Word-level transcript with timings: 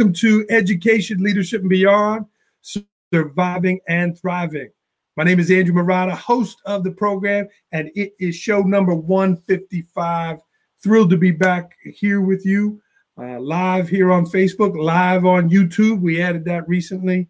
welcome 0.00 0.14
to 0.14 0.46
Education, 0.48 1.22
Leadership, 1.22 1.60
and 1.60 1.68
Beyond 1.68 2.24
Surviving 3.12 3.80
and 3.86 4.18
Thriving. 4.18 4.70
My 5.18 5.24
name 5.24 5.38
is 5.38 5.50
Andrew 5.50 5.74
Marotta, 5.74 6.12
host 6.12 6.56
of 6.64 6.84
the 6.84 6.90
program, 6.90 7.46
and 7.72 7.90
it 7.94 8.14
is 8.18 8.34
show 8.34 8.62
number 8.62 8.94
155. 8.94 10.38
Thrilled 10.82 11.10
to 11.10 11.18
be 11.18 11.32
back 11.32 11.72
here 11.84 12.22
with 12.22 12.46
you 12.46 12.80
uh, 13.20 13.40
live 13.40 13.90
here 13.90 14.10
on 14.10 14.24
Facebook, 14.24 14.74
live 14.74 15.26
on 15.26 15.50
YouTube. 15.50 16.00
We 16.00 16.22
added 16.22 16.46
that 16.46 16.66
recently, 16.66 17.28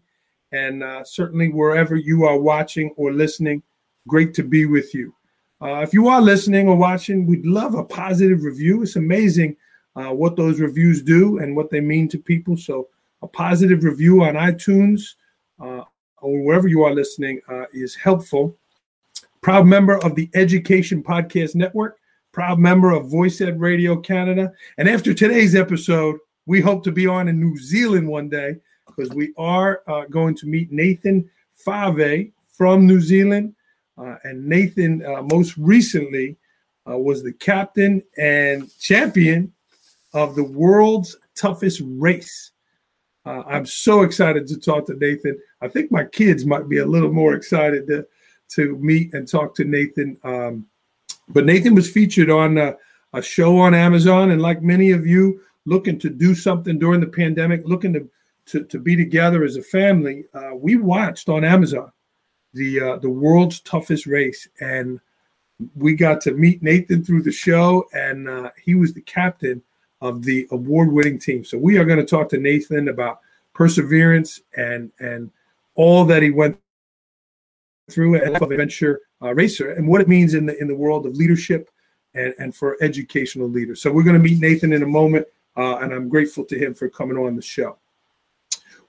and 0.53 0.81
uh, 0.81 1.03
certainly 1.03 1.49
wherever 1.49 1.97
you 1.97 2.23
are 2.23 2.39
watching 2.39 2.93
or 2.95 3.11
listening, 3.11 3.63
great 4.07 4.33
to 4.35 4.43
be 4.43 4.65
with 4.65 4.95
you. 4.95 5.13
Uh, 5.61 5.81
if 5.81 5.93
you 5.93 6.07
are 6.07 6.21
listening 6.21 6.69
or 6.69 6.77
watching, 6.77 7.25
we'd 7.25 7.45
love 7.45 7.75
a 7.75 7.83
positive 7.83 8.45
review. 8.45 8.81
It's 8.81 8.95
amazing 8.95 9.57
uh, 9.95 10.09
what 10.09 10.35
those 10.35 10.59
reviews 10.59 11.01
do 11.01 11.39
and 11.39 11.55
what 11.55 11.69
they 11.69 11.81
mean 11.81 12.07
to 12.09 12.17
people. 12.17 12.57
So, 12.57 12.87
a 13.21 13.27
positive 13.27 13.83
review 13.83 14.23
on 14.23 14.33
iTunes 14.33 15.15
uh, 15.59 15.83
or 16.21 16.41
wherever 16.43 16.67
you 16.67 16.83
are 16.83 16.93
listening 16.93 17.39
uh, 17.47 17.65
is 17.71 17.95
helpful. 17.95 18.55
Proud 19.41 19.67
member 19.67 20.03
of 20.03 20.15
the 20.15 20.29
Education 20.33 21.03
Podcast 21.03 21.55
Network, 21.55 21.97
proud 22.31 22.59
member 22.59 22.91
of 22.91 23.09
Voice 23.09 23.41
Ed 23.41 23.59
Radio 23.59 23.95
Canada. 23.95 24.53
And 24.77 24.89
after 24.89 25.13
today's 25.13 25.55
episode, 25.55 26.17
we 26.45 26.61
hope 26.61 26.83
to 26.83 26.91
be 26.91 27.05
on 27.05 27.27
in 27.27 27.39
New 27.39 27.57
Zealand 27.57 28.07
one 28.07 28.29
day 28.29 28.55
because 28.87 29.09
we 29.11 29.33
are 29.37 29.81
uh, 29.87 30.05
going 30.05 30.35
to 30.37 30.47
meet 30.47 30.71
Nathan 30.71 31.29
Fa'avae 31.65 32.31
from 32.49 32.87
New 32.87 33.01
Zealand. 33.01 33.55
Uh, 33.97 34.15
and 34.23 34.45
Nathan, 34.45 35.05
uh, 35.05 35.21
most 35.21 35.57
recently, 35.57 36.37
uh, 36.89 36.97
was 36.97 37.23
the 37.23 37.33
captain 37.33 38.01
and 38.17 38.69
champion 38.79 39.53
of 40.13 40.35
the 40.35 40.43
world's 40.43 41.17
toughest 41.35 41.81
race. 41.83 42.51
Uh, 43.25 43.43
I'm 43.47 43.65
so 43.65 44.01
excited 44.01 44.47
to 44.47 44.59
talk 44.59 44.87
to 44.87 44.95
Nathan. 44.95 45.37
I 45.61 45.67
think 45.67 45.91
my 45.91 46.05
kids 46.05 46.45
might 46.45 46.67
be 46.67 46.79
a 46.79 46.85
little 46.85 47.13
more 47.13 47.33
excited 47.33 47.87
to 47.87 48.07
to 48.55 48.75
meet 48.77 49.13
and 49.13 49.27
talk 49.27 49.55
to 49.55 49.63
Nathan. 49.63 50.17
Um, 50.23 50.65
but 51.29 51.45
Nathan 51.45 51.73
was 51.73 51.89
featured 51.89 52.29
on 52.29 52.57
a, 52.57 52.75
a, 53.13 53.21
show 53.21 53.57
on 53.57 53.73
Amazon, 53.73 54.31
and 54.31 54.41
like 54.41 54.61
many 54.61 54.91
of 54.91 55.07
you, 55.07 55.41
looking 55.65 55.97
to 55.99 56.09
do 56.09 56.35
something 56.35 56.77
during 56.77 56.99
the 56.99 57.07
pandemic, 57.07 57.61
looking 57.65 57.93
to 57.93 58.09
to, 58.47 58.63
to 58.65 58.79
be 58.79 58.95
together 58.95 59.43
as 59.43 59.55
a 59.55 59.61
family, 59.61 60.25
uh, 60.33 60.55
we 60.55 60.75
watched 60.75 61.29
on 61.29 61.45
Amazon 61.45 61.91
the 62.53 62.81
uh, 62.81 62.97
the 62.97 63.09
world's 63.09 63.61
toughest 63.61 64.05
race, 64.07 64.47
and 64.59 64.99
we 65.75 65.95
got 65.95 66.21
to 66.21 66.33
meet 66.33 66.63
Nathan 66.63 67.03
through 67.03 67.21
the 67.21 67.31
show, 67.31 67.85
and 67.93 68.27
uh, 68.27 68.49
he 68.61 68.75
was 68.75 68.93
the 68.93 69.01
captain 69.01 69.61
of 70.01 70.23
the 70.23 70.47
award-winning 70.51 71.19
team. 71.19 71.43
So 71.45 71.57
we 71.57 71.77
are 71.77 71.85
going 71.85 71.99
to 71.99 72.05
talk 72.05 72.29
to 72.29 72.37
Nathan 72.37 72.89
about 72.89 73.19
perseverance 73.53 74.41
and 74.55 74.91
and 74.99 75.31
all 75.75 76.05
that 76.05 76.23
he 76.23 76.31
went 76.31 76.57
through 77.89 78.15
as 78.15 78.29
an 78.29 78.43
adventure 78.43 79.01
uh, 79.21 79.33
racer 79.33 79.71
and 79.71 79.87
what 79.87 80.01
it 80.01 80.07
means 80.07 80.33
in 80.33 80.45
the 80.45 80.59
in 80.59 80.67
the 80.67 80.75
world 80.75 81.05
of 81.05 81.15
leadership 81.15 81.69
and, 82.13 82.33
and 82.39 82.55
for 82.55 82.77
educational 82.81 83.49
leaders. 83.49 83.81
So 83.81 83.91
we're 83.91 84.03
going 84.03 84.21
to 84.21 84.29
meet 84.29 84.39
Nathan 84.39 84.73
in 84.73 84.83
a 84.83 84.87
moment, 84.87 85.27
uh, 85.55 85.77
and 85.77 85.93
I'm 85.93 86.09
grateful 86.09 86.43
to 86.45 86.57
him 86.57 86.73
for 86.73 86.89
coming 86.89 87.17
on 87.17 87.35
the 87.35 87.41
show. 87.41 87.77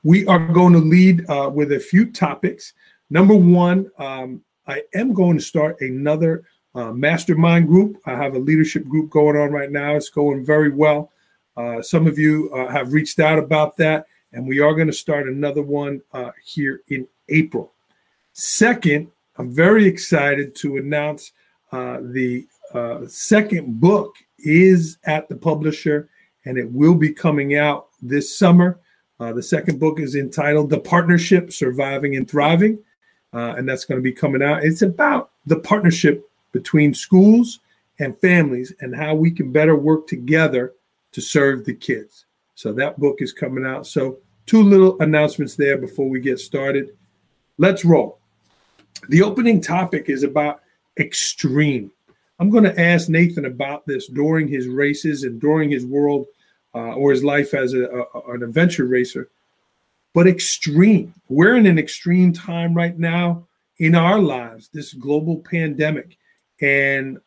We 0.03 0.26
are 0.26 0.48
going 0.48 0.72
to 0.72 0.81
lead 0.81 1.28
uh, 1.31 1.50
with 1.53 1.72
a 1.72 1.78
few 1.78 2.10
topics. 2.10 2.72
Number 3.10 3.34
one, 3.34 3.91
um, 3.98 4.42
I 4.66 4.82
am 4.94 5.12
going 5.12 5.37
to 5.37 5.42
start 5.42 5.81
another 5.81 6.44
uh, 6.75 6.93
mastermind 6.93 7.69
group. 7.69 8.00
I 8.06 8.12
have 8.12 8.34
a 8.34 8.38
leadership 8.38 8.87
group 8.87 9.10
going 9.10 9.37
on 9.37 9.50
right 9.50 9.71
now. 9.71 9.94
It's 9.94 10.09
going 10.09 10.44
very 10.44 10.71
well. 10.71 11.10
Uh, 11.56 11.83
some 11.83 12.06
of 12.06 12.19
you 12.19 12.50
uh, 12.55 12.71
have 12.71 12.93
reached 12.93 13.21
out 13.21 13.38
about 13.38 13.77
that, 13.77 14.06
and 14.33 14.47
we 14.47 14.60
are 14.60 14.75
going 14.75 14.87
to 14.87 14.93
start 14.93 15.28
another 15.28 15.62
one 15.62 16.00
uh, 16.12 16.31
here 16.44 16.81
in 16.88 17.06
April. 17.28 17.72
Second, 18.32 19.11
I'm 19.37 19.53
very 19.53 19.87
excited 19.87 20.55
to 20.56 20.78
announce 20.78 21.32
uh, 21.72 21.99
the 22.00 22.47
uh, 22.72 23.00
second 23.06 23.81
book 23.81 24.16
is 24.38 24.99
at 25.05 25.28
the 25.28 25.37
publisher, 25.37 26.09
and 26.47 26.56
it 26.56 26.71
will 26.71 26.94
be 26.94 27.12
coming 27.12 27.56
out 27.56 27.88
this 28.00 28.37
summer. 28.38 28.81
the 29.19 29.43
second 29.43 29.78
book 29.78 30.00
is 30.00 30.16
entitled 30.16 30.69
The 30.69 30.81
Partnership 30.81 31.53
Surviving 31.53 32.16
and 32.16 32.28
Thriving, 32.28 32.78
and 33.32 33.69
that's 33.69 33.84
going 33.84 33.99
to 33.99 34.03
be 34.03 34.12
coming 34.12 34.43
out. 34.43 34.65
It's 34.65 34.82
about 34.82 35.31
the 35.47 35.61
partnership 35.61 36.28
between 36.52 36.94
schools 36.94 37.60
and 37.98 38.18
families 38.18 38.72
and 38.80 38.94
how 38.94 39.14
we 39.14 39.30
can 39.30 39.52
better 39.52 39.76
work 39.76 40.06
together 40.06 40.74
to 41.12 41.20
serve 41.20 41.64
the 41.64 41.74
kids. 41.74 42.26
So 42.54 42.72
that 42.74 42.98
book 42.98 43.16
is 43.20 43.32
coming 43.32 43.66
out. 43.66 43.86
So, 43.86 44.18
two 44.46 44.62
little 44.62 45.00
announcements 45.00 45.56
there 45.56 45.78
before 45.78 46.08
we 46.08 46.20
get 46.20 46.38
started. 46.38 46.96
Let's 47.58 47.84
roll. 47.84 48.18
The 49.08 49.22
opening 49.22 49.60
topic 49.60 50.08
is 50.08 50.22
about 50.22 50.62
extreme. 50.98 51.92
I'm 52.38 52.50
going 52.50 52.64
to 52.64 52.80
ask 52.80 53.08
Nathan 53.08 53.44
about 53.44 53.86
this 53.86 54.08
during 54.08 54.48
his 54.48 54.66
races 54.66 55.22
and 55.22 55.40
during 55.40 55.70
his 55.70 55.86
world 55.86 56.26
uh, 56.74 56.94
or 56.94 57.12
his 57.12 57.22
life 57.22 57.54
as 57.54 57.72
a, 57.74 57.84
a, 57.84 58.32
an 58.32 58.42
adventure 58.42 58.86
racer. 58.86 59.28
But 60.12 60.26
extreme. 60.26 61.14
We're 61.28 61.56
in 61.56 61.66
an 61.66 61.78
extreme 61.78 62.32
time 62.32 62.74
right 62.74 62.98
now 62.98 63.46
in 63.78 63.94
our 63.94 64.19
lives, 64.19 64.69
this 64.72 64.92
global 64.92 65.38
pandemic 65.38 66.16
and 66.62 67.19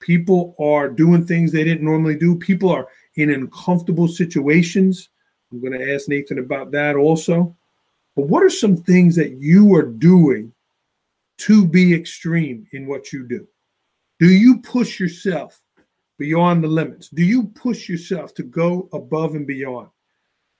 people 0.00 0.56
are 0.58 0.88
doing 0.88 1.24
things 1.24 1.52
they 1.52 1.62
didn't 1.62 1.84
normally 1.84 2.16
do. 2.16 2.34
People 2.34 2.70
are 2.70 2.88
in 3.16 3.30
uncomfortable 3.30 4.08
situations. 4.08 5.10
I'm 5.52 5.60
going 5.60 5.78
to 5.78 5.94
ask 5.94 6.08
Nathan 6.08 6.38
about 6.38 6.70
that 6.72 6.96
also. 6.96 7.56
But 8.16 8.26
what 8.26 8.42
are 8.42 8.50
some 8.50 8.76
things 8.76 9.14
that 9.16 9.32
you 9.32 9.74
are 9.74 9.84
doing 9.84 10.52
to 11.38 11.66
be 11.66 11.94
extreme 11.94 12.66
in 12.72 12.86
what 12.86 13.12
you 13.12 13.26
do? 13.26 13.46
Do 14.18 14.28
you 14.28 14.58
push 14.60 14.98
yourself 14.98 15.60
beyond 16.18 16.64
the 16.64 16.68
limits? 16.68 17.08
Do 17.08 17.22
you 17.22 17.44
push 17.44 17.88
yourself 17.88 18.34
to 18.34 18.42
go 18.42 18.88
above 18.92 19.34
and 19.34 19.46
beyond? 19.46 19.88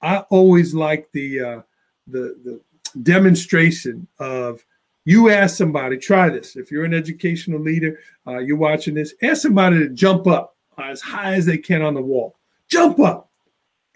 I 0.02 0.18
always 0.30 0.74
like 0.74 1.10
the 1.12 1.40
uh, 1.40 1.60
the 2.06 2.36
the 2.44 2.60
demonstration 3.02 4.06
of 4.18 4.64
you 5.10 5.28
ask 5.28 5.56
somebody, 5.56 5.96
try 5.96 6.28
this. 6.28 6.54
If 6.54 6.70
you're 6.70 6.84
an 6.84 6.94
educational 6.94 7.58
leader, 7.60 7.98
uh, 8.26 8.38
you're 8.38 8.56
watching 8.56 8.94
this, 8.94 9.14
ask 9.22 9.42
somebody 9.42 9.78
to 9.80 9.88
jump 9.88 10.28
up 10.28 10.56
as 10.78 11.00
high 11.00 11.34
as 11.34 11.44
they 11.44 11.58
can 11.58 11.82
on 11.82 11.94
the 11.94 12.00
wall. 12.00 12.38
Jump 12.68 13.00
up 13.00 13.28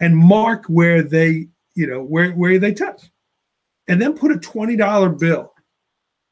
and 0.01 0.15
mark 0.15 0.65
where 0.65 1.01
they, 1.01 1.47
you 1.73 1.87
know, 1.87 2.03
where, 2.03 2.31
where 2.31 2.59
they 2.59 2.73
touch. 2.73 3.03
And 3.87 4.01
then 4.01 4.17
put 4.17 4.31
a 4.31 4.35
$20 4.35 5.19
bill 5.19 5.53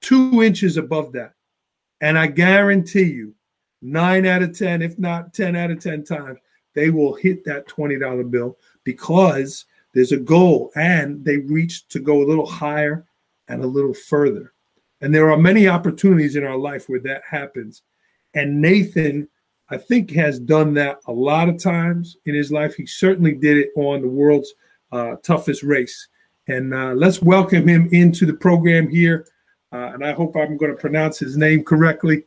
two 0.01 0.43
inches 0.43 0.75
above 0.77 1.13
that. 1.13 1.33
And 2.01 2.19
I 2.19 2.27
guarantee 2.27 3.03
you, 3.03 3.33
nine 3.81 4.25
out 4.25 4.43
of 4.43 4.57
10, 4.57 4.81
if 4.81 4.99
not 4.99 5.33
10 5.33 5.55
out 5.55 5.71
of 5.71 5.79
10 5.79 6.03
times, 6.03 6.39
they 6.75 6.89
will 6.89 7.13
hit 7.13 7.45
that 7.45 7.67
$20 7.67 8.29
bill 8.29 8.57
because 8.83 9.65
there's 9.93 10.11
a 10.11 10.17
goal 10.17 10.71
and 10.75 11.23
they 11.23 11.37
reach 11.37 11.87
to 11.87 11.99
go 11.99 12.21
a 12.21 12.27
little 12.27 12.45
higher 12.45 13.05
and 13.47 13.63
a 13.63 13.67
little 13.67 13.93
further. 13.93 14.52
And 15.03 15.13
there 15.13 15.29
are 15.29 15.37
many 15.37 15.67
opportunities 15.67 16.37
in 16.37 16.45
our 16.45 16.55
life 16.55 16.87
where 16.87 17.01
that 17.01 17.23
happens. 17.29 17.81
And 18.35 18.61
Nathan, 18.61 19.27
I 19.69 19.77
think, 19.77 20.11
has 20.11 20.39
done 20.39 20.73
that 20.75 20.99
a 21.07 21.11
lot 21.11 21.49
of 21.49 21.61
times 21.61 22.15
in 22.25 22.33
his 22.33 22.53
life. 22.53 22.75
He 22.75 22.85
certainly 22.85 23.33
did 23.33 23.57
it 23.57 23.71
on 23.75 24.01
the 24.01 24.07
world's 24.07 24.53
uh, 24.93 25.17
toughest 25.21 25.61
race. 25.61 26.07
And 26.47 26.73
uh, 26.73 26.93
let's 26.93 27.21
welcome 27.21 27.67
him 27.67 27.89
into 27.91 28.25
the 28.25 28.33
program 28.33 28.87
here. 28.87 29.27
Uh, 29.73 29.91
and 29.93 30.05
I 30.05 30.13
hope 30.13 30.37
I'm 30.37 30.55
going 30.55 30.71
to 30.71 30.77
pronounce 30.77 31.19
his 31.19 31.35
name 31.35 31.65
correctly. 31.65 32.23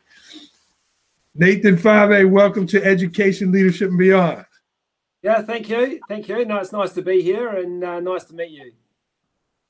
Nathan 1.35 1.79
Fa'avae, 1.79 2.29
welcome 2.29 2.67
to 2.67 2.85
Education, 2.85 3.53
Leadership, 3.53 3.89
and 3.89 3.99
Beyond. 3.99 4.45
Yeah, 5.23 5.41
thank 5.41 5.71
you. 5.71 5.99
Thank 6.11 6.29
you. 6.29 6.45
No, 6.45 6.59
it's 6.59 6.73
nice 6.73 6.93
to 6.93 7.01
be 7.01 7.23
here 7.23 7.49
and 7.49 7.83
uh, 7.83 8.01
nice 8.01 8.25
to 8.25 8.35
meet 8.35 8.51
you. 8.51 8.73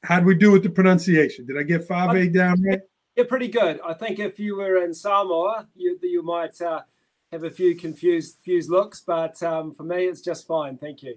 How 0.03 0.19
do 0.19 0.27
we 0.27 0.35
do 0.35 0.51
with 0.51 0.65
the 0.65 0.71
pronunciation? 0.71 1.47
Did 1.47 1.57
I 1.57 1.63
get 1.63 1.87
Fa'avae 1.87 2.35
down 2.35 2.61
right? 2.65 2.81
Yeah, 3.17 3.25
pretty 3.25 3.49
good. 3.49 3.81
I 3.85 3.95
think 3.95 4.19
if 4.19 4.39
you 4.39 4.57
were 4.57 4.85
in 4.85 4.93
Samoa, 4.93 5.67
you 5.75 5.99
you 6.03 6.23
might 6.23 6.61
uh, 6.61 6.83
have 7.33 7.45
a 7.45 7.51
few 7.51 7.75
confused 7.75 8.37
confused 8.37 8.71
looks, 8.71 9.01
but 9.01 9.43
um, 9.43 9.73
for 9.73 9.85
me, 9.85 10.05
it's 10.05 10.21
just 10.21 10.47
fine. 10.47 10.77
Thank 10.77 11.03
you. 11.03 11.17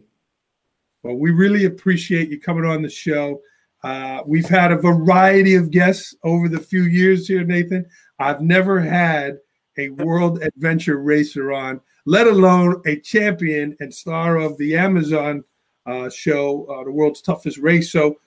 Well, 1.04 1.16
we 1.16 1.32
really 1.32 1.66
appreciate 1.66 2.30
you 2.30 2.40
coming 2.40 2.66
on 2.66 2.82
the 2.82 2.90
show. 2.90 3.42
Uh, 3.84 4.22
we've 4.26 4.48
had 4.48 4.72
a 4.72 4.78
variety 4.78 5.56
of 5.56 5.72
guests 5.72 6.16
over 6.24 6.48
the 6.48 6.60
few 6.60 6.84
years 6.84 7.28
here, 7.28 7.44
Nathan. 7.44 7.86
I've 8.18 8.42
never 8.42 8.80
had 8.80 9.38
a 9.78 9.90
world 9.90 10.42
adventure 10.42 10.98
racer 10.98 11.52
on, 11.54 11.80
let 12.06 12.28
alone 12.28 12.82
a 12.86 13.00
champion 13.00 13.76
and 13.80 13.94
star 13.94 14.38
of 14.38 14.58
the 14.58 14.76
Amazon 14.76 15.44
uh, 15.86 16.10
show, 16.10 16.66
uh, 16.66 16.84
The 16.84 16.92
World's 16.92 17.22
Toughest 17.22 17.58
Race. 17.58 17.92
So, 17.92 18.20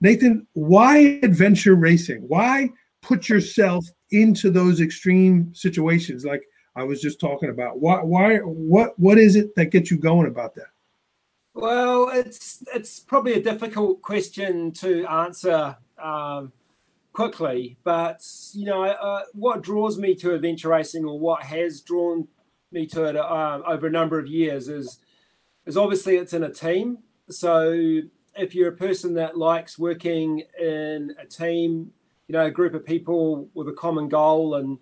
Nathan, 0.00 0.46
why 0.54 1.18
adventure 1.22 1.74
racing? 1.74 2.22
Why 2.26 2.70
put 3.06 3.28
yourself 3.28 3.86
into 4.10 4.50
those 4.50 4.80
extreme 4.80 5.54
situations 5.54 6.24
like 6.24 6.42
I 6.74 6.82
was 6.82 7.00
just 7.00 7.20
talking 7.20 7.50
about? 7.50 7.80
Why 7.80 8.02
why 8.02 8.38
what 8.38 8.98
what 8.98 9.18
is 9.18 9.36
it 9.36 9.54
that 9.54 9.66
gets 9.66 9.90
you 9.90 9.96
going 9.96 10.26
about 10.26 10.54
that? 10.56 10.70
Well, 11.54 12.10
it's 12.10 12.62
it's 12.74 13.00
probably 13.00 13.34
a 13.34 13.42
difficult 13.42 14.02
question 14.02 14.72
to 14.72 15.06
answer 15.06 15.76
um, 16.02 16.52
quickly, 17.12 17.78
but 17.84 18.26
you 18.52 18.66
know, 18.66 18.82
uh, 18.84 19.22
what 19.32 19.62
draws 19.62 19.98
me 19.98 20.14
to 20.16 20.34
adventure 20.34 20.68
racing, 20.68 21.04
or 21.04 21.18
what 21.18 21.42
has 21.44 21.80
drawn 21.80 22.28
me 22.72 22.86
to 22.88 23.04
it 23.04 23.16
um, 23.16 23.62
over 23.66 23.86
a 23.86 23.90
number 23.90 24.18
of 24.18 24.26
years, 24.26 24.68
is 24.68 24.98
is 25.64 25.76
obviously 25.76 26.16
it's 26.16 26.34
in 26.34 26.42
a 26.42 26.52
team. 26.52 26.98
So 27.30 28.02
if 28.36 28.54
you're 28.54 28.68
a 28.68 28.76
person 28.76 29.14
that 29.14 29.38
likes 29.38 29.78
working 29.78 30.42
in 30.60 31.14
a 31.18 31.24
team, 31.24 31.92
you 32.28 32.32
know, 32.32 32.46
a 32.46 32.50
group 32.50 32.74
of 32.74 32.84
people 32.84 33.48
with 33.54 33.68
a 33.68 33.72
common 33.72 34.08
goal, 34.08 34.54
and 34.54 34.78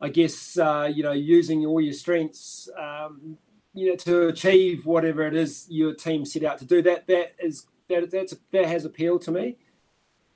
I 0.00 0.08
guess 0.08 0.58
uh, 0.58 0.90
you 0.92 1.02
know, 1.02 1.12
using 1.12 1.64
all 1.66 1.80
your 1.80 1.92
strengths, 1.94 2.68
um, 2.78 3.38
you 3.74 3.90
know, 3.90 3.96
to 3.96 4.28
achieve 4.28 4.86
whatever 4.86 5.26
it 5.26 5.34
is 5.34 5.66
your 5.68 5.94
team 5.94 6.24
set 6.24 6.44
out 6.44 6.58
to 6.58 6.64
do, 6.64 6.82
that 6.82 7.06
that 7.06 7.34
is 7.38 7.66
that 7.88 8.10
that's 8.10 8.34
that 8.52 8.66
has 8.66 8.84
appealed 8.84 9.22
to 9.22 9.30
me 9.30 9.56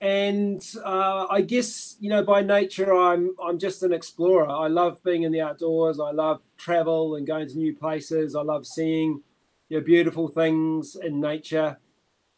and 0.01 0.75
uh, 0.85 1.27
I 1.31 1.41
guess 1.41 1.97
you 2.01 2.11
know 2.11 2.23
by 2.23 2.43
nature 2.43 2.95
I'm 2.95 3.35
I'm 3.43 3.59
just 3.59 3.83
an 3.83 3.93
explorer. 3.93 4.49
I 4.49 4.69
love 4.69 5.03
being 5.03 5.23
in 5.23 5.33
the 5.33 5.41
outdoors. 5.41 5.99
I 5.99 6.11
love 6.11 6.43
travel 6.59 7.17
and 7.17 7.27
going 7.27 7.49
to 7.49 7.57
new 7.57 7.75
places. 7.75 8.37
I 8.37 8.43
love 8.43 8.67
seeing 8.67 9.23
you 9.69 9.79
know, 9.79 9.85
beautiful 9.85 10.29
things 10.29 10.97
in 10.97 11.21
nature. 11.21 11.79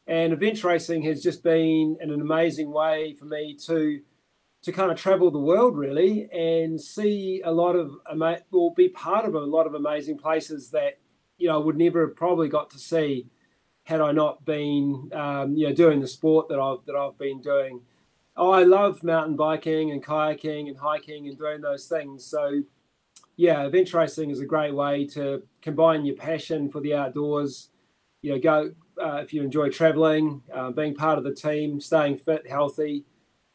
And 0.08 0.32
adventure 0.32 0.68
racing 0.68 1.02
has 1.02 1.22
just 1.22 1.44
been 1.44 1.98
an 2.00 2.10
amazing 2.10 2.72
way 2.72 3.14
for 3.14 3.26
me 3.26 3.56
to 3.66 4.00
to 4.60 4.72
kind 4.72 4.90
of 4.90 4.98
travel 4.98 5.30
the 5.30 5.38
world 5.38 5.76
really 5.76 6.28
and 6.32 6.80
see 6.80 7.40
a 7.44 7.52
lot 7.52 7.76
of 7.76 7.92
or 8.50 8.74
be 8.74 8.88
part 8.88 9.24
of 9.24 9.34
a 9.34 9.38
lot 9.38 9.68
of 9.68 9.74
amazing 9.74 10.18
places 10.18 10.70
that 10.70 10.98
you 11.36 11.46
know 11.46 11.60
I 11.60 11.64
would 11.64 11.76
never 11.76 12.06
have 12.06 12.16
probably 12.16 12.48
got 12.48 12.70
to 12.70 12.78
see 12.78 13.26
had 13.88 14.02
I 14.02 14.12
not 14.12 14.44
been, 14.44 15.10
um, 15.14 15.56
you 15.56 15.66
know, 15.66 15.74
doing 15.74 16.00
the 16.00 16.06
sport 16.06 16.48
that 16.50 16.60
I've 16.60 16.84
that 16.84 16.94
I've 16.94 17.16
been 17.16 17.40
doing. 17.40 17.80
Oh, 18.36 18.50
I 18.50 18.62
love 18.64 19.02
mountain 19.02 19.34
biking 19.34 19.90
and 19.90 20.04
kayaking 20.04 20.68
and 20.68 20.76
hiking 20.76 21.26
and 21.26 21.38
doing 21.38 21.62
those 21.62 21.86
things. 21.86 22.26
So, 22.26 22.62
yeah, 23.36 23.64
adventure 23.64 23.96
racing 23.96 24.30
is 24.30 24.40
a 24.40 24.44
great 24.44 24.74
way 24.74 25.06
to 25.14 25.42
combine 25.62 26.04
your 26.04 26.16
passion 26.16 26.68
for 26.68 26.80
the 26.80 26.94
outdoors. 26.94 27.70
You 28.20 28.32
know, 28.32 28.38
go 28.38 28.74
uh, 29.00 29.16
if 29.22 29.32
you 29.32 29.42
enjoy 29.42 29.70
traveling, 29.70 30.42
uh, 30.52 30.70
being 30.70 30.94
part 30.94 31.18
of 31.18 31.24
the 31.24 31.34
team, 31.34 31.80
staying 31.80 32.18
fit, 32.18 32.48
healthy. 32.48 33.04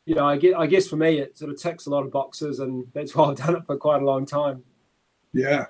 You 0.05 0.15
know, 0.15 0.25
I 0.25 0.37
get, 0.37 0.55
I 0.55 0.67
guess 0.67 0.87
for 0.87 0.97
me, 0.97 1.19
it 1.19 1.37
sort 1.37 1.51
of 1.51 1.59
ticks 1.59 1.85
a 1.85 1.89
lot 1.89 2.05
of 2.05 2.11
boxes, 2.11 2.59
and 2.59 2.87
that's 2.93 3.15
why 3.15 3.29
I've 3.29 3.37
done 3.37 3.55
it 3.55 3.65
for 3.65 3.77
quite 3.77 4.01
a 4.01 4.05
long 4.05 4.25
time. 4.25 4.63
Yeah, 5.33 5.65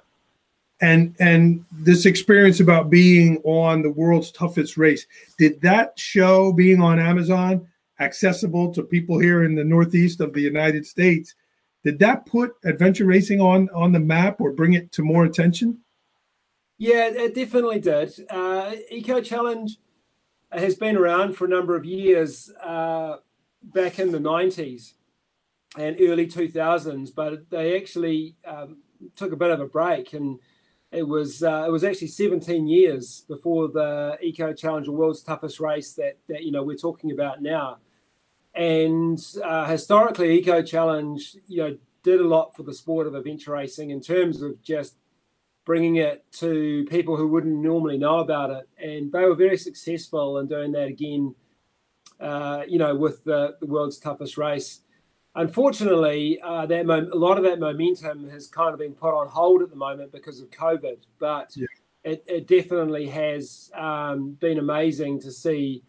and 0.84 1.16
and 1.20 1.66
this 1.72 2.06
experience 2.06 2.60
about 2.60 2.90
being 2.90 3.38
on 3.46 3.82
the 3.82 3.92
world's 3.92 4.32
toughest 4.32 4.78
race 4.78 5.06
did 5.38 5.62
that 5.62 5.98
show 5.98 6.52
being 6.52 6.82
on 6.82 7.00
amazon 7.00 7.66
accessible 8.00 8.74
to 8.74 8.84
people 8.84 9.18
here 9.18 9.44
in 9.44 9.56
the 9.56 9.64
northeast 9.64 10.20
of 10.20 10.34
the 10.34 10.42
united 10.42 10.86
states 10.86 11.36
did 11.84 12.00
that 12.00 12.26
put 12.26 12.54
adventure 12.66 13.06
racing 13.06 13.40
on 13.40 13.70
on 13.70 13.92
the 13.92 14.00
map 14.00 14.42
or 14.42 14.52
bring 14.52 14.74
it 14.74 14.92
to 14.92 15.04
more 15.04 15.26
attention 15.26 15.78
yeah 16.84 17.08
it 17.08 17.34
definitely 17.34 17.80
did 17.80 18.12
uh, 18.30 18.74
eco 18.92 19.22
challenge 19.22 19.78
has 20.52 20.76
been 20.76 20.98
around 20.98 21.34
for 21.34 21.46
a 21.46 21.50
number 21.50 21.76
of 21.76 21.86
years 21.86 22.52
uh, 22.62 23.16
back 23.64 24.00
in 24.00 24.12
the 24.12 24.20
90s 24.20 24.94
and 25.78 25.96
early 26.02 26.28
2000s 26.28 27.10
but 27.16 27.50
they 27.50 27.78
actually 27.78 28.36
um, 28.46 28.82
took 29.16 29.32
a 29.32 29.38
bit 29.38 29.50
of 29.50 29.62
a 29.62 29.66
break 29.66 30.12
and 30.12 30.40
it 30.92 31.08
was 31.08 31.42
uh, 31.42 31.64
it 31.66 31.72
was 31.72 31.84
actually 31.84 32.08
17 32.08 32.68
years 32.68 33.26
before 33.28 33.68
the 33.68 34.16
Eco 34.22 34.54
Challenger 34.54 34.92
World's 34.92 35.24
Toughest 35.24 35.60
Race 35.60 35.94
that 35.94 36.20
that 36.30 36.44
you 36.44 36.52
know 36.52 36.62
we're 36.62 36.78
talking 36.78 37.12
about 37.12 37.42
now. 37.42 37.80
And 38.54 39.20
uh, 39.44 39.66
historically, 39.66 40.38
Eco 40.38 40.62
Challenge 40.62 41.36
you 41.48 41.58
know 41.64 41.78
did 42.04 42.20
a 42.20 42.28
lot 42.28 42.56
for 42.56 42.62
the 42.62 42.76
sport 42.76 43.08
of 43.08 43.16
adventure 43.16 43.54
racing 43.54 43.90
in 43.90 44.02
terms 44.02 44.44
of 44.44 44.62
just 44.62 44.98
bringing 45.66 45.98
it 45.98 46.26
to 46.34 46.86
people 46.90 47.16
who 47.16 47.28
wouldn't 47.28 47.56
normally 47.56 47.98
know 47.98 48.20
about 48.20 48.50
it, 48.50 48.68
and 48.78 49.12
they 49.12 49.24
were 49.26 49.36
very 49.36 49.58
successful 49.58 50.40
in 50.40 50.48
doing 50.48 50.72
that 50.74 50.88
again. 50.88 51.36
Uh, 52.20 52.64
you 52.68 52.78
know, 52.78 52.96
with 52.96 53.24
the, 53.24 53.56
the 53.60 53.66
world's 53.66 53.98
toughest 53.98 54.38
race 54.38 54.82
unfortunately, 55.36 56.40
uh, 56.42 56.66
that 56.66 56.86
mo- 56.86 57.10
a 57.12 57.16
lot 57.16 57.38
of 57.38 57.44
that 57.44 57.60
momentum 57.60 58.30
has 58.30 58.48
kind 58.48 58.74
of 58.74 58.80
been 58.80 58.94
put 58.94 59.14
on 59.14 59.28
hold 59.28 59.62
at 59.62 59.70
the 59.70 59.76
moment 59.76 60.12
because 60.12 60.40
of 60.40 60.50
COVID. 60.52 60.98
But 61.20 61.56
yeah. 61.56 61.68
it, 62.04 62.24
it, 62.28 62.48
definitely 62.48 63.08
has 63.08 63.72
um, 63.76 64.38
been 64.40 64.60
amazing 64.60 65.20
to 65.22 65.32
see, 65.32 65.84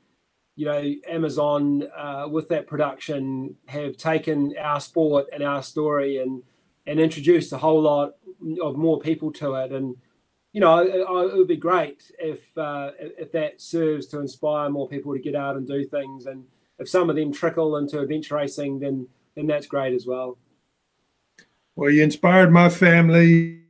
you 0.56 0.66
know, 0.66 0.94
Amazon 1.08 1.84
uh, 1.96 2.26
with 2.30 2.48
that 2.48 2.66
production 2.66 3.56
have 3.66 3.96
taken 3.96 4.54
our 4.58 4.80
sport 4.80 5.26
and 5.32 5.42
our 5.42 5.62
story 5.62 6.18
and 6.18 6.42
and 6.86 7.00
introduced 7.00 7.50
a 7.50 7.56
whole 7.56 7.80
lot 7.80 8.12
of 8.62 8.76
more 8.76 9.00
people 9.00 9.32
to 9.32 9.54
it. 9.54 9.72
And 9.72 9.96
you 10.52 10.60
know, 10.60 10.78
it, 10.78 10.94
it 10.94 11.36
would 11.36 11.48
be 11.48 11.56
great 11.56 12.10
if 12.18 12.56
uh, 12.56 12.92
if 12.98 13.32
that 13.32 13.60
serves 13.60 14.06
to 14.08 14.20
inspire 14.20 14.70
more 14.70 14.88
people 14.88 15.12
to 15.12 15.18
get 15.18 15.34
out 15.34 15.56
and 15.56 15.66
do 15.66 15.84
things. 15.84 16.26
And 16.26 16.44
if 16.78 16.88
some 16.88 17.10
of 17.10 17.16
them 17.16 17.32
trickle 17.32 17.76
into 17.76 18.00
adventure 18.00 18.36
racing, 18.36 18.78
then 18.78 19.08
then 19.34 19.46
that's 19.46 19.66
great 19.66 19.94
as 19.94 20.06
well. 20.06 20.38
Well, 21.76 21.90
you 21.90 22.04
inspired 22.04 22.52
my 22.52 22.68
family, 22.68 23.62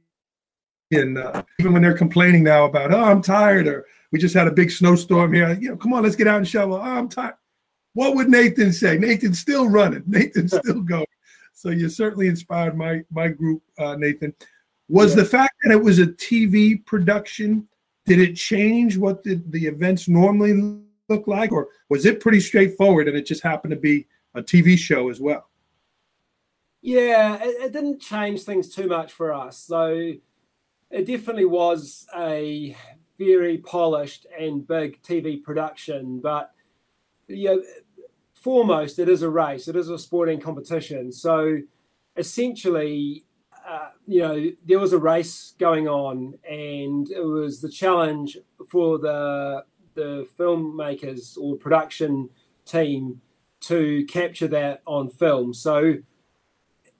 and 0.91 1.17
uh, 1.17 1.43
even 1.59 1.73
when 1.73 1.81
they're 1.81 1.97
complaining 1.97 2.43
now 2.45 2.67
about, 2.67 2.93
oh, 2.93 3.03
I'm 3.03 3.23
tired, 3.23 3.67
or 3.67 3.87
we 4.13 4.19
just 4.19 4.35
had 4.35 4.47
a 4.47 4.53
big 4.53 4.71
snowstorm 4.71 5.33
here, 5.33 5.57
you 5.59 5.71
know, 5.71 5.77
come 5.77 5.95
on, 5.95 6.03
let's 6.03 6.17
get 6.17 6.29
out 6.29 6.37
and 6.37 6.47
shovel. 6.47 6.77
Oh, 6.77 6.81
I'm 6.83 7.09
tired. 7.09 7.35
What 7.95 8.15
would 8.15 8.29
Nathan 8.29 8.73
say? 8.73 8.99
Nathan's 8.99 9.41
still 9.41 9.69
running. 9.69 10.03
Nathan's 10.07 10.55
still 10.59 10.83
going. 10.83 11.07
So 11.55 11.71
you 11.71 11.89
certainly 11.89 12.29
inspired 12.29 12.77
my 12.77 13.03
my 13.11 13.29
group, 13.29 13.63
uh, 13.79 13.97
Nathan. 13.97 14.35
Was 14.89 15.17
yeah. 15.17 15.23
the 15.23 15.29
fact 15.29 15.55
that 15.65 15.73
it 15.73 15.83
was 15.83 15.99
a 15.99 16.07
TV 16.07 16.85
production 16.85 17.69
did 18.07 18.21
it 18.21 18.37
change 18.37 18.99
what 18.99 19.23
the, 19.23 19.43
the 19.49 19.67
events 19.67 20.09
normally 20.09 20.79
look 21.09 21.27
like, 21.27 21.53
or 21.53 21.69
was 21.89 22.05
it 22.05 22.21
pretty 22.21 22.41
straightforward 22.41 23.09
and 23.09 23.17
it 23.17 23.27
just 23.27 23.43
happened 23.43 23.71
to 23.71 23.81
be 23.81 24.07
a 24.35 24.43
TV 24.43 24.77
show 24.77 25.09
as 25.09 25.21
well? 25.21 25.49
Yeah, 26.83 27.39
it, 27.43 27.63
it, 27.63 27.73
didn't 27.73 28.01
change 28.01 28.43
things 28.43 28.75
too 28.75 28.89
much 28.89 29.13
for 29.13 29.33
us. 29.33 29.57
So 29.59 30.13
it 30.91 31.07
definitely 31.07 31.47
was 31.47 32.07
a 32.15 32.77
very 33.19 33.59
polished 33.59 34.27
and 34.39 34.67
big 34.67 35.03
TV 35.03 35.43
production. 35.43 36.21
But 36.21 36.51
yeah, 37.27 37.57
foremost, 38.35 38.99
it 38.99 39.09
is 39.09 39.23
a 39.23 39.31
race. 39.31 39.67
It 39.67 39.77
is 39.77 39.89
a 39.89 39.99
sporting 39.99 40.41
competition. 40.41 41.11
So 41.11 41.61
essentially, 42.17 43.24
uh, 43.67 43.89
you 44.07 44.21
know, 44.21 44.51
there 44.67 44.79
was 44.79 44.93
a 44.93 44.99
race 44.99 45.55
going 45.59 45.89
on, 45.89 46.35
and 46.49 47.11
it 47.11 47.25
was 47.25 47.61
the 47.61 47.71
challenge 47.71 48.39
for 48.69 48.99
the 48.99 49.65
the 49.95 50.27
filmmakers 50.39 51.39
or 51.39 51.57
production 51.57 52.29
team 52.67 53.21
to 53.61 54.05
capture 54.07 54.49
that 54.49 54.83
on 54.87 55.09
film. 55.09 55.55
So 55.55 55.95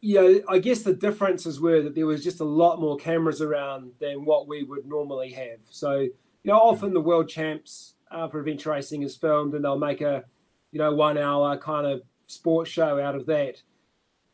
you 0.05 0.15
know, 0.21 0.41
I 0.51 0.59
guess 0.59 0.83
the 0.83 0.93
differences 0.93 1.61
were 1.61 1.81
that 1.81 1.95
there 1.95 2.05
was 2.05 2.23
just 2.23 2.41
a 2.41 2.45
lot 2.45 2.79
more 2.79 2.99
cameras 2.99 3.41
around 3.41 3.93
than 4.01 4.27
what 4.27 4.47
we 4.47 4.63
would 4.63 4.85
normally 4.85 5.33
have. 5.33 5.61
So, 5.71 6.01
you 6.01 6.13
know, 6.45 6.59
often 6.59 6.93
the 6.93 7.01
world 7.01 7.27
champs 7.27 7.95
uh, 8.11 8.29
for 8.29 8.41
adventure 8.41 8.71
racing 8.71 9.03
is 9.03 9.17
filmed 9.17 9.55
and 9.55 9.65
they'll 9.65 9.79
make 9.79 10.03
a, 10.03 10.25
you 10.73 10.79
know, 10.79 10.95
one 10.95 11.17
hour 11.17 11.57
kind 11.57 11.87
of 11.87 12.03
sports 12.27 12.71
show 12.71 13.01
out 13.01 13.15
of 13.15 13.25
that. 13.27 13.63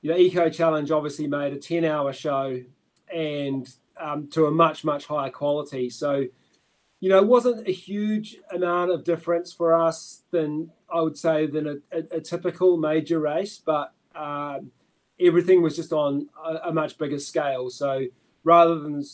You 0.02 0.10
know, 0.10 0.16
Eco 0.16 0.48
Challenge 0.48 0.90
obviously 0.90 1.26
made 1.26 1.52
a 1.52 1.58
10 1.58 1.84
hour 1.84 2.12
show 2.12 2.60
and 3.12 3.68
um, 3.98 4.28
to 4.28 4.46
a 4.46 4.50
much, 4.50 4.84
much 4.84 5.06
higher 5.06 5.30
quality. 5.30 5.90
So, 5.90 6.26
you 7.00 7.08
know, 7.08 7.18
it 7.18 7.26
wasn't 7.26 7.66
a 7.68 7.72
huge 7.72 8.38
amount 8.52 8.90
of 8.90 9.04
difference 9.04 9.52
for 9.52 9.74
us 9.74 10.22
than 10.30 10.70
I 10.92 11.00
would 11.00 11.16
say 11.16 11.46
than 11.46 11.66
a, 11.66 11.76
a, 11.92 12.16
a 12.16 12.20
typical 12.20 12.76
major 12.76 13.20
race, 13.20 13.60
but 13.64 13.92
um, 14.14 14.70
everything 15.18 15.62
was 15.62 15.76
just 15.76 15.92
on 15.92 16.28
a, 16.44 16.68
a, 16.68 16.72
much 16.72 16.98
bigger 16.98 17.18
scale. 17.18 17.70
So 17.70 18.06
rather 18.42 18.78
than 18.78 19.04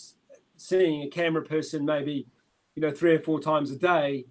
seeing 0.57 1.03
a 1.03 1.09
camera 1.09 1.43
person 1.43 1.85
maybe, 1.85 2.27
you 2.75 2.83
know, 2.83 2.91
three 2.91 3.15
or 3.15 3.21
four 3.21 3.41
times 3.41 3.71
a 3.71 3.77
day, 3.77 4.25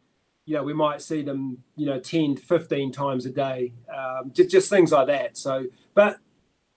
you 0.46 0.56
know, 0.56 0.64
we 0.64 0.74
might 0.74 1.02
see 1.02 1.22
them, 1.22 1.64
you 1.76 1.86
know, 1.86 2.00
10 2.00 2.36
to 2.36 2.42
15 2.42 2.92
times 2.92 3.26
a 3.26 3.32
day, 3.32 3.74
um, 3.94 4.32
just, 4.34 4.50
just 4.50 4.70
things 4.70 4.92
like 4.92 5.08
that. 5.08 5.38
So, 5.38 5.66
but, 5.94 6.20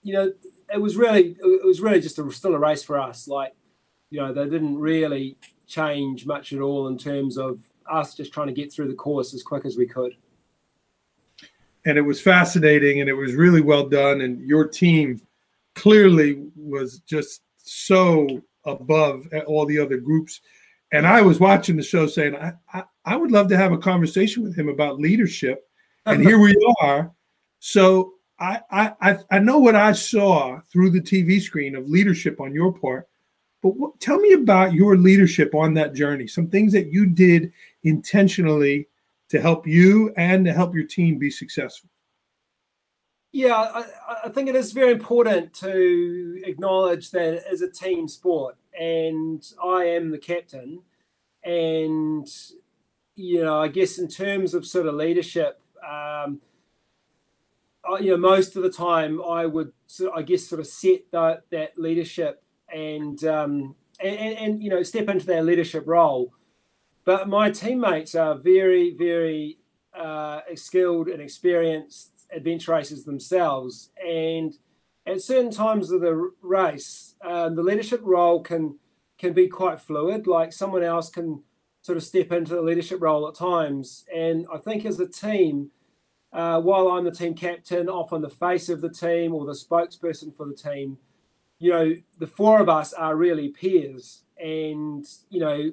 you 0.08 0.14
know, 0.14 0.32
it 0.72 0.80
was 0.80 0.96
really, 0.96 1.36
it 1.38 1.66
was 1.66 1.80
really 1.80 2.00
just 2.00 2.18
a, 2.18 2.32
still 2.32 2.54
a 2.54 2.58
race 2.58 2.82
for 2.82 2.98
us. 2.98 3.28
Like, 3.28 3.54
you 4.10 4.20
know, 4.20 4.32
they 4.32 4.44
didn't 4.44 4.78
really 4.78 5.36
change 5.66 6.26
much 6.26 6.52
at 6.52 6.60
all 6.60 6.88
in 6.88 6.96
terms 6.96 7.36
of 7.36 7.60
us 7.90 8.14
just 8.14 8.32
trying 8.32 8.46
to 8.46 8.52
get 8.52 8.72
through 8.72 8.88
the 8.88 8.94
course 8.94 9.34
as 9.34 9.42
quick 9.42 9.64
as 9.64 9.76
we 9.76 9.86
could 9.86 10.14
and 11.84 11.96
it 11.96 12.02
was 12.02 12.20
fascinating 12.20 13.00
and 13.00 13.08
it 13.08 13.14
was 13.14 13.34
really 13.34 13.62
well 13.62 13.86
done 13.88 14.20
and 14.20 14.40
your 14.40 14.66
team 14.66 15.20
clearly 15.74 16.46
was 16.54 17.00
just 17.00 17.42
so 17.56 18.26
above 18.66 19.26
all 19.46 19.64
the 19.64 19.78
other 19.78 19.96
groups 19.96 20.40
and 20.92 21.06
I 21.06 21.20
was 21.20 21.38
watching 21.38 21.76
the 21.76 21.82
show 21.82 22.06
saying, 22.06 22.34
I, 22.34 22.52
I, 22.72 22.84
I 23.04 23.16
would 23.16 23.30
love 23.30 23.48
to 23.48 23.56
have 23.56 23.72
a 23.72 23.78
conversation 23.78 24.42
with 24.42 24.56
him 24.56 24.68
about 24.68 24.98
leadership. 24.98 25.68
And 26.06 26.22
here 26.26 26.38
we 26.38 26.54
are. 26.80 27.12
So 27.58 28.14
I, 28.40 28.60
I, 29.00 29.18
I 29.30 29.38
know 29.40 29.58
what 29.58 29.74
I 29.74 29.92
saw 29.92 30.60
through 30.70 30.90
the 30.90 31.00
TV 31.00 31.40
screen 31.40 31.74
of 31.74 31.88
leadership 31.88 32.40
on 32.40 32.54
your 32.54 32.72
part, 32.72 33.08
but 33.62 33.70
what, 33.70 33.98
tell 34.00 34.18
me 34.18 34.32
about 34.32 34.74
your 34.74 34.96
leadership 34.96 35.54
on 35.54 35.74
that 35.74 35.94
journey. 35.94 36.26
Some 36.26 36.48
things 36.48 36.72
that 36.72 36.92
you 36.92 37.06
did 37.06 37.52
intentionally 37.82 38.88
to 39.30 39.40
help 39.40 39.66
you 39.66 40.12
and 40.16 40.44
to 40.44 40.52
help 40.52 40.74
your 40.74 40.84
team 40.84 41.18
be 41.18 41.30
successful. 41.30 41.90
Yeah, 43.32 43.56
I, 43.56 43.84
I 44.24 44.28
think 44.30 44.48
it 44.48 44.56
is 44.56 44.72
very 44.72 44.92
important 44.92 45.52
to 45.54 46.40
acknowledge 46.46 47.10
that 47.10 47.34
it 47.34 47.44
is 47.50 47.60
a 47.60 47.70
team 47.70 48.08
sport, 48.08 48.56
and 48.78 49.44
I 49.62 49.84
am 49.84 50.10
the 50.10 50.18
captain. 50.18 50.80
And 51.44 52.26
you 53.16 53.44
know, 53.44 53.60
I 53.60 53.68
guess 53.68 53.98
in 53.98 54.08
terms 54.08 54.54
of 54.54 54.64
sort 54.64 54.86
of 54.86 54.94
leadership, 54.94 55.60
um, 55.86 56.40
I, 57.84 57.98
you 57.98 58.10
know, 58.10 58.16
most 58.16 58.56
of 58.56 58.62
the 58.62 58.70
time 58.70 59.22
I 59.22 59.46
would, 59.46 59.72
I 60.14 60.22
guess, 60.22 60.46
sort 60.46 60.60
of 60.60 60.66
set 60.66 61.10
that 61.12 61.44
that 61.50 61.78
leadership 61.78 62.42
and, 62.72 63.22
um, 63.24 63.74
and 64.00 64.16
and, 64.16 64.38
and 64.38 64.62
you 64.62 64.70
know 64.70 64.82
step 64.82 65.08
into 65.08 65.26
that 65.26 65.44
leadership 65.44 65.84
role. 65.86 66.32
But 67.04 67.28
my 67.28 67.50
teammates 67.50 68.14
are 68.14 68.34
very, 68.34 68.94
very 68.94 69.58
uh, 69.94 70.40
skilled 70.54 71.08
and 71.08 71.22
experienced 71.22 72.10
adventure 72.30 72.72
racers 72.72 73.04
themselves, 73.04 73.90
and 74.06 74.54
at 75.06 75.22
certain 75.22 75.50
times 75.50 75.90
of 75.90 76.02
the 76.02 76.30
race, 76.42 77.14
um, 77.22 77.56
the 77.56 77.62
leadership 77.62 78.00
role 78.04 78.42
can 78.42 78.78
can 79.16 79.32
be 79.32 79.48
quite 79.48 79.80
fluid. 79.80 80.26
Like 80.26 80.52
someone 80.52 80.82
else 80.82 81.10
can 81.10 81.42
sort 81.80 81.96
of 81.96 82.04
step 82.04 82.30
into 82.32 82.54
the 82.54 82.62
leadership 82.62 83.00
role 83.00 83.26
at 83.26 83.34
times, 83.34 84.04
and 84.14 84.46
I 84.52 84.58
think 84.58 84.84
as 84.84 85.00
a 85.00 85.08
team, 85.08 85.70
uh, 86.32 86.60
while 86.60 86.88
I'm 86.88 87.04
the 87.04 87.10
team 87.10 87.34
captain, 87.34 87.88
often 87.88 88.20
the 88.20 88.28
face 88.28 88.68
of 88.68 88.80
the 88.80 88.90
team 88.90 89.34
or 89.34 89.46
the 89.46 89.52
spokesperson 89.52 90.36
for 90.36 90.46
the 90.46 90.54
team, 90.54 90.98
you 91.58 91.70
know, 91.70 91.94
the 92.18 92.26
four 92.26 92.60
of 92.60 92.68
us 92.68 92.92
are 92.92 93.16
really 93.16 93.48
peers, 93.48 94.24
and 94.38 95.06
you 95.30 95.40
know, 95.40 95.72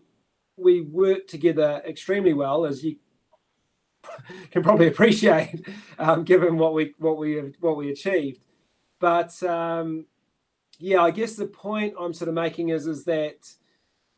we 0.57 0.81
work 0.81 1.27
together 1.27 1.81
extremely 1.85 2.33
well, 2.33 2.65
as 2.65 2.83
you 2.83 2.95
can 4.51 4.63
probably 4.63 4.87
appreciate, 4.87 5.67
um, 5.99 6.23
given 6.23 6.57
what 6.57 6.73
we 6.73 6.95
what 6.99 7.17
we 7.17 7.53
what 7.59 7.77
we 7.77 7.91
achieved. 7.91 8.39
But 8.99 9.41
um, 9.43 10.05
yeah, 10.79 11.01
I 11.01 11.11
guess 11.11 11.35
the 11.35 11.47
point 11.47 11.93
I'm 11.99 12.13
sort 12.13 12.29
of 12.29 12.33
making 12.33 12.69
is 12.69 12.87
is 12.87 13.03
that 13.05 13.53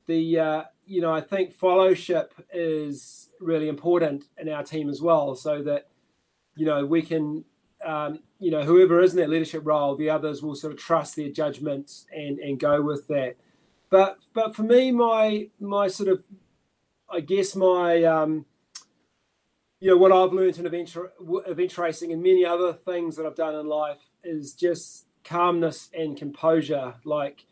the 0.06 0.40
uh, 0.40 0.64
you 0.86 1.02
know 1.02 1.12
I 1.12 1.22
think 1.22 1.52
fellowship 1.52 2.34
is 2.54 3.30
really 3.42 3.68
important 3.68 4.26
in 4.38 4.50
our 4.50 4.64
team 4.64 4.90
as 4.90 5.02
well, 5.02 5.36
so 5.36 5.62
that 5.64 5.88
you 6.58 6.66
know 6.66 6.86
we 6.86 7.02
can 7.02 7.46
um, 7.86 8.20
you 8.40 8.52
know 8.52 8.64
whoever 8.64 9.02
is 9.02 9.14
in 9.14 9.20
that 9.20 9.30
leadership 9.30 9.62
role, 9.66 9.96
the 9.96 10.10
others 10.10 10.42
will 10.42 10.56
sort 10.56 10.74
of 10.74 10.80
trust 10.80 11.16
their 11.16 11.30
judgment 11.30 12.06
and 12.16 12.40
and 12.40 12.60
go 12.60 12.82
with 12.82 13.08
that. 13.08 13.36
But 13.90 14.20
but 14.34 14.56
for 14.56 14.64
me, 14.64 14.92
my 14.92 15.50
my 15.60 15.88
sort 15.88 16.10
of 16.10 16.24
I 17.10 17.22
guess 17.22 17.56
my 17.56 18.04
um, 18.04 18.46
you 19.80 19.90
know 19.90 19.98
what 19.98 20.12
I've 20.12 20.34
learned 20.34 20.58
in 20.58 20.66
adventure 20.66 21.12
adventure 21.46 21.82
racing 21.82 22.12
and 22.12 22.22
many 22.22 22.46
other 22.46 22.74
things 22.74 23.16
that 23.16 23.26
I've 23.26 23.36
done 23.36 23.56
in 23.56 23.68
life 23.68 24.10
is 24.24 24.54
just 24.54 25.06
calmness 25.24 25.90
and 25.98 26.18
composure. 26.18 26.96
Like, 27.04 27.46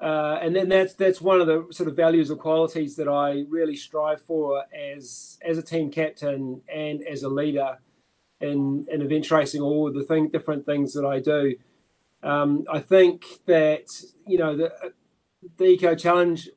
uh, 0.00 0.38
and 0.42 0.54
then 0.54 0.68
that's 0.68 0.94
that's 0.94 1.20
one 1.20 1.40
of 1.40 1.46
the 1.46 1.66
sort 1.70 1.88
of 1.88 1.96
values 1.96 2.30
or 2.30 2.36
qualities 2.36 2.96
that 2.96 3.08
I 3.08 3.44
really 3.48 3.76
strive 3.76 4.20
for 4.20 4.64
as 4.74 5.38
as 5.42 5.58
a 5.58 5.62
team 5.62 5.90
captain 5.90 6.60
and 6.72 7.02
as 7.02 7.22
a 7.22 7.28
leader 7.28 7.78
in 8.40 8.86
in 8.90 9.02
adventure 9.02 9.36
racing. 9.36 9.62
All 9.62 9.92
the 9.92 10.02
thing 10.02 10.28
different 10.28 10.66
things 10.66 10.94
that 10.94 11.04
I 11.04 11.20
do. 11.20 11.56
Um, 12.22 12.64
I 12.70 12.80
think 12.80 13.24
that 13.46 13.86
you 14.26 14.38
know 14.38 14.56
the 14.56 14.72
the 15.56 15.64
Eco 15.64 15.94
Challenge. 15.94 16.50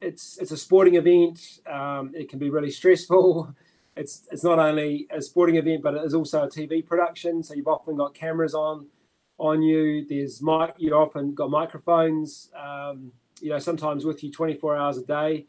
It's 0.00 0.38
it's 0.38 0.50
a 0.50 0.56
sporting 0.56 0.94
event. 0.94 1.60
Um, 1.70 2.12
it 2.14 2.28
can 2.30 2.38
be 2.38 2.48
really 2.48 2.70
stressful 2.70 3.54
it's 3.96 4.26
it's 4.30 4.44
not 4.44 4.58
only 4.58 5.06
a 5.10 5.20
sporting 5.20 5.56
event, 5.56 5.82
but 5.82 5.94
it 5.94 6.04
is 6.04 6.14
also 6.14 6.44
a 6.44 6.48
TV 6.48 6.84
production. 6.84 7.42
So 7.42 7.54
you've 7.54 7.68
often 7.68 7.96
got 7.96 8.14
cameras 8.14 8.54
on 8.54 8.86
on 9.38 9.62
you. 9.62 10.06
There's 10.08 10.42
mic. 10.42 10.74
You 10.78 10.94
often 10.94 11.34
got 11.34 11.50
microphones. 11.50 12.50
Um, 12.58 13.12
you 13.40 13.50
know, 13.50 13.58
sometimes 13.58 14.04
with 14.04 14.22
you 14.22 14.30
24 14.30 14.76
hours 14.76 14.98
a 14.98 15.04
day. 15.04 15.46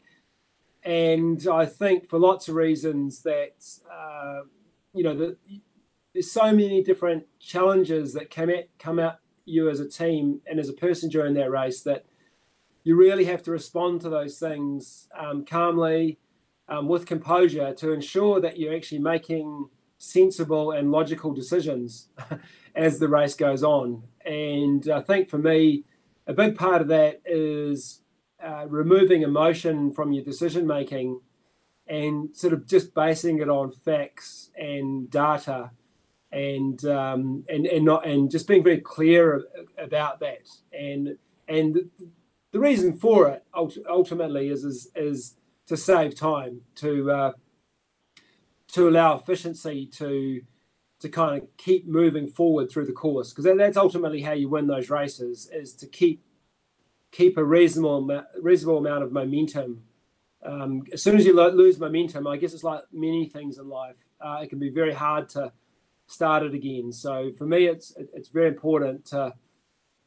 And 0.84 1.46
I 1.46 1.66
think 1.66 2.08
for 2.08 2.18
lots 2.18 2.48
of 2.48 2.56
reasons 2.56 3.22
that 3.22 3.64
uh, 3.90 4.42
you 4.92 5.04
know 5.04 5.16
the, 5.16 5.36
there's 6.12 6.30
so 6.30 6.52
many 6.52 6.82
different 6.82 7.24
challenges 7.38 8.12
that 8.14 8.30
come 8.30 8.50
at 8.50 8.68
come 8.78 8.98
at 8.98 9.18
you 9.44 9.68
as 9.68 9.80
a 9.80 9.88
team 9.88 10.40
and 10.46 10.60
as 10.60 10.68
a 10.68 10.74
person 10.74 11.08
during 11.08 11.34
that 11.34 11.50
race 11.50 11.82
that 11.82 12.04
you 12.84 12.96
really 12.96 13.24
have 13.24 13.42
to 13.42 13.50
respond 13.50 14.00
to 14.00 14.08
those 14.08 14.38
things 14.38 15.08
um, 15.18 15.44
calmly 15.44 16.18
um, 16.68 16.88
with 16.88 17.06
composure 17.06 17.74
to 17.74 17.92
ensure 17.92 18.40
that 18.40 18.58
you're 18.58 18.74
actually 18.74 18.98
making 18.98 19.68
sensible 19.98 20.72
and 20.72 20.90
logical 20.90 21.32
decisions 21.32 22.08
as 22.74 22.98
the 22.98 23.08
race 23.08 23.34
goes 23.34 23.62
on. 23.62 24.02
And 24.24 24.88
I 24.88 25.00
think 25.00 25.28
for 25.28 25.38
me, 25.38 25.84
a 26.26 26.32
big 26.32 26.56
part 26.56 26.82
of 26.82 26.88
that 26.88 27.20
is 27.24 28.00
uh, 28.44 28.66
removing 28.68 29.22
emotion 29.22 29.92
from 29.92 30.12
your 30.12 30.24
decision 30.24 30.66
making 30.66 31.20
and 31.86 32.34
sort 32.36 32.52
of 32.52 32.66
just 32.66 32.94
basing 32.94 33.38
it 33.40 33.48
on 33.48 33.70
facts 33.70 34.50
and 34.56 35.10
data 35.10 35.70
and 36.32 36.84
um, 36.86 37.44
and 37.48 37.66
and 37.66 37.84
not 37.84 38.06
and 38.06 38.30
just 38.30 38.48
being 38.48 38.64
very 38.64 38.80
clear 38.80 39.44
about 39.78 40.20
that 40.20 40.48
and 40.72 41.16
and 41.48 41.90
the 42.52 42.60
reason 42.60 42.92
for 42.92 43.28
it 43.28 43.44
ultimately 43.88 44.48
is 44.48 44.64
is, 44.64 44.88
is 44.94 45.34
to 45.66 45.76
save 45.76 46.14
time, 46.14 46.60
to 46.76 47.10
uh, 47.10 47.32
to 48.72 48.88
allow 48.88 49.16
efficiency 49.16 49.86
to 49.86 50.42
to 51.00 51.08
kind 51.08 51.42
of 51.42 51.48
keep 51.56 51.88
moving 51.88 52.28
forward 52.28 52.70
through 52.70 52.86
the 52.86 52.92
course 52.92 53.30
because 53.30 53.44
that, 53.44 53.56
that's 53.56 53.76
ultimately 53.76 54.20
how 54.20 54.32
you 54.32 54.48
win 54.48 54.68
those 54.68 54.88
races 54.88 55.50
is 55.52 55.74
to 55.74 55.86
keep 55.86 56.22
keep 57.10 57.36
a 57.36 57.44
reasonable 57.44 58.22
reasonable 58.40 58.78
amount 58.78 59.02
of 59.02 59.12
momentum. 59.12 59.82
Um, 60.44 60.82
as 60.92 61.02
soon 61.02 61.16
as 61.16 61.24
you 61.24 61.34
lo- 61.34 61.50
lose 61.50 61.78
momentum, 61.78 62.26
I 62.26 62.36
guess 62.36 62.52
it's 62.52 62.64
like 62.64 62.82
many 62.92 63.26
things 63.28 63.58
in 63.58 63.68
life. 63.68 63.96
Uh, 64.20 64.40
it 64.42 64.50
can 64.50 64.58
be 64.58 64.70
very 64.70 64.92
hard 64.92 65.28
to 65.30 65.52
start 66.12 66.42
it 66.42 66.54
again. 66.54 66.92
So 66.92 67.32
for 67.36 67.46
me, 67.46 67.66
it's 67.66 67.94
it's 67.96 68.28
very 68.28 68.48
important 68.48 69.06
to 69.06 69.34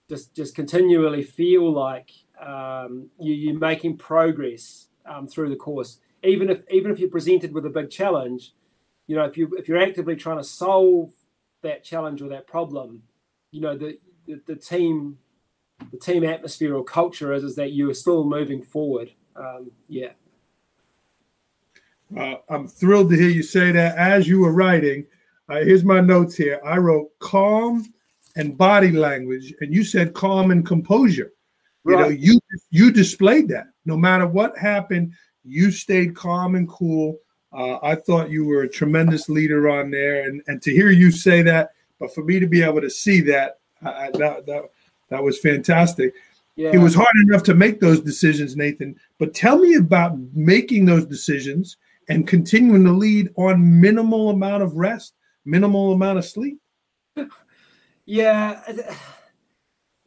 just 0.10 0.36
just 0.36 0.56
continually 0.56 1.24
feel 1.24 1.72
like 1.72 2.12
um, 2.40 3.10
you, 3.20 3.34
you're 3.34 3.60
making 3.60 3.98
progress 3.98 4.88
um, 5.06 5.28
through 5.28 5.50
the 5.50 5.56
course. 5.56 6.00
Even 6.24 6.50
if 6.50 6.62
even 6.70 6.92
if 6.92 7.00
you're 7.00 7.10
presented 7.10 7.54
with 7.54 7.66
a 7.66 7.70
big 7.70 7.90
challenge, 7.90 8.54
you 9.08 9.16
know 9.16 9.26
if 9.26 9.38
you 9.38 9.50
if 9.58 9.68
you're 9.68 9.82
actively 9.82 10.16
trying 10.16 10.38
to 10.38 10.44
solve 10.44 11.12
that 11.62 11.84
challenge 11.84 12.22
or 12.22 12.30
that 12.30 12.48
problem, 12.48 13.04
you 13.52 13.62
know 13.62 13.78
the 13.78 13.98
the, 14.28 14.42
the 14.46 14.56
team 14.56 15.18
the 15.92 15.98
team 15.98 16.24
atmosphere 16.24 16.76
or 16.76 16.84
culture 16.84 17.34
is 17.34 17.44
is 17.44 17.56
that 17.56 17.72
you 17.72 17.90
are 17.90 17.94
still 17.94 18.24
moving 18.24 18.62
forward. 18.62 19.12
Um, 19.36 19.72
yeah. 19.88 20.12
Uh, 22.16 22.36
I'm 22.50 22.68
thrilled 22.68 23.10
to 23.10 23.18
hear 23.18 23.30
you 23.30 23.44
say 23.44 23.72
that. 23.72 23.98
As 23.98 24.28
you 24.28 24.40
were 24.40 24.54
writing, 24.54 25.08
uh, 25.50 25.60
here's 25.60 25.84
my 25.84 26.00
notes 26.02 26.36
here. 26.36 26.60
I 26.66 26.78
wrote 26.78 27.10
calm 27.20 27.86
and 28.36 28.58
body 28.58 28.92
language, 28.92 29.54
and 29.62 29.74
you 29.74 29.84
said 29.84 30.14
calm 30.14 30.52
and 30.52 30.66
composure. 30.66 31.32
You 31.88 31.96
know, 31.96 32.08
you 32.08 32.40
you 32.72 32.92
displayed 32.92 33.48
that. 33.50 33.68
No 33.86 33.96
matter 33.96 34.26
what 34.26 34.58
happened, 34.58 35.14
you 35.44 35.70
stayed 35.70 36.16
calm 36.16 36.56
and 36.56 36.68
cool. 36.68 37.20
Uh, 37.54 37.78
I 37.84 37.94
thought 37.94 38.32
you 38.32 38.44
were 38.44 38.64
a 38.64 38.70
tremendous 38.70 39.30
leader 39.30 39.70
on 39.70 39.92
there, 39.92 40.28
and 40.28 40.42
and 40.48 40.62
to 40.64 40.72
hear 40.72 40.90
you 40.90 41.12
say 41.12 41.44
that, 41.44 41.74
but 42.00 42.14
for 42.14 42.24
me 42.24 42.40
to 42.40 42.48
be 42.48 42.64
able 42.64 42.82
to 42.82 42.90
see 42.90 43.22
that, 43.22 43.60
uh, 43.86 44.10
that 44.18 44.46
that 44.48 44.64
that 45.10 45.24
was 45.24 45.40
fantastic. 45.40 46.16
Yeah. 46.56 46.72
It 46.74 46.78
was 46.78 46.96
hard 46.96 47.16
enough 47.28 47.44
to 47.44 47.54
make 47.54 47.80
those 47.80 48.00
decisions, 48.00 48.56
Nathan. 48.56 48.96
But 49.20 49.34
tell 49.34 49.60
me 49.60 49.76
about 49.76 50.18
making 50.34 50.86
those 50.86 51.06
decisions 51.06 51.78
and 52.08 52.28
continuing 52.28 52.86
to 52.86 52.94
lead 52.94 53.30
on 53.36 53.82
minimal 53.82 54.30
amount 54.30 54.64
of 54.64 54.76
rest, 54.76 55.15
minimal 55.46 55.94
amount 55.94 56.18
of 56.18 56.26
sleep. 56.26 56.60
Yeah 58.06 58.62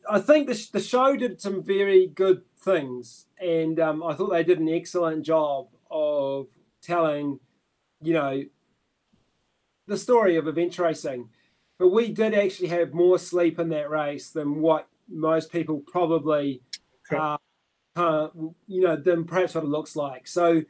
I 0.09 0.21
think 0.21 0.49
the, 0.49 0.69
the 0.73 0.81
show 0.81 1.17
did 1.17 1.41
some 1.41 1.63
very 1.63 2.07
good 2.07 2.43
things, 2.59 3.27
and 3.41 3.79
um, 3.79 4.03
I 4.03 4.15
thought 4.15 4.31
they 4.31 4.43
did 4.43 4.59
an 4.59 4.69
excellent 4.69 5.25
job 5.25 5.69
of 5.91 6.47
telling, 6.83 7.41
you 8.01 8.15
know, 8.15 8.43
the 9.87 9.99
story 9.99 10.37
of 10.37 10.49
event 10.49 10.79
racing. 10.79 11.29
But 11.79 11.89
we 11.89 12.11
did 12.11 12.35
actually 12.35 12.69
have 12.69 12.93
more 12.93 13.19
sleep 13.19 13.59
in 13.59 13.69
that 13.69 13.91
race 13.91 14.31
than 14.31 14.61
what 14.61 14.89
most 15.09 15.53
people 15.53 15.83
probably 15.87 16.63
uh, 17.15 17.37
uh, 17.95 18.29
you 18.67 18.81
know, 18.83 18.97
than 18.97 19.25
perhaps 19.25 19.55
what 19.55 19.65
it 19.65 19.69
looks 19.71 19.95
like. 19.95 20.27
So 20.27 20.63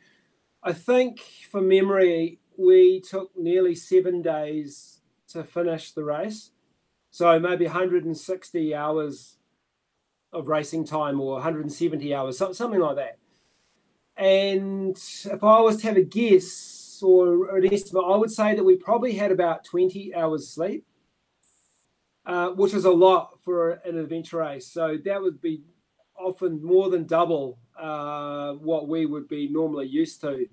I 0.63 0.73
think 0.73 1.21
for 1.51 1.61
memory, 1.61 2.41
we 2.59 3.01
took 3.01 3.31
nearly 3.37 3.75
seven 3.75 4.21
days 4.21 5.01
to 5.29 5.45
finish 5.45 5.93
the 5.93 6.05
race. 6.05 6.51
So 7.11 7.39
maybe 7.39 7.65
160 7.65 8.75
hours 8.75 9.37
of 10.33 10.49
racing 10.49 10.85
time 10.85 11.21
or 11.21 11.35
170 11.35 12.15
hours, 12.15 12.37
something 12.37 12.81
like 12.81 12.97
that. 12.97 13.19
And 14.17 14.97
if 14.97 15.45
I 15.45 15.61
was 15.61 15.79
to 15.79 15.87
have 15.87 15.97
a 15.97 16.03
guess 16.03 17.01
or 17.03 17.57
an 17.57 17.73
estimate, 17.73 18.05
I 18.05 18.17
would 18.17 18.33
say 18.33 18.57
that 18.57 18.65
we 18.65 18.77
probably 18.77 19.13
had 19.13 19.31
about 19.31 19.65
20 19.65 20.15
hours 20.15 20.49
sleep, 20.49 20.85
uh, 22.27 22.49
which 22.51 22.75
is 22.75 22.85
a 22.85 22.91
lot 22.91 23.39
for 23.45 23.71
an 23.85 23.97
adventure 23.97 24.39
race. 24.39 24.67
So 24.67 24.99
that 25.05 25.23
would 25.23 25.41
be 25.41 25.63
often 26.19 26.63
more 26.63 26.91
than 26.91 27.07
double 27.07 27.59
uh, 27.79 28.55
what 28.55 28.89
we 28.89 29.07
would 29.07 29.29
be 29.29 29.49
normally 29.49 29.87
used 29.87 30.21
to. 30.23 30.49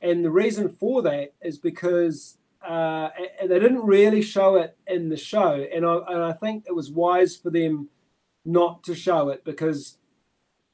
And 0.00 0.24
the 0.24 0.30
reason 0.30 0.68
for 0.68 1.02
that 1.02 1.34
is 1.42 1.58
because 1.58 2.38
uh, 2.66 3.10
they 3.40 3.58
didn't 3.58 3.84
really 3.84 4.22
show 4.22 4.56
it 4.56 4.76
in 4.86 5.08
the 5.08 5.16
show. 5.16 5.66
And 5.74 5.84
I, 5.84 5.96
and 6.08 6.22
I 6.22 6.32
think 6.32 6.64
it 6.66 6.74
was 6.74 6.90
wise 6.90 7.36
for 7.36 7.50
them 7.50 7.88
not 8.44 8.82
to 8.84 8.94
show 8.94 9.28
it 9.28 9.44
because 9.44 9.98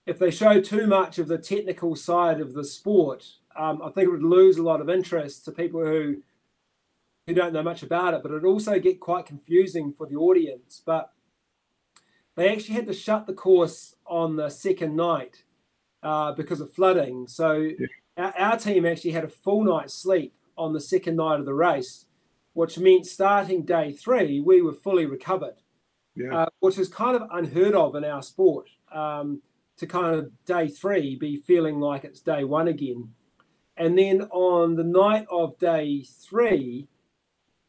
if 0.06 0.18
they 0.18 0.30
show 0.30 0.60
too 0.60 0.86
much 0.86 1.18
of 1.18 1.26
the 1.26 1.38
technical 1.38 1.96
side 1.96 2.40
of 2.40 2.54
the 2.54 2.64
sport, 2.64 3.26
um, 3.56 3.82
I 3.82 3.90
think 3.90 4.06
it 4.06 4.12
would 4.12 4.22
lose 4.22 4.56
a 4.56 4.62
lot 4.62 4.80
of 4.80 4.88
interest 4.88 5.44
to 5.44 5.52
people 5.52 5.84
who 5.84 6.16
who 7.26 7.34
don't 7.34 7.52
know 7.52 7.62
much 7.62 7.82
about 7.82 8.14
it. 8.14 8.22
But 8.22 8.30
it 8.30 8.34
would 8.34 8.44
also 8.44 8.78
get 8.78 9.00
quite 9.00 9.26
confusing 9.26 9.92
for 9.92 10.06
the 10.06 10.14
audience. 10.14 10.80
But 10.84 11.10
they 12.36 12.52
actually 12.52 12.76
had 12.76 12.86
to 12.86 12.92
shut 12.92 13.26
the 13.26 13.32
course 13.32 13.96
on 14.06 14.36
the 14.36 14.48
second 14.48 14.94
night 14.94 15.42
uh, 16.04 16.32
because 16.32 16.60
of 16.60 16.72
flooding. 16.72 17.26
So 17.26 17.52
yeah. 17.54 17.86
Our, 18.16 18.36
our, 18.38 18.58
team 18.58 18.86
actually 18.86 19.12
had 19.12 19.24
a 19.24 19.28
full 19.28 19.64
night's 19.64 19.94
sleep 19.94 20.34
on 20.56 20.72
the 20.72 20.80
second 20.80 21.16
night 21.16 21.38
of 21.38 21.46
the 21.46 21.54
race, 21.54 22.06
which 22.54 22.78
meant 22.78 23.06
starting 23.06 23.64
day 23.64 23.92
three, 23.92 24.40
we 24.40 24.62
were 24.62 24.72
fully 24.72 25.06
recovered, 25.06 25.56
yeah. 26.14 26.42
uh, 26.42 26.46
which 26.60 26.78
is 26.78 26.88
kind 26.88 27.16
of 27.16 27.28
unheard 27.30 27.74
of 27.74 27.94
in 27.94 28.04
our 28.04 28.22
sport. 28.22 28.68
Um, 28.92 29.42
to 29.78 29.86
kind 29.86 30.14
of 30.14 30.30
day 30.44 30.68
three 30.68 31.16
be 31.16 31.36
feeling 31.36 31.80
like 31.80 32.04
it's 32.04 32.20
day 32.20 32.44
one 32.44 32.68
again. 32.68 33.10
And 33.76 33.98
then 33.98 34.22
on 34.30 34.76
the 34.76 34.84
night 34.84 35.26
of 35.30 35.58
day 35.58 36.02
three, 36.02 36.88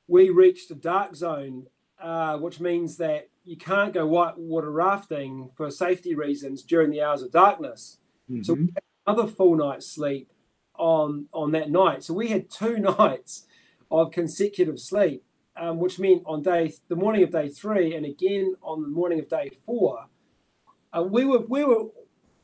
we 0.08 0.30
reached 0.30 0.72
a 0.72 0.76
dark 0.76 1.16
zone, 1.16 1.68
uh, 2.02 2.38
which 2.38 2.60
means 2.60 2.98
that 2.98 3.30
you 3.44 3.58
can't 3.58 3.94
go 3.94 4.08
whitewater 4.08 4.72
rafting 4.72 5.50
for 5.56 5.70
safety 5.70 6.16
reasons 6.16 6.64
during 6.64 6.92
the 6.92 7.02
hours 7.02 7.22
of 7.22 7.32
darkness. 7.32 7.98
Mm-hmm. 8.32 8.44
So 8.44 8.58
another 9.06 9.28
full 9.28 9.56
night's 9.56 9.88
sleep 9.88 10.32
on 10.78 11.28
on 11.34 11.52
that 11.52 11.70
night. 11.70 12.04
So 12.04 12.14
we 12.14 12.30
had 12.30 12.50
two 12.50 12.78
nights 12.98 13.46
of 13.90 14.12
consecutive 14.12 14.80
sleep, 14.80 15.24
um, 15.56 15.80
which 15.80 16.00
meant 16.00 16.24
on 16.26 16.42
day 16.42 16.74
the 16.88 16.96
morning 16.96 17.24
of 17.24 17.32
day 17.32 17.50
three 17.50 17.96
and 17.96 18.06
again 18.06 18.56
on 18.62 18.82
the 18.82 18.88
morning 18.88 19.20
of 19.20 19.30
day 19.30 19.52
four, 19.66 20.06
uh, 20.96 21.04
we 21.04 21.26
were 21.26 21.40
we 21.40 21.64
were 21.64 21.86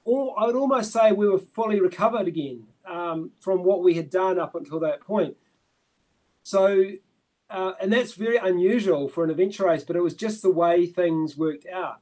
all, 0.05 0.35
I 0.37 0.45
would 0.45 0.55
almost 0.55 0.91
say 0.91 1.11
we 1.11 1.27
were 1.27 1.39
fully 1.39 1.79
recovered 1.79 2.27
again 2.27 2.65
um, 2.85 3.31
from 3.39 3.63
what 3.63 3.83
we 3.83 3.95
had 3.95 4.09
done 4.09 4.39
up 4.39 4.55
until 4.55 4.79
that 4.81 5.01
point. 5.01 5.37
So, 6.43 6.83
uh, 7.49 7.73
and 7.81 7.93
that's 7.93 8.13
very 8.13 8.37
unusual 8.37 9.07
for 9.07 9.23
an 9.23 9.29
adventure 9.29 9.65
race, 9.65 9.83
but 9.83 9.95
it 9.95 10.01
was 10.01 10.13
just 10.13 10.41
the 10.41 10.51
way 10.51 10.85
things 10.85 11.37
worked 11.37 11.65
out. 11.67 12.01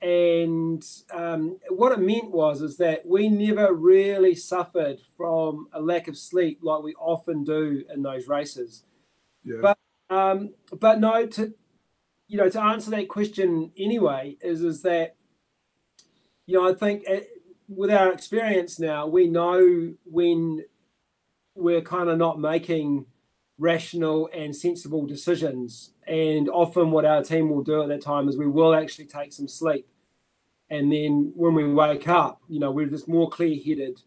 And 0.00 0.84
um, 1.12 1.58
what 1.70 1.92
it 1.92 1.98
meant 1.98 2.30
was 2.30 2.62
is 2.62 2.76
that 2.76 3.04
we 3.04 3.28
never 3.28 3.72
really 3.72 4.34
suffered 4.34 5.00
from 5.16 5.68
a 5.72 5.80
lack 5.80 6.06
of 6.06 6.16
sleep 6.16 6.60
like 6.62 6.82
we 6.82 6.94
often 6.94 7.42
do 7.42 7.84
in 7.92 8.02
those 8.02 8.28
races. 8.28 8.84
Yeah. 9.42 9.56
But 9.60 9.78
um, 10.10 10.54
but 10.78 11.00
no, 11.00 11.26
to 11.26 11.52
you 12.28 12.36
know, 12.36 12.48
to 12.48 12.60
answer 12.60 12.90
that 12.92 13.08
question 13.08 13.72
anyway, 13.76 14.36
is 14.40 14.62
is 14.62 14.82
that 14.82 15.16
you 16.46 16.54
know, 16.54 16.68
I 16.68 16.74
think 16.74 17.04
eh, 17.06 17.20
with 17.68 17.90
our 17.90 18.10
experience 18.12 18.78
now, 18.78 19.06
we 19.06 19.26
know 19.26 19.94
when 20.04 20.64
we're 21.54 21.82
kind 21.82 22.08
of 22.08 22.16
not 22.16 22.40
making 22.40 23.04
rational 23.58 24.28
and 24.32 24.54
sensible 24.54 25.06
decisions. 25.06 25.92
And 26.06 26.48
often, 26.48 26.90
what 26.90 27.04
our 27.04 27.22
team 27.22 27.50
will 27.50 27.62
do 27.62 27.82
at 27.82 27.88
that 27.88 28.02
time 28.02 28.28
is 28.28 28.36
we 28.36 28.46
will 28.46 28.74
actually 28.74 29.06
take 29.06 29.32
some 29.32 29.48
sleep. 29.48 29.86
And 30.70 30.92
then 30.92 31.32
when 31.34 31.54
we 31.54 31.72
wake 31.72 32.08
up, 32.08 32.40
you 32.48 32.60
know, 32.60 32.70
we're 32.70 32.86
just 32.86 33.08
more 33.08 33.28
clear 33.28 33.56
headed 33.64 34.00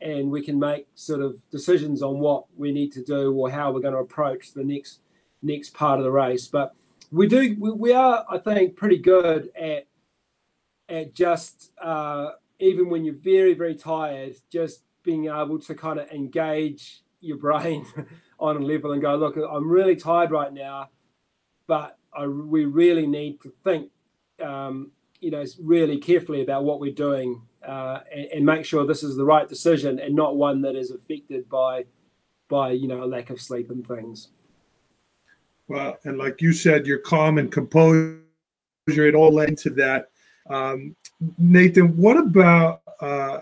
and 0.00 0.30
we 0.30 0.42
can 0.42 0.58
make 0.58 0.86
sort 0.94 1.20
of 1.20 1.40
decisions 1.50 2.02
on 2.02 2.18
what 2.18 2.44
we 2.56 2.72
need 2.72 2.92
to 2.92 3.04
do 3.04 3.32
or 3.32 3.50
how 3.50 3.70
we're 3.70 3.80
going 3.80 3.94
to 3.94 4.00
approach 4.00 4.52
the 4.52 4.64
next 4.64 5.00
next 5.42 5.72
part 5.72 5.98
of 5.98 6.04
the 6.04 6.10
race. 6.10 6.48
But 6.48 6.74
we 7.12 7.26
do 7.26 7.56
we, 7.58 7.70
we 7.70 7.92
are, 7.92 8.24
I 8.28 8.38
think, 8.38 8.76
pretty 8.76 8.98
good 8.98 9.50
at 9.56 9.86
at 10.88 11.14
just 11.14 11.72
uh, 11.80 12.30
even 12.58 12.88
when 12.88 13.04
you're 13.04 13.14
very 13.14 13.54
very 13.54 13.74
tired, 13.74 14.36
just 14.50 14.82
being 15.02 15.26
able 15.26 15.58
to 15.58 15.74
kind 15.74 15.98
of 15.98 16.10
engage 16.10 17.02
your 17.20 17.36
brain 17.36 17.86
on 18.40 18.56
a 18.56 18.60
level 18.60 18.92
and 18.92 19.02
go, 19.02 19.16
look, 19.16 19.36
I'm 19.36 19.68
really 19.68 19.96
tired 19.96 20.30
right 20.30 20.52
now, 20.52 20.88
but 21.66 21.98
I, 22.12 22.26
we 22.26 22.64
really 22.64 23.06
need 23.06 23.40
to 23.42 23.52
think, 23.64 23.90
um, 24.42 24.90
you 25.20 25.30
know, 25.30 25.44
really 25.62 25.98
carefully 25.98 26.42
about 26.42 26.64
what 26.64 26.80
we're 26.80 26.92
doing 26.92 27.42
uh, 27.66 28.00
and, 28.12 28.26
and, 28.32 28.46
make 28.46 28.64
sure 28.64 28.86
this 28.86 29.02
is 29.02 29.16
the 29.16 29.24
right 29.24 29.46
decision 29.46 29.98
and 30.00 30.14
not 30.14 30.36
one 30.36 30.62
that 30.62 30.74
is 30.74 30.90
affected 30.90 31.46
by, 31.50 31.84
by 32.48 32.70
you 32.70 32.88
know, 32.88 33.04
a 33.04 33.06
lack 33.06 33.28
of 33.28 33.38
sleep 33.38 33.70
and 33.70 33.86
things. 33.86 34.28
Well, 35.68 35.98
and 36.04 36.16
like 36.16 36.40
you 36.40 36.54
said, 36.54 36.86
your 36.86 36.98
calm 36.98 37.36
and 37.36 37.52
composure, 37.52 38.22
it 38.88 39.14
all 39.14 39.32
led 39.32 39.58
to 39.58 39.70
that. 39.70 40.08
Um, 40.48 40.96
Nathan, 41.38 41.96
what 41.96 42.16
about 42.16 42.80
uh, 43.00 43.40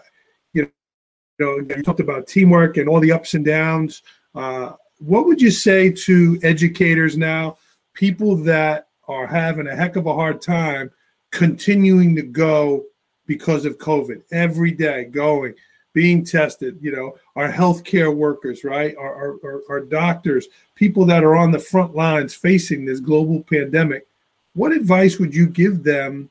know 1.39 1.57
you 1.59 1.83
talked 1.83 2.01
about 2.01 2.27
teamwork 2.27 2.77
and 2.77 2.89
all 2.89 3.01
the 3.01 3.13
ups 3.13 3.35
and 3.35 3.45
downs. 3.45 4.03
Uh, 4.35 4.73
what 4.99 5.27
would 5.27 5.41
you 5.41 5.51
say 5.51 5.91
to 5.91 6.39
educators 6.43 7.17
now, 7.17 7.57
people 7.95 8.37
that 8.37 8.89
are 9.07 9.27
having 9.27 9.67
a 9.69 9.77
heck 9.77 9.97
of 9.97 10.07
a 10.07 10.15
hard 10.15 10.43
time 10.43 10.91
continuing 11.31 12.15
to 12.17 12.23
go 12.23 12.85
because 13.27 13.65
of 13.65 13.79
COVID 13.79 14.23
every 14.33 14.71
day, 14.71 15.05
going, 15.05 15.55
being 15.93 16.25
tested, 16.25 16.79
you 16.81 16.93
know, 16.93 17.17
our 17.37 17.51
healthcare 17.51 18.15
workers, 18.15 18.65
right? 18.65 18.97
Our, 18.97 19.15
our, 19.15 19.37
our, 19.45 19.63
our 19.69 19.81
doctors, 19.81 20.49
people 20.75 21.05
that 21.07 21.25
are 21.25 21.37
on 21.37 21.51
the 21.51 21.59
front 21.59 21.95
lines 21.95 22.35
facing 22.35 22.85
this 22.85 23.01
global 23.01 23.43
pandemic. 23.43 24.07
What 24.55 24.73
advice 24.73 25.19
would 25.19 25.35
you 25.35 25.47
give 25.47 25.83
them 25.83 26.31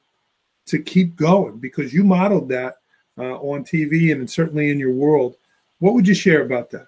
to 0.65 0.79
keep 0.79 1.15
going 1.15 1.57
because 1.57 1.93
you 1.93 2.03
modeled 2.03 2.49
that 2.49 2.77
uh, 3.17 3.35
on 3.35 3.63
TV 3.63 4.11
and 4.11 4.29
certainly 4.29 4.69
in 4.69 4.79
your 4.79 4.93
world. 4.93 5.37
What 5.79 5.93
would 5.93 6.07
you 6.07 6.13
share 6.13 6.41
about 6.41 6.69
that? 6.71 6.87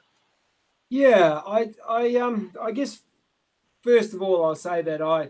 Yeah, 0.90 1.42
I, 1.46 1.72
I, 1.88 2.16
um, 2.16 2.52
I 2.62 2.72
guess 2.72 3.02
first 3.82 4.14
of 4.14 4.22
all, 4.22 4.46
I'll 4.46 4.56
say 4.56 4.82
that 4.82 5.02
I, 5.02 5.30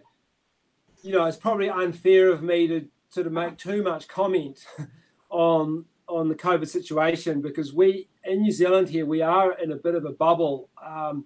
you 1.03 1.13
know, 1.13 1.25
it's 1.25 1.37
probably 1.37 1.69
unfair 1.69 2.29
of 2.29 2.41
me 2.41 2.67
to 2.67 2.87
sort 3.09 3.27
of 3.27 3.33
make 3.33 3.57
too 3.57 3.83
much 3.83 4.07
comment 4.07 4.65
on 5.29 5.85
on 6.07 6.27
the 6.27 6.35
COVID 6.35 6.67
situation 6.67 7.39
because 7.39 7.71
we 7.71 8.07
in 8.23 8.41
New 8.41 8.51
Zealand 8.51 8.89
here 8.89 9.05
we 9.05 9.21
are 9.21 9.53
in 9.59 9.71
a 9.71 9.75
bit 9.75 9.95
of 9.95 10.05
a 10.05 10.11
bubble. 10.11 10.69
Um, 10.83 11.25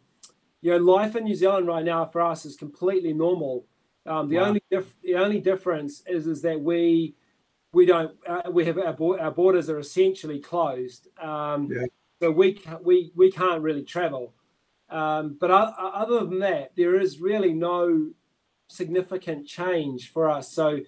you 0.61 0.71
know, 0.71 0.77
life 0.77 1.15
in 1.15 1.23
New 1.23 1.35
Zealand 1.35 1.67
right 1.67 1.85
now 1.85 2.05
for 2.05 2.21
us 2.21 2.45
is 2.45 2.55
completely 2.55 3.13
normal. 3.13 3.65
Um, 4.05 4.27
the 4.27 4.37
wow. 4.37 4.45
only 4.45 4.63
dif- 4.69 5.01
the 5.01 5.15
only 5.15 5.39
difference 5.39 6.03
is 6.05 6.27
is 6.27 6.41
that 6.41 6.59
we 6.59 7.15
we 7.73 7.85
don't 7.85 8.15
uh, 8.27 8.43
we 8.51 8.65
have 8.65 8.77
our, 8.77 9.19
our 9.19 9.31
borders 9.31 9.69
are 9.69 9.79
essentially 9.79 10.39
closed, 10.39 11.07
um, 11.19 11.69
yeah. 11.71 11.85
so 12.21 12.31
we 12.31 12.61
we 12.81 13.11
we 13.15 13.31
can't 13.31 13.61
really 13.61 13.83
travel. 13.83 14.33
Um, 14.89 15.37
but 15.39 15.49
other 15.49 16.19
than 16.19 16.39
that, 16.39 16.73
there 16.75 16.99
is 16.99 17.19
really 17.19 17.51
no 17.51 18.11
significant 18.67 19.47
change 19.47 20.11
for 20.11 20.29
us. 20.29 20.51
So 20.51 20.79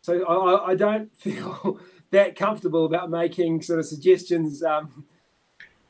so 0.00 0.24
I, 0.24 0.70
I 0.70 0.74
don't 0.74 1.14
feel 1.16 1.78
that 2.10 2.36
comfortable 2.36 2.86
about 2.86 3.10
making 3.10 3.62
sort 3.62 3.78
of 3.78 3.86
suggestions. 3.86 4.62
Um, 4.62 5.04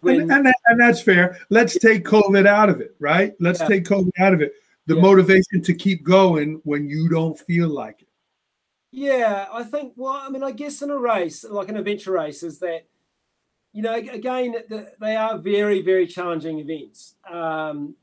when... 0.00 0.22
and, 0.22 0.32
and, 0.32 0.46
that, 0.46 0.56
and, 0.66 0.80
that's 0.80 1.00
fair. 1.00 1.38
Let's 1.50 1.78
take 1.78 2.04
COVID 2.04 2.46
out 2.46 2.68
of 2.68 2.80
it, 2.80 2.96
right? 2.98 3.34
Let's 3.38 3.60
yeah. 3.60 3.68
take 3.68 3.84
COVID 3.84 4.10
out 4.18 4.34
of 4.34 4.40
it 4.40 4.52
the 4.86 4.96
yeah. 4.96 5.02
motivation 5.02 5.62
to 5.62 5.74
keep 5.74 6.02
going 6.02 6.60
when 6.64 6.88
you 6.88 7.08
don't 7.08 7.38
feel 7.38 7.68
like 7.68 8.02
it. 8.02 8.08
Yeah, 8.92 9.46
I 9.52 9.62
think. 9.64 9.94
Well, 9.96 10.14
I 10.14 10.28
mean, 10.30 10.42
I 10.42 10.52
guess 10.52 10.82
in 10.82 10.90
a 10.90 10.98
race, 10.98 11.44
like 11.44 11.68
an 11.68 11.76
adventure 11.76 12.12
race, 12.12 12.42
is 12.42 12.58
that 12.60 12.86
you 13.72 13.82
know, 13.82 13.94
again, 13.94 14.56
they 15.00 15.16
are 15.16 15.38
very, 15.38 15.82
very 15.82 16.06
challenging 16.06 16.58
events. 16.58 17.14
Um, 17.30 17.96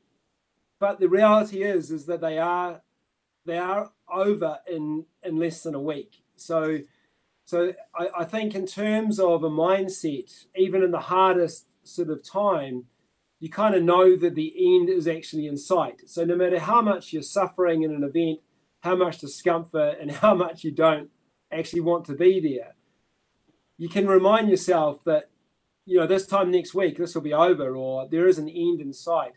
but 0.80 1.00
the 1.00 1.08
reality 1.08 1.62
is, 1.62 1.90
is 1.90 2.06
that 2.06 2.20
they 2.20 2.38
are 2.38 2.82
they 3.46 3.58
are 3.58 3.92
over 4.12 4.58
in 4.70 5.06
in 5.22 5.36
less 5.38 5.62
than 5.62 5.74
a 5.74 5.80
week. 5.80 6.22
So, 6.36 6.80
So 7.46 7.74
I, 7.96 8.08
I 8.20 8.24
think 8.24 8.54
in 8.54 8.66
terms 8.66 9.20
of 9.20 9.44
a 9.44 9.50
mindset, 9.50 10.46
even 10.56 10.82
in 10.82 10.92
the 10.92 11.00
hardest 11.00 11.66
sort 11.84 12.10
of 12.10 12.22
time, 12.24 12.86
you 13.40 13.50
kind 13.50 13.74
of 13.74 13.82
know 13.84 14.16
that 14.16 14.34
the 14.34 14.54
end 14.76 14.88
is 14.90 15.08
actually 15.08 15.46
in 15.46 15.56
sight. 15.56 16.02
So 16.08 16.24
no 16.24 16.36
matter 16.36 16.58
how 16.60 16.82
much 16.82 17.12
you're 17.12 17.22
suffering 17.22 17.82
in 17.84 17.92
an 17.94 18.04
event, 18.04 18.40
how 18.88 18.96
much 18.96 19.18
discomfort, 19.18 19.98
and 20.00 20.10
how 20.24 20.34
much 20.34 20.64
you 20.64 20.70
don't 20.70 21.10
actually 21.52 21.80
want 21.80 22.04
to 22.06 22.14
be 22.14 22.40
there, 22.40 22.74
you 23.76 23.88
can 23.88 24.06
remind 24.06 24.48
yourself 24.48 25.04
that 25.04 25.30
you 25.84 25.98
know 25.98 26.06
this 26.06 26.26
time 26.26 26.50
next 26.50 26.74
week 26.74 26.96
this 26.96 27.14
will 27.14 27.22
be 27.22 27.34
over, 27.34 27.76
or 27.76 28.08
there 28.08 28.26
is 28.26 28.38
an 28.38 28.48
end 28.48 28.80
in 28.80 28.92
sight. 28.92 29.32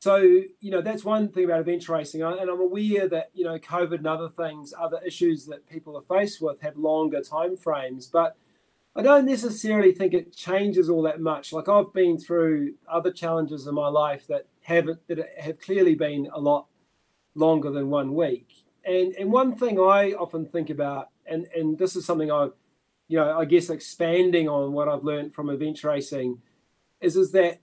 So 0.00 0.16
you 0.16 0.70
know 0.70 0.80
that's 0.80 1.04
one 1.04 1.28
thing 1.28 1.44
about 1.44 1.60
adventure 1.60 1.92
racing, 1.92 2.22
and 2.22 2.50
I'm 2.50 2.60
aware 2.60 3.08
that 3.08 3.30
you 3.34 3.44
know 3.44 3.58
COVID 3.58 3.98
and 3.98 4.06
other 4.06 4.28
things, 4.28 4.72
other 4.78 5.00
issues 5.04 5.46
that 5.46 5.68
people 5.68 5.96
are 5.96 6.18
faced 6.18 6.40
with 6.40 6.60
have 6.60 6.76
longer 6.76 7.20
time 7.22 7.56
frames, 7.56 8.06
but 8.06 8.36
I 8.96 9.02
don't 9.02 9.26
necessarily 9.26 9.92
think 9.92 10.14
it 10.14 10.34
changes 10.34 10.88
all 10.88 11.02
that 11.02 11.20
much. 11.20 11.52
Like 11.52 11.68
I've 11.68 11.92
been 11.92 12.18
through 12.18 12.74
other 12.90 13.12
challenges 13.12 13.66
in 13.66 13.74
my 13.74 13.88
life 13.88 14.26
that 14.28 14.46
have 14.62 14.86
that 15.08 15.18
have 15.38 15.60
clearly 15.60 15.94
been 15.94 16.28
a 16.32 16.40
lot 16.40 16.66
longer 17.40 17.70
than 17.70 17.90
one 17.90 18.14
week. 18.14 18.48
And 18.84 19.14
and 19.14 19.32
one 19.32 19.56
thing 19.56 19.78
I 19.80 20.12
often 20.12 20.46
think 20.46 20.70
about, 20.70 21.08
and 21.26 21.46
and 21.56 21.78
this 21.78 21.96
is 21.96 22.06
something 22.06 22.30
I've, 22.30 22.52
you 23.08 23.18
know, 23.18 23.38
I 23.38 23.44
guess 23.44 23.70
expanding 23.70 24.48
on 24.48 24.72
what 24.72 24.88
I've 24.88 25.04
learned 25.04 25.34
from 25.34 25.50
event 25.50 25.82
racing, 25.82 26.40
is 27.00 27.16
is 27.16 27.32
that 27.32 27.60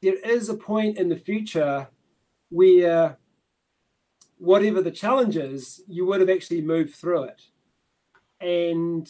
there 0.00 0.18
is 0.36 0.48
a 0.48 0.54
point 0.54 0.98
in 0.98 1.08
the 1.08 1.16
future 1.16 1.88
where 2.48 3.18
whatever 4.38 4.82
the 4.82 4.90
challenge 4.90 5.36
is, 5.36 5.82
you 5.86 6.04
would 6.04 6.20
have 6.20 6.28
actually 6.28 6.60
moved 6.60 6.94
through 6.94 7.22
it. 7.24 7.42
And 8.40 9.06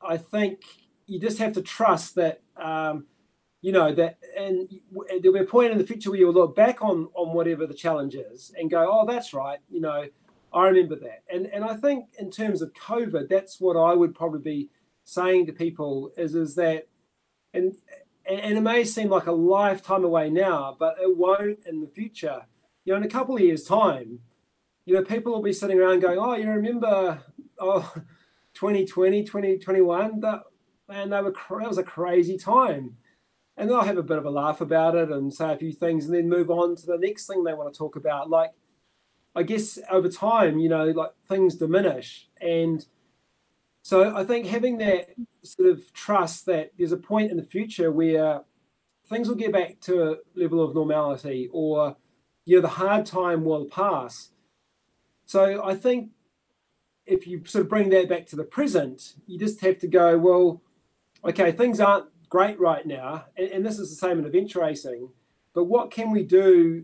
I 0.00 0.16
think 0.16 0.62
you 1.06 1.20
just 1.20 1.38
have 1.38 1.52
to 1.52 1.62
trust 1.62 2.14
that, 2.14 2.40
um, 2.56 3.06
you 3.62 3.70
know, 3.70 3.94
that, 3.94 4.18
and 4.36 4.68
there'll 5.08 5.32
be 5.32 5.40
a 5.40 5.44
point 5.44 5.72
in 5.72 5.78
the 5.78 5.86
future 5.86 6.10
where 6.10 6.18
you'll 6.18 6.32
look 6.32 6.54
back 6.54 6.82
on 6.82 7.08
on 7.14 7.32
whatever 7.32 7.66
the 7.66 7.74
challenge 7.74 8.14
is 8.14 8.52
and 8.58 8.70
go, 8.70 8.90
oh, 8.92 9.06
that's 9.06 9.32
right, 9.32 9.60
you 9.70 9.80
know, 9.80 10.06
I 10.52 10.66
remember 10.66 10.96
that. 10.96 11.22
And 11.32 11.46
and 11.46 11.64
I 11.64 11.76
think 11.76 12.06
in 12.18 12.30
terms 12.30 12.60
of 12.60 12.74
COVID, 12.74 13.28
that's 13.28 13.60
what 13.60 13.76
I 13.76 13.94
would 13.94 14.14
probably 14.14 14.40
be 14.40 14.70
saying 15.04 15.46
to 15.46 15.52
people 15.52 16.12
is 16.16 16.34
is 16.34 16.56
that, 16.56 16.88
and 17.54 17.74
and 18.28 18.58
it 18.58 18.60
may 18.60 18.84
seem 18.84 19.08
like 19.08 19.26
a 19.26 19.32
lifetime 19.32 20.04
away 20.04 20.28
now, 20.28 20.76
but 20.78 20.96
it 21.00 21.16
won't 21.16 21.60
in 21.66 21.80
the 21.80 21.88
future. 21.88 22.42
You 22.84 22.92
know, 22.92 22.96
in 22.98 23.04
a 23.04 23.08
couple 23.08 23.36
of 23.36 23.42
years' 23.42 23.64
time, 23.64 24.18
you 24.84 24.94
know, 24.94 25.04
people 25.04 25.32
will 25.32 25.42
be 25.42 25.52
sitting 25.52 25.78
around 25.78 26.00
going, 26.00 26.18
oh, 26.18 26.34
you 26.34 26.50
remember, 26.50 27.22
oh 27.60 27.92
2020, 28.54 29.22
2021, 29.22 30.20
that 30.20 30.40
man, 30.88 31.10
they 31.10 31.20
were 31.20 31.32
that 31.32 31.68
was 31.68 31.78
a 31.78 31.82
crazy 31.82 32.36
time. 32.36 32.96
And 33.56 33.68
they'll 33.68 33.82
have 33.82 33.98
a 33.98 34.02
bit 34.02 34.18
of 34.18 34.24
a 34.24 34.30
laugh 34.30 34.60
about 34.60 34.94
it 34.94 35.10
and 35.10 35.32
say 35.32 35.52
a 35.52 35.56
few 35.56 35.72
things 35.72 36.06
and 36.06 36.14
then 36.14 36.28
move 36.28 36.50
on 36.50 36.74
to 36.76 36.86
the 36.86 36.98
next 36.98 37.26
thing 37.26 37.44
they 37.44 37.52
want 37.52 37.72
to 37.72 37.78
talk 37.78 37.96
about. 37.96 38.30
Like, 38.30 38.52
I 39.34 39.42
guess 39.42 39.78
over 39.90 40.08
time, 40.08 40.58
you 40.58 40.68
know, 40.68 40.86
like 40.86 41.10
things 41.28 41.56
diminish. 41.56 42.28
And 42.40 42.84
so 43.82 44.14
I 44.14 44.24
think 44.24 44.46
having 44.46 44.78
that 44.78 45.10
sort 45.42 45.68
of 45.68 45.92
trust 45.92 46.46
that 46.46 46.72
there's 46.78 46.92
a 46.92 46.96
point 46.96 47.30
in 47.30 47.36
the 47.36 47.42
future 47.42 47.90
where 47.90 48.42
things 49.06 49.28
will 49.28 49.36
get 49.36 49.52
back 49.52 49.80
to 49.80 50.12
a 50.12 50.16
level 50.34 50.62
of 50.62 50.74
normality 50.74 51.48
or, 51.52 51.96
you 52.44 52.56
know, 52.56 52.62
the 52.62 52.68
hard 52.68 53.04
time 53.04 53.44
will 53.44 53.66
pass. 53.66 54.30
So 55.26 55.62
I 55.64 55.74
think 55.74 56.10
if 57.06 57.26
you 57.26 57.42
sort 57.44 57.62
of 57.62 57.68
bring 57.68 57.90
that 57.90 58.08
back 58.08 58.26
to 58.26 58.36
the 58.36 58.44
present, 58.44 59.14
you 59.26 59.38
just 59.38 59.60
have 59.60 59.78
to 59.80 59.88
go, 59.88 60.16
well, 60.16 60.62
okay, 61.24 61.52
things 61.52 61.80
aren't 61.80 62.06
great 62.32 62.58
right 62.58 62.86
now, 62.86 63.26
and, 63.36 63.50
and 63.50 63.66
this 63.66 63.78
is 63.78 63.90
the 63.90 63.94
same 63.94 64.18
in 64.18 64.24
adventure 64.24 64.60
racing, 64.60 65.10
but 65.52 65.64
what 65.64 65.90
can 65.90 66.10
we 66.10 66.22
do 66.22 66.82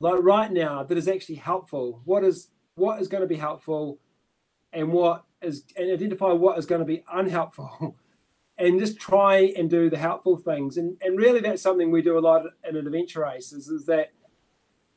like 0.00 0.18
right 0.22 0.50
now 0.50 0.82
that 0.82 0.96
is 0.96 1.06
actually 1.06 1.34
helpful? 1.34 2.00
What 2.06 2.24
is 2.24 2.48
what 2.74 2.98
is 2.98 3.08
going 3.08 3.20
to 3.20 3.26
be 3.26 3.36
helpful, 3.36 3.98
and 4.72 4.90
what 4.90 5.26
is 5.42 5.64
and 5.76 5.92
identify 5.92 6.32
what 6.32 6.58
is 6.58 6.64
going 6.64 6.78
to 6.78 6.86
be 6.86 7.04
unhelpful, 7.12 7.94
and 8.58 8.80
just 8.80 8.98
try 8.98 9.52
and 9.54 9.68
do 9.68 9.90
the 9.90 9.98
helpful 9.98 10.38
things. 10.38 10.78
And 10.78 10.96
and 11.02 11.18
really, 11.18 11.40
that's 11.40 11.60
something 11.60 11.90
we 11.90 12.00
do 12.00 12.16
a 12.16 12.20
lot 12.20 12.46
in 12.66 12.74
an 12.74 12.86
adventure 12.86 13.24
race. 13.24 13.52
Is, 13.52 13.68
is 13.68 13.84
that 13.84 14.12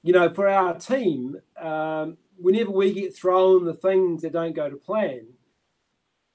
you 0.02 0.14
know 0.14 0.34
for 0.34 0.48
our 0.48 0.76
team, 0.76 1.42
um, 1.62 2.16
whenever 2.38 2.72
we 2.72 2.94
get 2.94 3.14
thrown 3.14 3.66
the 3.66 3.74
things 3.74 4.22
that 4.22 4.32
don't 4.32 4.56
go 4.56 4.70
to 4.70 4.78
plan, 4.78 5.28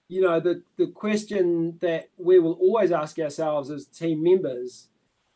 you 0.09 0.21
know, 0.21 0.40
the, 0.40 0.62
the 0.77 0.87
question 0.87 1.79
that 1.81 2.11
we 2.16 2.38
will 2.38 2.53
always 2.55 2.92
ask 2.92 3.19
ourselves 3.19 3.71
as 3.71 3.87
team 3.87 4.23
members 4.23 4.88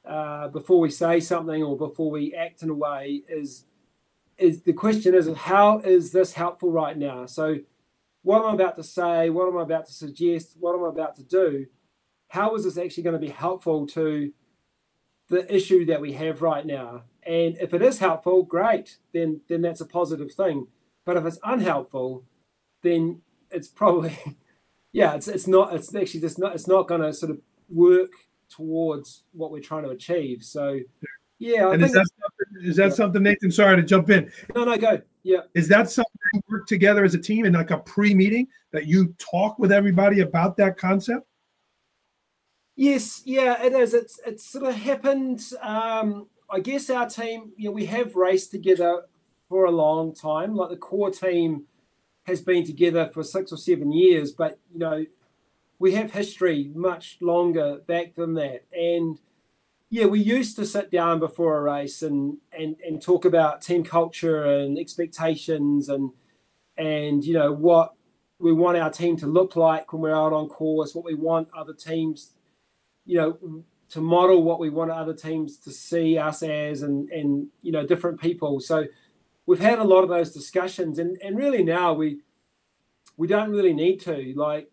uh, 0.08 0.48
before 0.48 0.80
we 0.80 0.90
say 0.90 1.20
something 1.20 1.62
or 1.62 1.76
before 1.76 2.10
we 2.10 2.34
act 2.34 2.62
in 2.62 2.70
a 2.70 2.74
way 2.74 3.22
is 3.28 3.64
is 4.38 4.62
the 4.62 4.72
question 4.72 5.14
is 5.14 5.30
how 5.36 5.80
is 5.80 6.12
this 6.12 6.32
helpful 6.32 6.72
right 6.72 6.96
now? 6.96 7.26
So 7.26 7.58
what 8.22 8.40
am 8.40 8.46
I 8.46 8.54
about 8.54 8.76
to 8.76 8.82
say? 8.82 9.28
What 9.28 9.48
am 9.48 9.58
I 9.58 9.62
about 9.62 9.86
to 9.86 9.92
suggest? 9.92 10.56
What 10.58 10.74
am 10.74 10.84
I 10.84 10.88
about 10.88 11.16
to 11.16 11.22
do? 11.22 11.66
How 12.28 12.54
is 12.54 12.64
this 12.64 12.78
actually 12.78 13.02
going 13.02 13.20
to 13.20 13.26
be 13.26 13.28
helpful 13.28 13.86
to 13.88 14.32
the 15.28 15.54
issue 15.54 15.84
that 15.86 16.00
we 16.00 16.12
have 16.12 16.40
right 16.40 16.64
now? 16.64 17.02
And 17.22 17.58
if 17.58 17.74
it 17.74 17.82
is 17.82 17.98
helpful, 17.98 18.42
great, 18.42 18.96
then 19.12 19.42
then 19.48 19.60
that's 19.60 19.82
a 19.82 19.86
positive 19.86 20.32
thing. 20.32 20.68
But 21.04 21.18
if 21.18 21.26
it's 21.26 21.38
unhelpful, 21.44 22.24
then 22.82 23.20
it's 23.50 23.68
probably 23.68 24.16
yeah, 24.92 25.14
it's 25.14 25.28
it's 25.28 25.46
not 25.46 25.74
it's 25.74 25.94
actually 25.94 26.20
just 26.20 26.38
not 26.38 26.54
it's 26.54 26.66
not 26.66 26.88
going 26.88 27.00
to 27.00 27.12
sort 27.12 27.30
of 27.30 27.40
work 27.68 28.10
towards 28.48 29.22
what 29.32 29.52
we're 29.52 29.60
trying 29.60 29.84
to 29.84 29.90
achieve. 29.90 30.42
So 30.42 30.80
yeah, 31.38 31.68
I 31.68 31.74
and 31.74 31.82
is 31.82 31.92
that 31.92 32.06
something, 32.20 32.68
is 32.68 32.76
that 32.76 32.88
yeah. 32.88 32.94
something 32.94 33.22
Nathan? 33.22 33.50
Sorry 33.50 33.76
to 33.76 33.82
jump 33.82 34.10
in. 34.10 34.30
No, 34.54 34.64
no, 34.64 34.76
go. 34.76 35.00
Yeah. 35.22 35.40
Is 35.54 35.68
that 35.68 35.90
something 35.90 36.12
you 36.34 36.40
work 36.48 36.66
together 36.66 37.04
as 37.04 37.14
a 37.14 37.18
team 37.18 37.44
in 37.44 37.52
like 37.52 37.70
a 37.70 37.78
pre-meeting 37.78 38.48
that 38.72 38.86
you 38.86 39.14
talk 39.18 39.58
with 39.58 39.70
everybody 39.72 40.20
about 40.20 40.56
that 40.56 40.76
concept? 40.76 41.26
Yes, 42.76 43.22
yeah, 43.24 43.62
it 43.62 43.72
is. 43.72 43.94
It's 43.94 44.18
it's 44.26 44.44
sort 44.50 44.64
of 44.64 44.74
happened. 44.74 45.42
Um, 45.60 46.28
I 46.50 46.60
guess 46.60 46.90
our 46.90 47.08
team, 47.08 47.52
you 47.56 47.68
know, 47.68 47.72
we 47.72 47.86
have 47.86 48.16
raced 48.16 48.50
together 48.50 49.02
for 49.48 49.66
a 49.66 49.70
long 49.70 50.14
time. 50.14 50.54
Like 50.54 50.70
the 50.70 50.76
core 50.76 51.10
team 51.10 51.64
has 52.24 52.40
been 52.40 52.64
together 52.64 53.10
for 53.12 53.22
six 53.22 53.52
or 53.52 53.56
seven 53.56 53.92
years, 53.92 54.32
but 54.32 54.58
you 54.72 54.78
know, 54.78 55.04
we 55.78 55.94
have 55.94 56.12
history 56.12 56.70
much 56.74 57.18
longer 57.20 57.78
back 57.86 58.14
than 58.14 58.34
that. 58.34 58.64
And 58.72 59.18
yeah, 59.88 60.06
we 60.06 60.20
used 60.20 60.56
to 60.56 60.66
sit 60.66 60.90
down 60.90 61.18
before 61.18 61.58
a 61.58 61.62
race 61.62 62.02
and 62.02 62.38
and 62.56 62.76
and 62.86 63.02
talk 63.02 63.24
about 63.24 63.62
team 63.62 63.82
culture 63.82 64.44
and 64.44 64.78
expectations 64.78 65.88
and 65.88 66.10
and 66.76 67.24
you 67.24 67.34
know 67.34 67.52
what 67.52 67.94
we 68.38 68.52
want 68.52 68.78
our 68.78 68.90
team 68.90 69.16
to 69.18 69.26
look 69.26 69.56
like 69.56 69.92
when 69.92 70.02
we're 70.02 70.14
out 70.14 70.32
on 70.32 70.48
course, 70.48 70.94
what 70.94 71.04
we 71.04 71.14
want 71.14 71.48
other 71.54 71.74
teams, 71.74 72.32
you 73.04 73.18
know, 73.18 73.64
to 73.90 74.00
model 74.00 74.42
what 74.42 74.58
we 74.60 74.70
want 74.70 74.90
other 74.90 75.12
teams 75.12 75.58
to 75.58 75.70
see 75.70 76.16
us 76.16 76.42
as 76.42 76.82
and 76.82 77.10
and 77.10 77.48
you 77.62 77.72
know 77.72 77.86
different 77.86 78.20
people. 78.20 78.60
So 78.60 78.86
we've 79.46 79.60
had 79.60 79.78
a 79.78 79.84
lot 79.84 80.02
of 80.02 80.08
those 80.08 80.32
discussions, 80.32 80.98
and 80.98 81.18
and 81.22 81.36
really 81.36 81.62
now 81.62 81.92
we 81.92 82.20
we 83.16 83.26
don't 83.26 83.50
really 83.50 83.72
need 83.72 84.00
to 84.00 84.32
like 84.36 84.70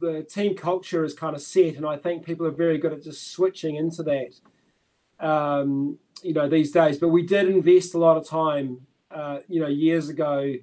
the 0.00 0.22
team 0.22 0.54
culture 0.54 1.04
is 1.04 1.14
kind 1.14 1.34
of 1.34 1.42
set, 1.42 1.76
and 1.76 1.86
I 1.86 1.96
think 1.96 2.24
people 2.24 2.46
are 2.46 2.52
very 2.52 2.78
good 2.78 2.92
at 2.92 3.02
just 3.02 3.32
switching 3.32 3.76
into 3.76 4.02
that. 4.04 4.34
Um, 5.20 5.98
you 6.22 6.32
know 6.32 6.48
these 6.48 6.70
days, 6.70 6.98
but 6.98 7.08
we 7.08 7.22
did 7.22 7.48
invest 7.48 7.94
a 7.94 7.98
lot 7.98 8.16
of 8.16 8.26
time, 8.28 8.86
uh, 9.10 9.38
you 9.48 9.60
know, 9.60 9.68
years 9.68 10.08
ago, 10.08 10.54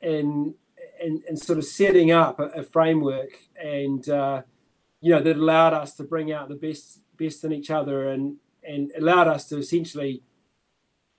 in 0.00 0.54
in 1.00 1.36
sort 1.36 1.58
of 1.58 1.64
setting 1.64 2.10
up 2.10 2.38
a, 2.40 2.44
a 2.46 2.62
framework, 2.62 3.38
and 3.62 4.08
uh, 4.08 4.42
you 5.00 5.10
know 5.12 5.20
that 5.20 5.36
allowed 5.36 5.74
us 5.74 5.94
to 5.94 6.04
bring 6.04 6.32
out 6.32 6.48
the 6.48 6.54
best 6.54 7.00
best 7.16 7.44
in 7.44 7.52
each 7.52 7.70
other, 7.70 8.08
and 8.08 8.36
and 8.66 8.92
allowed 8.98 9.28
us 9.28 9.48
to 9.48 9.58
essentially 9.58 10.22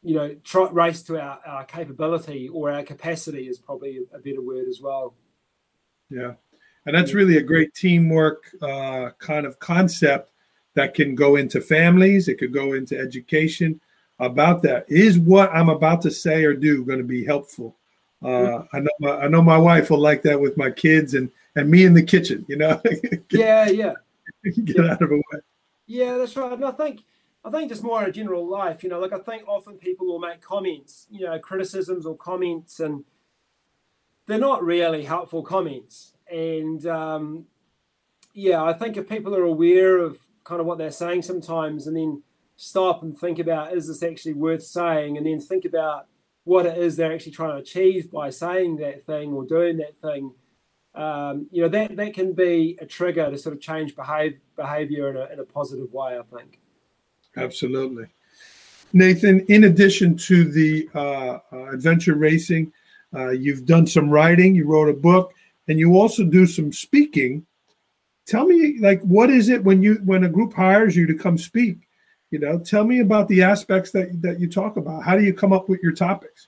you 0.03 0.15
know, 0.15 0.35
try, 0.43 0.69
race 0.69 1.01
to 1.03 1.19
our, 1.19 1.39
our 1.45 1.65
capability 1.65 2.49
or 2.49 2.71
our 2.71 2.83
capacity 2.83 3.47
is 3.47 3.59
probably 3.59 3.99
a 4.13 4.19
better 4.19 4.41
word 4.41 4.67
as 4.67 4.81
well. 4.81 5.13
Yeah. 6.09 6.33
And 6.85 6.95
that's 6.95 7.13
really 7.13 7.37
a 7.37 7.43
great 7.43 7.73
teamwork 7.73 8.49
uh, 8.61 9.09
kind 9.19 9.45
of 9.45 9.59
concept 9.59 10.31
that 10.75 10.93
can 10.93 11.15
go 11.15 11.35
into 11.35 11.59
families, 11.59 12.27
it 12.27 12.37
could 12.37 12.53
go 12.53 12.73
into 12.73 12.97
education. 12.97 13.81
About 14.19 14.63
that 14.63 14.85
is 14.87 15.19
what 15.19 15.51
I'm 15.51 15.69
about 15.69 16.01
to 16.03 16.11
say 16.11 16.43
or 16.43 16.53
do 16.53 16.83
going 16.83 16.97
to 16.97 17.03
be 17.03 17.23
helpful. 17.23 17.75
Uh, 18.23 18.63
I 18.73 18.79
know 18.79 18.89
my, 18.99 19.11
I 19.11 19.27
know 19.27 19.43
my 19.43 19.57
wife 19.57 19.91
will 19.91 19.99
like 19.99 20.23
that 20.23 20.39
with 20.39 20.57
my 20.57 20.71
kids 20.71 21.13
and 21.13 21.29
and 21.55 21.69
me 21.69 21.85
in 21.85 21.93
the 21.93 22.01
kitchen. 22.01 22.43
You 22.47 22.57
know. 22.57 22.81
get, 22.83 23.23
yeah, 23.31 23.67
yeah. 23.67 23.93
Get 24.43 24.77
yeah. 24.77 24.91
out 24.91 25.01
of 25.01 25.09
the 25.09 25.15
way. 25.17 25.39
Yeah, 25.85 26.17
that's 26.17 26.35
right. 26.35 26.51
And 26.51 26.65
I 26.65 26.71
think 26.71 27.03
I 27.47 27.49
think 27.49 27.69
just 27.69 27.81
more 27.81 28.03
in 28.03 28.09
a 28.09 28.11
general 28.11 28.45
life, 28.45 28.83
you 28.83 28.89
know, 28.89 28.99
like 28.99 29.13
I 29.13 29.19
think 29.19 29.47
often 29.47 29.77
people 29.77 30.05
will 30.05 30.19
make 30.19 30.41
comments, 30.41 31.07
you 31.09 31.25
know, 31.25 31.39
criticisms 31.39 32.05
or 32.05 32.17
comments, 32.17 32.81
and 32.81 33.05
they're 34.25 34.37
not 34.37 34.65
really 34.65 35.03
helpful 35.03 35.43
comments. 35.43 36.13
and 36.29 36.85
um, 36.85 37.45
yeah, 38.33 38.61
I 38.61 38.73
think 38.73 38.97
if 38.97 39.07
people 39.07 39.33
are 39.33 39.43
aware 39.43 39.97
of 39.97 40.19
kind 40.43 40.59
of 40.59 40.67
what 40.67 40.77
they're 40.77 40.91
saying 40.91 41.21
sometimes, 41.21 41.87
and 41.87 41.95
then 41.95 42.21
stop 42.57 43.01
and 43.01 43.17
think 43.17 43.39
about 43.39 43.73
is 43.73 43.87
this 43.87 44.03
actually 44.03 44.33
worth 44.33 44.63
saying, 44.63 45.15
and 45.15 45.25
then 45.25 45.39
think 45.39 45.63
about 45.63 46.07
what 46.43 46.65
it 46.65 46.77
is 46.77 46.97
they're 46.97 47.13
actually 47.13 47.31
trying 47.31 47.51
to 47.51 47.61
achieve 47.61 48.11
by 48.11 48.29
saying 48.29 48.75
that 48.77 49.05
thing 49.05 49.31
or 49.31 49.45
doing 49.45 49.77
that 49.77 49.97
thing. 50.01 50.33
Um, 50.93 51.47
you 51.51 51.61
know 51.61 51.69
that 51.69 51.95
that 51.95 52.13
can 52.13 52.33
be 52.33 52.77
a 52.81 52.85
trigger 52.85 53.31
to 53.31 53.37
sort 53.37 53.55
of 53.55 53.61
change 53.61 53.95
behave, 53.95 54.37
behavior 54.57 55.09
in 55.09 55.15
a, 55.15 55.25
in 55.33 55.39
a 55.39 55.45
positive 55.45 55.93
way. 55.93 56.19
I 56.19 56.23
think. 56.37 56.59
Absolutely. 57.37 58.07
Nathan, 58.93 59.41
in 59.47 59.65
addition 59.65 60.17
to 60.17 60.45
the 60.45 60.89
uh, 60.95 61.39
uh, 61.51 61.65
adventure 61.71 62.15
racing, 62.15 62.71
uh, 63.13 63.29
you've 63.29 63.65
done 63.65 63.85
some 63.85 64.09
writing, 64.09 64.55
you 64.55 64.65
wrote 64.65 64.89
a 64.89 64.93
book, 64.93 65.33
and 65.67 65.79
you 65.79 65.95
also 65.95 66.23
do 66.23 66.45
some 66.45 66.71
speaking. 66.71 67.45
Tell 68.25 68.45
me, 68.45 68.77
like, 68.79 69.01
what 69.01 69.29
is 69.29 69.49
it 69.49 69.63
when 69.63 69.81
you 69.81 69.95
when 70.03 70.23
a 70.23 70.29
group 70.29 70.53
hires 70.53 70.95
you 70.95 71.05
to 71.07 71.13
come 71.13 71.37
speak? 71.37 71.87
You 72.31 72.39
know, 72.39 72.59
tell 72.59 72.83
me 72.83 72.99
about 72.99 73.27
the 73.27 73.43
aspects 73.43 73.91
that 73.91 74.21
that 74.21 74.39
you 74.39 74.49
talk 74.49 74.77
about. 74.77 75.03
How 75.03 75.17
do 75.17 75.23
you 75.23 75.33
come 75.33 75.53
up 75.53 75.69
with 75.69 75.81
your 75.81 75.93
topics? 75.93 76.47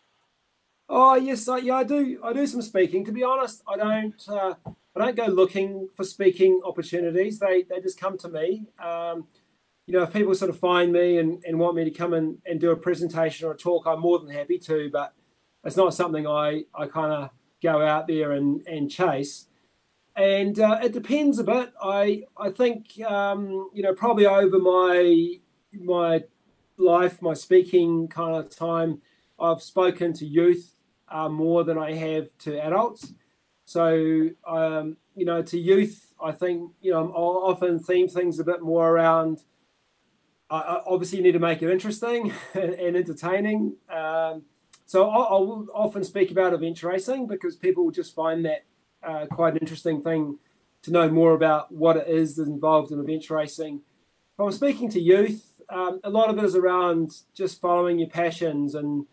Oh 0.90 1.16
yes, 1.16 1.48
I, 1.48 1.58
yeah, 1.60 1.76
I 1.76 1.84
do. 1.84 2.20
I 2.24 2.34
do 2.34 2.46
some 2.48 2.62
speaking. 2.62 3.06
To 3.06 3.12
be 3.12 3.24
honest, 3.24 3.62
I 3.68 3.78
don't. 3.78 4.28
Uh, 4.28 4.56
I 4.96 5.06
don't 5.06 5.16
go 5.16 5.26
looking 5.28 5.88
for 5.96 6.04
speaking 6.04 6.62
opportunities. 6.66 7.40
They 7.40 7.64
they 7.64 7.80
just 7.80 8.00
come 8.00 8.18
to 8.18 8.30
me. 8.30 8.66
Um, 8.84 9.28
you 9.90 9.98
know, 9.98 10.04
if 10.04 10.14
people 10.14 10.36
sort 10.36 10.52
of 10.52 10.60
find 10.60 10.94
me 10.94 11.18
and, 11.18 11.44
and 11.46 11.58
want 11.58 11.76
me 11.76 11.84
to 11.84 11.90
come 11.90 12.14
and, 12.14 12.38
and 12.46 12.62
do 12.62 12.70
a 12.70 12.76
presentation 12.76 13.48
or 13.48 13.54
a 13.54 13.58
talk, 13.58 13.88
I'm 13.88 14.02
more 14.02 14.20
than 14.20 14.30
happy 14.30 14.60
to, 14.60 14.88
but 14.94 15.16
it's 15.64 15.76
not 15.76 15.96
something 15.96 16.28
I, 16.28 16.66
I 16.76 16.86
kind 16.86 17.12
of 17.12 17.32
go 17.64 17.82
out 17.82 18.06
there 18.06 18.34
and, 18.34 18.62
and 18.68 18.92
chase. 18.92 19.48
And 20.16 20.60
uh, 20.60 20.78
it 20.84 20.94
depends 20.94 21.40
a 21.40 21.44
bit. 21.44 21.74
I 21.82 22.26
I 22.38 22.52
think 22.52 23.02
um, 23.02 23.72
you 23.74 23.82
know 23.82 23.96
probably 23.96 24.28
over 24.28 24.60
my 24.60 25.38
my 25.74 26.24
life, 26.78 27.20
my 27.22 27.34
speaking 27.34 28.10
kind 28.10 28.36
of 28.36 28.56
time, 28.56 29.02
I've 29.40 29.64
spoken 29.64 30.14
to 30.14 30.26
youth 30.26 30.76
uh, 31.08 31.30
more 31.30 31.64
than 31.64 31.80
I 31.80 31.94
have 31.94 32.28
to 32.40 32.64
adults. 32.64 33.14
So 33.66 34.30
um, 34.46 34.98
you 35.16 35.26
know, 35.26 35.42
to 35.42 35.58
youth, 35.58 36.14
I 36.24 36.32
think 36.32 36.74
you 36.80 36.92
know 36.92 37.12
I 37.12 37.18
often 37.18 37.80
theme 37.80 38.08
things 38.08 38.38
a 38.40 38.44
bit 38.44 38.62
more 38.62 38.88
around 38.88 39.44
Obviously 40.50 41.20
you 41.20 41.24
need 41.24 41.34
to 41.34 41.40
make 41.40 41.62
it 41.62 41.72
interesting 41.72 42.34
and, 42.54 42.74
and 42.74 42.98
entertaining. 42.98 43.76
Um, 43.90 44.44
so 44.86 45.10
I, 45.10 45.18
I, 45.18 45.34
will 45.34 45.68
often 45.74 46.04
speak 46.04 46.32
about 46.32 46.54
event 46.54 46.82
racing 46.82 47.28
because 47.28 47.56
people 47.56 47.86
will 47.86 47.92
just 47.92 48.16
find 48.16 48.44
that 48.46 48.66
uh, 49.04 49.28
quite 49.28 49.54
an 49.54 49.60
interesting 49.60 50.02
thing 50.02 50.40
to 50.82 50.92
know 50.92 51.10
more 51.10 51.34
about 51.34 51.72
what 51.72 51.98
it 51.98 52.08
is 52.08 52.36
that's 52.36 52.50
involved 52.50 52.92
in 52.92 53.00
event 53.00 53.30
racing. 53.30 53.82
If 54.34 54.40
I'm 54.40 54.52
speaking 54.52 54.90
to 54.90 55.00
youth, 55.00 55.62
um, 55.70 56.00
a 56.04 56.10
lot 56.10 56.30
of 56.30 56.38
it 56.38 56.44
is 56.44 56.56
around 56.56 57.12
just 57.36 57.62
following 57.62 58.00
your 58.00 58.10
passions 58.10 58.76
and 58.76 59.06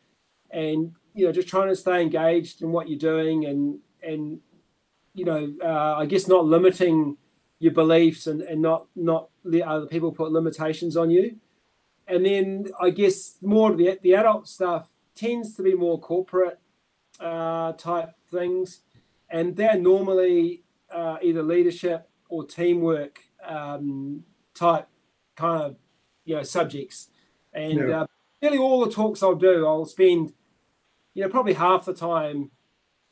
and 0.51 0.95
you 1.13 1.27
know 1.27 1.33
just 1.33 1.49
trying 1.49 1.69
to 1.69 1.77
stay 1.77 2.01
engaged 2.01 2.63
in 2.63 2.73
what 2.73 2.89
you're 2.89 2.99
doing 2.99 3.45
and 3.45 3.81
and 4.03 4.39
you 5.13 5.25
know 5.25 5.53
uh, 5.63 5.97
I 5.99 6.07
guess 6.07 6.29
not 6.29 6.47
limiting 6.47 7.19
your 7.59 7.73
beliefs 7.73 8.27
and, 8.27 8.43
and 8.43 8.61
not 8.61 8.87
not 8.95 9.29
let 9.45 9.63
other 9.63 9.87
people 9.87 10.13
put 10.13 10.33
limitations 10.33 10.97
on 10.97 11.11
you. 11.11 11.37
And 12.07 12.25
then 12.25 12.69
I 12.81 12.91
guess 12.91 13.39
more 13.43 13.73
of 13.73 13.79
the 13.79 13.99
the 14.03 14.15
adult 14.15 14.49
stuff 14.49 14.91
tends 15.15 15.55
to 15.57 15.63
be 15.63 15.75
more 15.75 15.99
corporate 15.99 16.59
uh, 17.19 17.73
type 17.73 18.11
things, 18.31 18.83
and 19.31 19.57
they're 19.57 19.79
normally 19.79 20.63
uh, 20.93 21.17
either 21.23 21.43
leadership 21.43 22.09
or 22.29 22.45
teamwork 22.45 23.21
um, 23.45 24.25
type 24.55 24.89
kind 25.37 25.63
of 25.63 25.77
you 26.25 26.37
know 26.37 26.43
subjects. 26.43 27.09
And 27.53 27.89
yeah. 27.89 28.03
uh, 28.03 28.07
nearly 28.43 28.59
all 28.59 28.85
the 28.85 28.93
talks 28.93 29.23
I'll 29.23 29.35
do, 29.35 29.67
I'll 29.67 29.87
spend 29.87 30.33
you 31.15 31.23
know 31.23 31.29
probably 31.31 31.55
half 31.55 31.87
the 31.87 31.95
time 31.95 32.51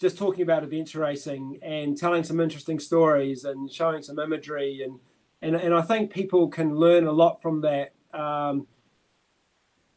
just 0.01 0.19
talking 0.19 0.43
about 0.43 0.65
adventure 0.65 1.01
racing 1.01 1.59
and 1.63 1.97
telling 1.97 2.25
some 2.25 2.41
interesting 2.41 2.79
stories 2.79 3.45
and 3.45 3.71
showing 3.73 4.03
some 4.03 4.19
imagery 4.19 4.83
and 4.83 4.99
and, 5.45 5.57
and 5.57 5.75
I 5.75 5.83
think 5.83 6.11
people 6.11 6.49
can 6.49 6.75
learn 6.75 7.07
a 7.07 7.13
lot 7.13 7.43
from 7.43 7.61
that. 7.61 7.93
Um, 8.15 8.67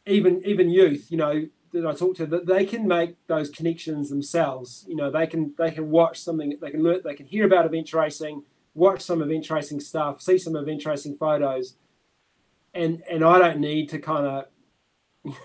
even 0.06 0.42
even 0.46 0.70
youth, 0.70 1.10
you 1.10 1.18
know, 1.18 1.48
that 1.72 1.86
I 1.86 1.94
talk 1.94 2.16
to, 2.18 2.26
that 2.28 2.46
they 2.46 2.66
can 2.66 2.88
make 2.88 3.16
those 3.28 3.50
connections 3.50 4.10
themselves. 4.10 4.86
You 4.88 4.96
know, 4.96 5.10
they 5.12 5.28
can 5.28 5.54
they 5.58 5.72
can 5.72 5.90
watch 5.90 6.20
something, 6.20 6.58
they 6.62 6.72
can 6.72 6.84
learn, 6.84 7.02
they 7.04 7.14
can 7.14 7.26
hear 7.26 7.46
about 7.46 7.66
adventure 7.66 7.98
racing, 7.98 8.44
watch 8.74 9.02
some 9.02 9.22
adventure 9.22 9.56
racing 9.56 9.80
stuff, 9.80 10.22
see 10.22 10.38
some 10.38 10.56
adventure 10.56 10.90
racing 10.90 11.18
photos, 11.18 11.76
and 12.74 13.04
and 13.10 13.24
I 13.24 13.40
don't 13.40 13.60
need 13.60 13.90
to 13.90 14.00
kind 14.00 14.28
of 14.28 15.34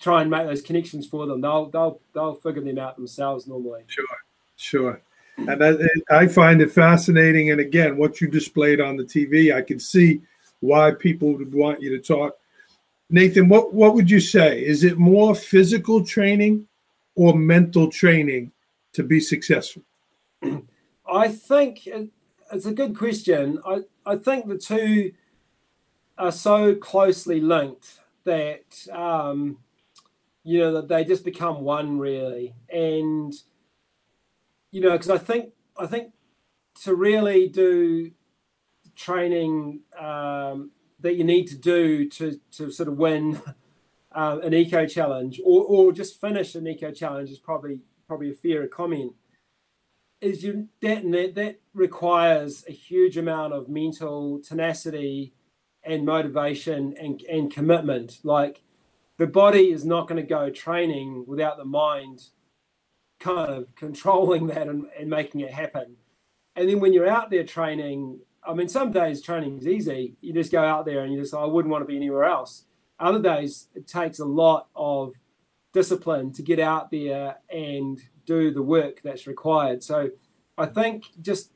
try 0.00 0.22
and 0.22 0.30
make 0.30 0.46
those 0.46 0.62
connections 0.62 1.06
for 1.06 1.26
them. 1.26 1.40
They'll 1.40 1.66
they'll 1.66 2.00
they'll 2.12 2.34
figure 2.34 2.62
them 2.62 2.78
out 2.78 2.96
themselves 2.96 3.46
normally. 3.46 3.82
Sure, 3.86 4.06
sure. 4.56 5.02
And 5.36 5.64
I, 5.64 5.74
I 6.10 6.26
find 6.28 6.62
it 6.62 6.70
fascinating. 6.70 7.50
And 7.50 7.60
again, 7.60 7.96
what 7.96 8.20
you 8.20 8.28
displayed 8.28 8.80
on 8.80 8.96
the 8.96 9.02
TV, 9.02 9.52
I 9.52 9.62
can 9.62 9.80
see 9.80 10.20
why 10.60 10.92
people 10.92 11.32
would 11.32 11.52
want 11.52 11.82
you 11.82 11.90
to 11.90 11.98
talk. 11.98 12.36
Nathan, 13.10 13.48
what 13.48 13.74
what 13.74 13.94
would 13.94 14.10
you 14.10 14.20
say? 14.20 14.64
Is 14.64 14.84
it 14.84 14.98
more 14.98 15.34
physical 15.34 16.04
training 16.04 16.66
or 17.14 17.34
mental 17.34 17.90
training 17.90 18.52
to 18.92 19.02
be 19.02 19.20
successful? 19.20 19.82
I 21.06 21.28
think 21.28 21.86
it's 21.86 22.66
a 22.66 22.72
good 22.72 22.96
question. 22.96 23.60
I, 23.66 23.82
I 24.06 24.16
think 24.16 24.48
the 24.48 24.58
two 24.58 25.12
are 26.16 26.32
so 26.32 26.74
closely 26.74 27.40
linked 27.40 27.98
that 28.24 28.86
um, 28.90 29.58
you 30.44 30.58
know 30.60 30.80
they 30.80 31.04
just 31.04 31.24
become 31.24 31.62
one 31.62 31.98
really. 31.98 32.54
And 32.68 33.34
you 34.74 34.80
know 34.80 34.90
because 34.90 35.08
i 35.08 35.16
think 35.16 35.52
i 35.78 35.86
think 35.86 36.12
to 36.82 36.94
really 36.94 37.48
do 37.48 38.10
training 38.96 39.80
um, 39.98 40.72
that 41.00 41.14
you 41.14 41.24
need 41.24 41.46
to 41.46 41.56
do 41.56 42.08
to 42.08 42.40
to 42.50 42.70
sort 42.70 42.88
of 42.88 42.96
win 42.96 43.40
uh, 44.12 44.38
an 44.42 44.52
eco 44.52 44.84
challenge 44.84 45.40
or, 45.44 45.62
or 45.64 45.92
just 45.92 46.20
finish 46.20 46.54
an 46.56 46.66
eco 46.66 46.90
challenge 46.90 47.30
is 47.30 47.38
probably 47.38 47.78
probably 48.08 48.30
a 48.30 48.34
fairer 48.34 48.66
comment 48.66 49.12
is 50.20 50.42
you 50.42 50.68
that 50.82 51.08
that, 51.10 51.34
that 51.36 51.60
requires 51.72 52.64
a 52.68 52.72
huge 52.72 53.16
amount 53.16 53.52
of 53.52 53.68
mental 53.68 54.40
tenacity 54.40 55.32
and 55.84 56.04
motivation 56.04 56.94
and, 56.98 57.20
and 57.30 57.52
commitment. 57.52 58.20
Like 58.22 58.62
the 59.18 59.26
body 59.26 59.70
is 59.70 59.84
not 59.84 60.08
going 60.08 60.20
to 60.20 60.28
go 60.28 60.50
training 60.50 61.24
without 61.26 61.56
the 61.56 61.64
mind 61.64 62.24
kind 63.20 63.50
of 63.50 63.74
controlling 63.74 64.48
that 64.48 64.68
and, 64.68 64.86
and 64.98 65.08
making 65.08 65.40
it 65.40 65.52
happen. 65.52 65.96
And 66.56 66.68
then 66.68 66.80
when 66.80 66.92
you're 66.92 67.08
out 67.08 67.30
there 67.30 67.44
training, 67.44 68.20
I 68.46 68.54
mean, 68.54 68.68
some 68.68 68.92
days 68.92 69.22
training 69.22 69.58
is 69.58 69.66
easy. 69.66 70.14
You 70.20 70.32
just 70.32 70.52
go 70.52 70.62
out 70.62 70.84
there 70.84 71.00
and 71.00 71.12
you 71.12 71.20
just, 71.20 71.34
I 71.34 71.44
wouldn't 71.44 71.72
want 71.72 71.82
to 71.82 71.88
be 71.88 71.96
anywhere 71.96 72.24
else. 72.24 72.64
Other 72.98 73.20
days, 73.20 73.68
it 73.74 73.88
takes 73.88 74.18
a 74.18 74.24
lot 74.24 74.68
of 74.76 75.14
discipline 75.72 76.32
to 76.32 76.42
get 76.42 76.60
out 76.60 76.90
there 76.90 77.36
and 77.50 78.00
do 78.26 78.52
the 78.52 78.62
work 78.62 79.00
that's 79.02 79.26
required. 79.26 79.82
So 79.82 80.10
I 80.56 80.66
think 80.66 81.06
just 81.20 81.50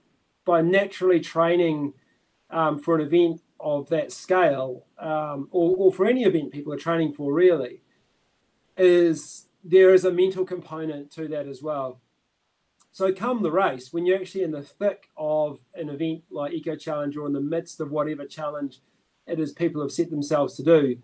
by 0.45 0.63
naturally 0.63 1.21
training 1.21 1.95
um, 2.51 2.79
for 2.79 2.97
an 2.97 3.03
event 3.03 3.41
of 3.61 3.89
that 3.89 4.13
scale, 4.13 4.87
um, 4.99 5.49
or, 5.51 5.75
or 5.77 5.93
for 5.93 6.07
any 6.07 6.25
event 6.25 6.53
people 6.53 6.73
are 6.73 6.79
training 6.79 7.13
for, 7.13 7.33
really, 7.33 7.83
is 8.77 9.49
there 9.65 9.93
is 9.93 10.05
a 10.05 10.13
mental 10.13 10.45
component 10.45 11.11
to 11.13 11.29
that 11.29 11.47
as 11.47 11.63
well. 11.63 12.01
So, 12.93 13.13
come 13.13 13.43
the 13.43 13.53
race, 13.53 13.93
when 13.93 14.07
you're 14.07 14.19
actually 14.19 14.45
in 14.45 14.51
the 14.51 14.63
thick 14.63 15.11
of 15.17 15.61
an 15.75 15.89
event 15.89 16.23
like 16.31 16.53
Eco 16.53 16.77
Challenge 16.77 17.17
or 17.17 17.27
in 17.27 17.33
the 17.33 17.41
midst 17.41 17.81
of 17.81 17.91
whatever 17.91 18.25
challenge 18.25 18.81
it 19.27 19.39
is 19.39 19.53
people 19.53 19.83
have 19.83 19.93
set 19.93 20.11
themselves 20.11 20.55
to 20.55 20.63
do, 20.63 20.97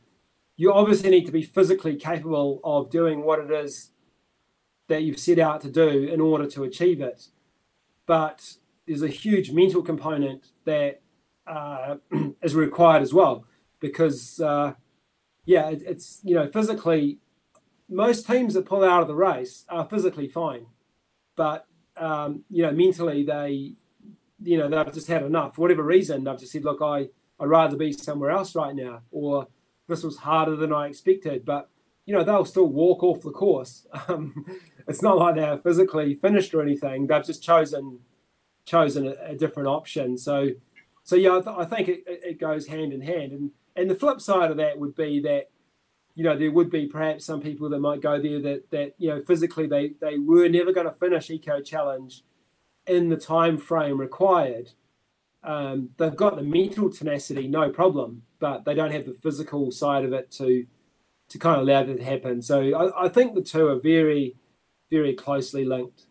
you 0.57 0.73
obviously 0.73 1.11
need 1.11 1.27
to 1.27 1.33
be 1.33 1.43
physically 1.43 1.97
capable 1.97 2.61
of 2.64 2.90
doing 2.90 3.23
what 3.25 3.38
it 3.38 3.51
is 3.51 3.90
that 4.88 5.03
you've 5.03 5.19
set 5.19 5.38
out 5.38 5.61
to 5.61 5.71
do 5.71 6.05
in 6.05 6.21
order 6.21 6.47
to 6.47 6.64
achieve 6.64 7.01
it. 7.01 7.29
But 8.07 8.57
there's 8.87 9.03
a 9.03 9.09
huge 9.09 9.51
mental 9.51 9.83
component 9.83 10.49
that 10.64 11.01
uh, 11.46 11.96
is 12.42 12.54
required 12.54 13.02
as 13.02 13.12
well 13.12 13.44
because 13.80 14.40
uh, 14.40 14.72
yeah 15.44 15.68
it, 15.68 15.83
it's 15.87 16.20
you 16.24 16.35
know 16.35 16.48
physically 16.48 17.18
most 17.88 18.26
teams 18.26 18.54
that 18.54 18.64
pull 18.64 18.83
out 18.83 19.02
of 19.02 19.09
the 19.09 19.14
race 19.14 19.64
are 19.68 19.87
physically 19.88 20.28
fine 20.28 20.66
but 21.37 21.66
um, 21.96 22.44
you 22.50 22.62
know 22.62 22.72
mentally 22.72 23.24
they 23.24 23.72
you 24.42 24.59
know 24.59 24.68
they've 24.68 24.92
just 24.92 25.07
had 25.07 25.22
enough. 25.22 25.54
For 25.54 25.62
whatever 25.62 25.83
reason 25.83 26.24
they've 26.24 26.38
just 26.38 26.52
said 26.52 26.64
look 26.64 26.83
i 26.83 27.09
i'd 27.40 27.48
rather 27.48 27.76
be 27.76 27.92
somewhere 27.92 28.30
else 28.30 28.54
right 28.54 28.74
now 28.74 29.02
or 29.11 29.48
this 29.88 30.02
was 30.02 30.18
harder 30.18 30.57
than 30.57 30.72
i 30.72 30.87
expected 30.87 31.44
but 31.44 31.68
you 32.07 32.14
know 32.14 32.24
they'll 32.24 32.44
still 32.44 32.66
walk 32.66 33.02
off 33.02 33.22
the 33.22 33.30
course. 33.30 33.87
Um, 34.09 34.44
it's 34.87 35.02
not 35.02 35.16
like 35.16 35.37
they're 35.37 35.57
physically 35.57 36.14
finished 36.16 36.52
or 36.52 36.61
anything. 36.61 37.07
They've 37.07 37.24
just 37.24 37.42
chosen 37.42 38.00
chosen 38.66 39.09
a, 39.09 39.33
a 39.33 39.35
different 39.35 39.68
option. 39.68 40.18
So, 40.18 40.50
so 41.05 41.17
yeah, 41.17 41.37
I, 41.37 41.40
th- 41.40 41.57
I 41.57 41.64
think 41.64 41.88
it, 41.88 42.03
it 42.07 42.40
goes 42.40 42.67
hand 42.67 42.93
in 42.93 43.01
hand. 43.01 43.33
And 43.33 43.51
and 43.77 43.90
the 43.90 43.95
flip 43.95 44.21
side 44.21 44.51
of 44.51 44.57
that 44.57 44.79
would 44.79 44.97
be 44.97 45.21
that 45.21 45.51
you 46.14 46.25
know 46.25 46.37
there 46.37 46.51
would 46.51 46.71
be 46.71 46.87
perhaps 46.87 47.25
some 47.25 47.40
people 47.40 47.69
that 47.69 47.79
might 47.79 48.01
go 48.01 48.21
there 48.21 48.40
that 48.40 48.71
that 48.71 48.95
you 48.99 49.11
know 49.11 49.23
physically 49.23 49.67
they 49.67 49.93
they 50.01 50.19
were 50.19 50.49
never 50.49 50.73
going 50.73 50.87
to 50.87 50.95
finish 50.95 51.31
eco 51.31 51.61
challenge 51.61 52.25
in 52.87 53.09
the 53.09 53.17
time 53.17 53.59
frame 53.59 54.01
required. 54.01 54.71
Um, 55.43 55.90
they've 55.99 56.17
got 56.17 56.37
the 56.37 56.43
mental 56.43 56.90
tenacity 56.90 57.47
no 57.49 57.69
problem 57.69 58.23
but 58.45 58.67
they 58.67 58.75
don't 58.75 58.93
have 58.93 59.07
the 59.07 59.14
physical 59.14 59.71
side 59.71 60.05
of 60.05 60.12
it 60.12 60.31
to 60.31 60.67
to 61.31 61.38
kind 61.38 61.57
of 61.57 61.67
allow 61.67 61.83
that 61.83 61.97
to 61.97 62.05
happen. 62.05 62.43
So 62.43 62.61
I, 62.75 63.07
I 63.07 63.09
think 63.09 63.35
the 63.35 63.40
two 63.40 63.69
are 63.69 63.81
very 63.81 64.37
very 64.90 65.14
closely 65.14 65.64
linked. 65.64 66.03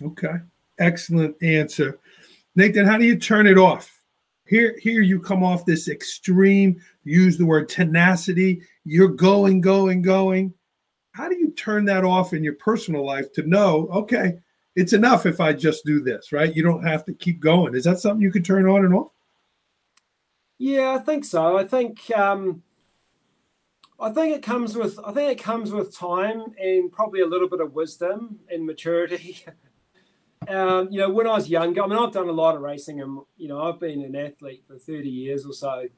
Okay. 0.00 0.36
Excellent 0.78 1.34
answer 1.42 1.98
nathan 2.54 2.86
how 2.86 2.98
do 2.98 3.04
you 3.04 3.16
turn 3.16 3.46
it 3.46 3.58
off 3.58 3.94
here, 4.46 4.76
here 4.78 5.00
you 5.00 5.20
come 5.20 5.42
off 5.42 5.64
this 5.64 5.88
extreme, 5.88 6.80
use 7.04 7.38
the 7.38 7.46
word 7.46 7.68
tenacity. 7.68 8.62
You're 8.84 9.08
going, 9.08 9.60
going, 9.60 10.02
going. 10.02 10.52
How 11.12 11.28
do 11.28 11.36
you 11.36 11.52
turn 11.52 11.84
that 11.86 12.04
off 12.04 12.34
in 12.34 12.44
your 12.44 12.54
personal 12.54 13.06
life 13.06 13.32
to 13.32 13.42
know, 13.42 13.88
okay, 13.88 14.38
it's 14.76 14.92
enough 14.92 15.24
if 15.26 15.40
I 15.40 15.52
just 15.52 15.84
do 15.84 16.00
this, 16.02 16.32
right? 16.32 16.54
You 16.54 16.62
don't 16.62 16.84
have 16.84 17.04
to 17.06 17.14
keep 17.14 17.40
going. 17.40 17.74
Is 17.74 17.84
that 17.84 18.00
something 18.00 18.20
you 18.20 18.32
could 18.32 18.44
turn 18.44 18.66
on 18.66 18.84
and 18.84 18.94
off? 18.94 19.12
Yeah, 20.58 20.94
I 20.94 20.98
think 20.98 21.24
so. 21.24 21.56
I 21.56 21.64
think 21.64 22.10
um, 22.16 22.62
I 24.00 24.10
think 24.10 24.34
it 24.36 24.42
comes 24.42 24.76
with 24.76 24.98
I 25.04 25.12
think 25.12 25.32
it 25.32 25.42
comes 25.42 25.72
with 25.72 25.96
time 25.96 26.42
and 26.58 26.90
probably 26.92 27.20
a 27.20 27.26
little 27.26 27.48
bit 27.48 27.60
of 27.60 27.74
wisdom 27.74 28.38
and 28.50 28.64
maturity. 28.66 29.44
Um, 30.48 30.88
you 30.90 30.98
know, 30.98 31.10
when 31.10 31.26
I 31.26 31.34
was 31.34 31.48
younger, 31.48 31.82
I 31.82 31.86
mean, 31.86 31.98
I've 31.98 32.12
done 32.12 32.28
a 32.28 32.32
lot 32.32 32.56
of 32.56 32.62
racing, 32.62 33.00
and 33.00 33.20
you 33.36 33.48
know, 33.48 33.62
I've 33.62 33.80
been 33.80 34.02
an 34.02 34.16
athlete 34.16 34.64
for 34.66 34.78
thirty 34.78 35.08
years 35.08 35.46
or 35.46 35.52
so, 35.52 35.88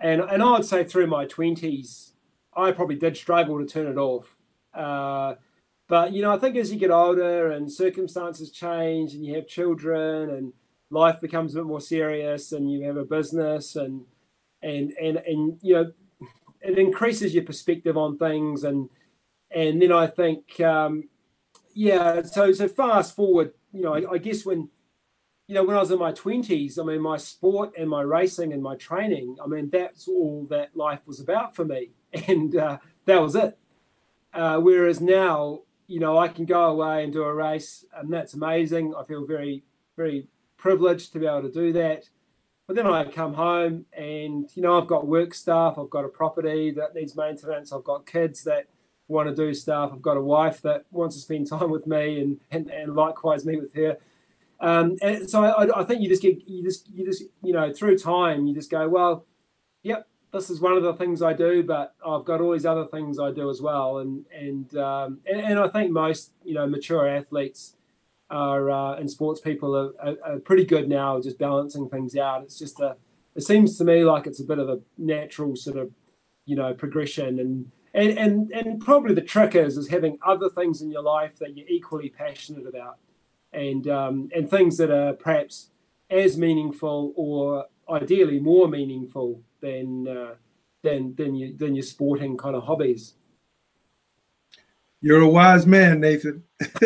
and 0.00 0.20
and 0.20 0.42
I 0.42 0.52
would 0.52 0.64
say 0.64 0.84
through 0.84 1.06
my 1.06 1.26
twenties, 1.26 2.14
I 2.54 2.72
probably 2.72 2.96
did 2.96 3.16
struggle 3.16 3.58
to 3.58 3.66
turn 3.66 3.86
it 3.86 3.98
off. 3.98 4.36
Uh, 4.74 5.34
but 5.88 6.12
you 6.12 6.22
know, 6.22 6.32
I 6.32 6.38
think 6.38 6.56
as 6.56 6.72
you 6.72 6.78
get 6.78 6.90
older 6.90 7.50
and 7.50 7.70
circumstances 7.70 8.50
change, 8.50 9.14
and 9.14 9.24
you 9.24 9.34
have 9.34 9.46
children, 9.46 10.30
and 10.30 10.52
life 10.90 11.20
becomes 11.20 11.54
a 11.54 11.58
bit 11.58 11.66
more 11.66 11.80
serious, 11.80 12.52
and 12.52 12.70
you 12.70 12.84
have 12.84 12.96
a 12.96 13.04
business, 13.04 13.76
and 13.76 14.04
and 14.62 14.92
and 15.00 15.18
and 15.18 15.58
you 15.62 15.74
know, 15.74 15.92
it 16.60 16.78
increases 16.78 17.34
your 17.34 17.44
perspective 17.44 17.96
on 17.96 18.18
things, 18.18 18.64
and 18.64 18.88
and 19.50 19.80
then 19.80 19.92
I 19.92 20.06
think. 20.06 20.60
Um, 20.60 21.04
yeah, 21.76 22.22
so 22.22 22.52
so 22.52 22.68
fast 22.68 23.14
forward 23.14 23.52
you 23.76 23.82
know, 23.82 23.94
I, 23.94 24.12
I, 24.12 24.18
guess 24.18 24.46
when, 24.46 24.68
you 25.46 25.54
know, 25.54 25.64
when 25.64 25.76
I 25.76 25.80
was 25.80 25.90
in 25.90 25.98
my 25.98 26.12
twenties, 26.12 26.78
I 26.78 26.82
mean, 26.82 27.00
my 27.00 27.16
sport 27.18 27.72
and 27.78 27.90
my 27.90 28.02
racing 28.02 28.52
and 28.52 28.62
my 28.62 28.76
training, 28.76 29.36
I 29.42 29.46
mean, 29.46 29.68
that's 29.70 30.08
all 30.08 30.46
that 30.50 30.76
life 30.76 31.06
was 31.06 31.20
about 31.20 31.54
for 31.54 31.64
me, 31.64 31.90
and 32.28 32.56
uh, 32.56 32.78
that 33.04 33.20
was 33.20 33.36
it. 33.36 33.58
Uh, 34.32 34.58
whereas 34.58 35.00
now, 35.00 35.60
you 35.86 36.00
know, 36.00 36.18
I 36.18 36.28
can 36.28 36.46
go 36.46 36.64
away 36.64 37.04
and 37.04 37.12
do 37.12 37.22
a 37.22 37.34
race, 37.34 37.84
and 37.94 38.12
that's 38.12 38.34
amazing. 38.34 38.94
I 38.94 39.04
feel 39.04 39.26
very, 39.26 39.62
very 39.96 40.28
privileged 40.56 41.12
to 41.12 41.18
be 41.18 41.26
able 41.26 41.42
to 41.42 41.52
do 41.52 41.72
that. 41.74 42.08
But 42.66 42.74
then 42.74 42.86
I 42.86 43.04
come 43.04 43.34
home 43.34 43.86
and, 43.92 44.50
you 44.56 44.62
know, 44.62 44.80
I've 44.80 44.88
got 44.88 45.06
work 45.06 45.34
stuff, 45.34 45.78
I've 45.78 45.90
got 45.90 46.04
a 46.04 46.08
property 46.08 46.72
that 46.72 46.94
needs 46.96 47.14
maintenance, 47.14 47.72
I've 47.72 47.84
got 47.84 48.06
kids 48.06 48.42
that 48.44 48.66
want 49.08 49.28
to 49.28 49.34
do 49.34 49.54
stuff. 49.54 49.90
I've 49.92 50.02
got 50.02 50.16
a 50.16 50.22
wife 50.22 50.62
that 50.62 50.84
wants 50.90 51.16
to 51.16 51.22
spend 51.22 51.46
time 51.50 51.70
with 51.70 51.86
me, 51.86 52.20
and 52.20 52.40
and, 52.50 52.70
and 52.70 52.94
likewise 52.94 53.44
me 53.44 53.56
with 53.56 53.74
her. 53.74 53.98
Um, 54.58 54.96
and 55.02 55.28
so 55.28 55.44
I, 55.44 55.80
I 55.80 55.84
think 55.84 56.00
you 56.00 56.08
just 56.08 56.22
get 56.22 56.48
you 56.48 56.62
just 56.62 56.88
you 56.90 57.04
just 57.04 57.24
you 57.42 57.52
know 57.52 57.72
through 57.72 57.98
time 57.98 58.46
you 58.46 58.54
just 58.54 58.70
go 58.70 58.88
well, 58.88 59.26
yep, 59.82 60.08
this 60.32 60.50
is 60.50 60.60
one 60.60 60.72
of 60.72 60.82
the 60.82 60.94
things 60.94 61.22
I 61.22 61.32
do, 61.32 61.62
but 61.62 61.94
I've 62.06 62.24
got 62.24 62.40
all 62.40 62.52
these 62.52 62.66
other 62.66 62.86
things 62.86 63.18
I 63.18 63.30
do 63.32 63.50
as 63.50 63.60
well, 63.60 63.98
and 63.98 64.24
and 64.34 64.76
um, 64.76 65.20
and, 65.26 65.40
and, 65.40 65.58
I 65.58 65.68
think 65.68 65.90
most 65.90 66.32
you 66.44 66.54
know 66.54 66.66
mature 66.66 67.08
athletes 67.08 67.76
are 68.30 68.70
uh, 68.70 68.96
and 68.96 69.10
sports 69.10 69.40
people 69.40 69.76
are, 69.76 69.92
are, 70.00 70.16
are, 70.24 70.38
pretty 70.38 70.64
good 70.64 70.88
now, 70.88 71.20
just 71.20 71.38
balancing 71.38 71.88
things 71.88 72.16
out. 72.16 72.42
It's 72.42 72.58
just 72.58 72.80
a 72.80 72.96
it 73.34 73.42
seems 73.42 73.76
to 73.78 73.84
me 73.84 74.04
like 74.04 74.26
it's 74.26 74.40
a 74.40 74.44
bit 74.44 74.58
of 74.58 74.68
a 74.68 74.80
natural 74.98 75.54
sort 75.56 75.76
of 75.76 75.90
you 76.44 76.56
know 76.56 76.74
progression 76.74 77.38
and 77.38 77.70
and 77.96 78.18
and 78.18 78.52
and 78.52 78.80
probably 78.80 79.14
the 79.14 79.22
trick 79.22 79.54
is 79.54 79.76
is 79.78 79.88
having 79.88 80.18
other 80.24 80.50
things 80.50 80.82
in 80.82 80.90
your 80.90 81.02
life 81.02 81.38
that 81.38 81.56
you're 81.56 81.66
equally 81.68 82.10
passionate 82.10 82.66
about, 82.66 82.98
and 83.52 83.88
um, 83.88 84.28
and 84.36 84.48
things 84.48 84.76
that 84.76 84.90
are 84.90 85.14
perhaps 85.14 85.70
as 86.10 86.36
meaningful 86.36 87.12
or 87.16 87.64
ideally 87.88 88.38
more 88.38 88.68
meaningful 88.68 89.40
than 89.60 90.06
uh, 90.06 90.34
than 90.82 91.14
than 91.16 91.56
than 91.56 91.74
your 91.74 91.82
sporting 91.82 92.36
kind 92.36 92.54
of 92.54 92.64
hobbies. 92.64 93.14
You're 95.00 95.22
a 95.22 95.28
wise 95.28 95.66
man, 95.66 96.00
Nathan. 96.00 96.42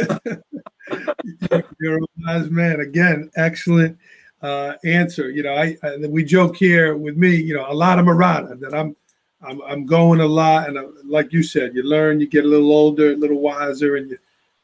You're 1.81 1.99
a 1.99 2.07
wise 2.18 2.51
man. 2.51 2.81
Again, 2.81 3.31
excellent 3.37 3.99
uh, 4.42 4.75
answer. 4.85 5.31
You 5.31 5.42
know, 5.42 5.55
I, 5.55 5.77
I, 5.83 5.96
we 6.07 6.25
joke 6.25 6.57
here 6.57 6.96
with 6.96 7.16
me. 7.16 7.35
You 7.35 7.55
know, 7.55 7.66
a 7.68 7.75
lot 7.75 7.99
of 7.99 8.05
Murata 8.05 8.57
that 8.61 8.75
I'm 8.75 8.94
I'm, 9.42 9.62
I'm 9.62 9.87
going 9.87 10.20
a 10.20 10.26
lot, 10.26 10.68
and 10.68 10.79
I, 10.79 10.83
like 11.05 11.33
you 11.33 11.42
said, 11.42 11.74
you 11.74 11.83
learn, 11.83 12.20
you 12.20 12.26
get 12.26 12.44
a 12.44 12.48
little 12.48 12.72
older, 12.72 13.12
a 13.12 13.16
little 13.16 13.40
wiser, 13.40 13.96
and 13.96 14.11
you 14.11 14.18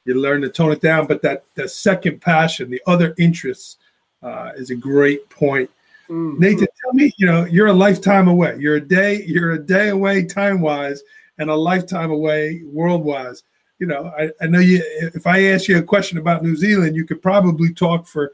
you 0.05 0.15
learn 0.15 0.41
to 0.43 0.49
tone 0.49 0.71
it 0.73 0.81
down. 0.81 1.07
But 1.07 1.23
that 1.23 1.45
that 1.55 1.71
second 1.71 2.21
passion, 2.21 2.71
the 2.71 2.83
other 2.87 3.15
interests, 3.19 3.79
uh, 4.23 4.53
is 4.57 4.71
a 4.71 4.77
great 4.77 5.29
point. 5.31 5.71
Mm-hmm. 6.09 6.41
Nathan, 6.41 6.69
tell 6.83 6.93
me, 6.93 7.13
you 7.17 7.27
know, 7.27 7.45
you're 7.45 7.67
a 7.67 7.73
lifetime 7.73 8.29
away. 8.29 8.57
You're 8.59 8.77
a 8.77 8.81
day, 8.81 9.25
you're 9.25 9.53
a 9.53 9.59
day 9.59 9.89
away 9.89 10.25
time 10.25 10.61
wise, 10.61 11.03
and 11.39 11.51
a 11.51 11.55
lifetime 11.55 12.11
away 12.11 12.63
world 12.65 13.05
wise. 13.05 13.43
You 13.79 13.87
know, 13.87 14.13
I, 14.19 14.31
I 14.41 14.47
know 14.47 14.61
you. 14.61 14.83
If 15.15 15.27
I 15.27 15.47
ask 15.47 15.69
you 15.69 15.79
a 15.79 15.83
question 15.83 16.19
about 16.19 16.43
New 16.43 16.57
Zealand, 16.57 16.97
you 16.97 17.05
could 17.05 17.23
probably 17.23 17.73
talk 17.73 18.07
for 18.07 18.33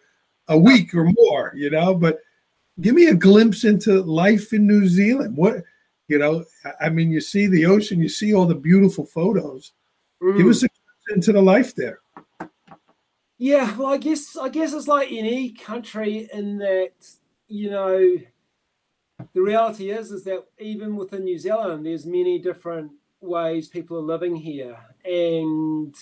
a 0.48 0.58
week 0.58 0.94
or 0.94 1.04
more. 1.04 1.52
You 1.54 1.70
know, 1.70 1.94
but 1.94 2.18
give 2.80 2.94
me 2.94 3.06
a 3.06 3.14
glimpse 3.14 3.64
into 3.64 4.02
life 4.02 4.52
in 4.52 4.66
New 4.66 4.86
Zealand. 4.86 5.36
What 5.36 5.62
you 6.12 6.18
know, 6.18 6.44
I 6.78 6.90
mean, 6.90 7.10
you 7.10 7.22
see 7.22 7.46
the 7.46 7.64
ocean, 7.64 8.02
you 8.02 8.08
see 8.10 8.34
all 8.34 8.44
the 8.44 8.54
beautiful 8.54 9.06
photos. 9.06 9.72
Mm. 10.22 10.36
Give 10.36 10.46
us 10.46 10.62
a 10.62 10.68
into 11.10 11.32
the 11.32 11.42
life 11.42 11.74
there. 11.74 12.00
Yeah, 13.38 13.76
well, 13.76 13.88
I 13.88 13.96
guess 13.96 14.36
I 14.36 14.50
guess 14.50 14.72
it's 14.72 14.86
like 14.86 15.08
any 15.10 15.50
country 15.50 16.28
in 16.32 16.58
that 16.58 16.92
you 17.48 17.70
know 17.70 18.16
the 19.32 19.40
reality 19.40 19.90
is 19.90 20.12
is 20.12 20.24
that 20.24 20.44
even 20.58 20.96
within 20.96 21.24
New 21.24 21.38
Zealand, 21.38 21.84
there's 21.84 22.06
many 22.06 22.38
different 22.38 22.92
ways 23.20 23.68
people 23.68 23.96
are 23.96 24.02
living 24.14 24.36
here, 24.36 24.76
and 25.04 25.94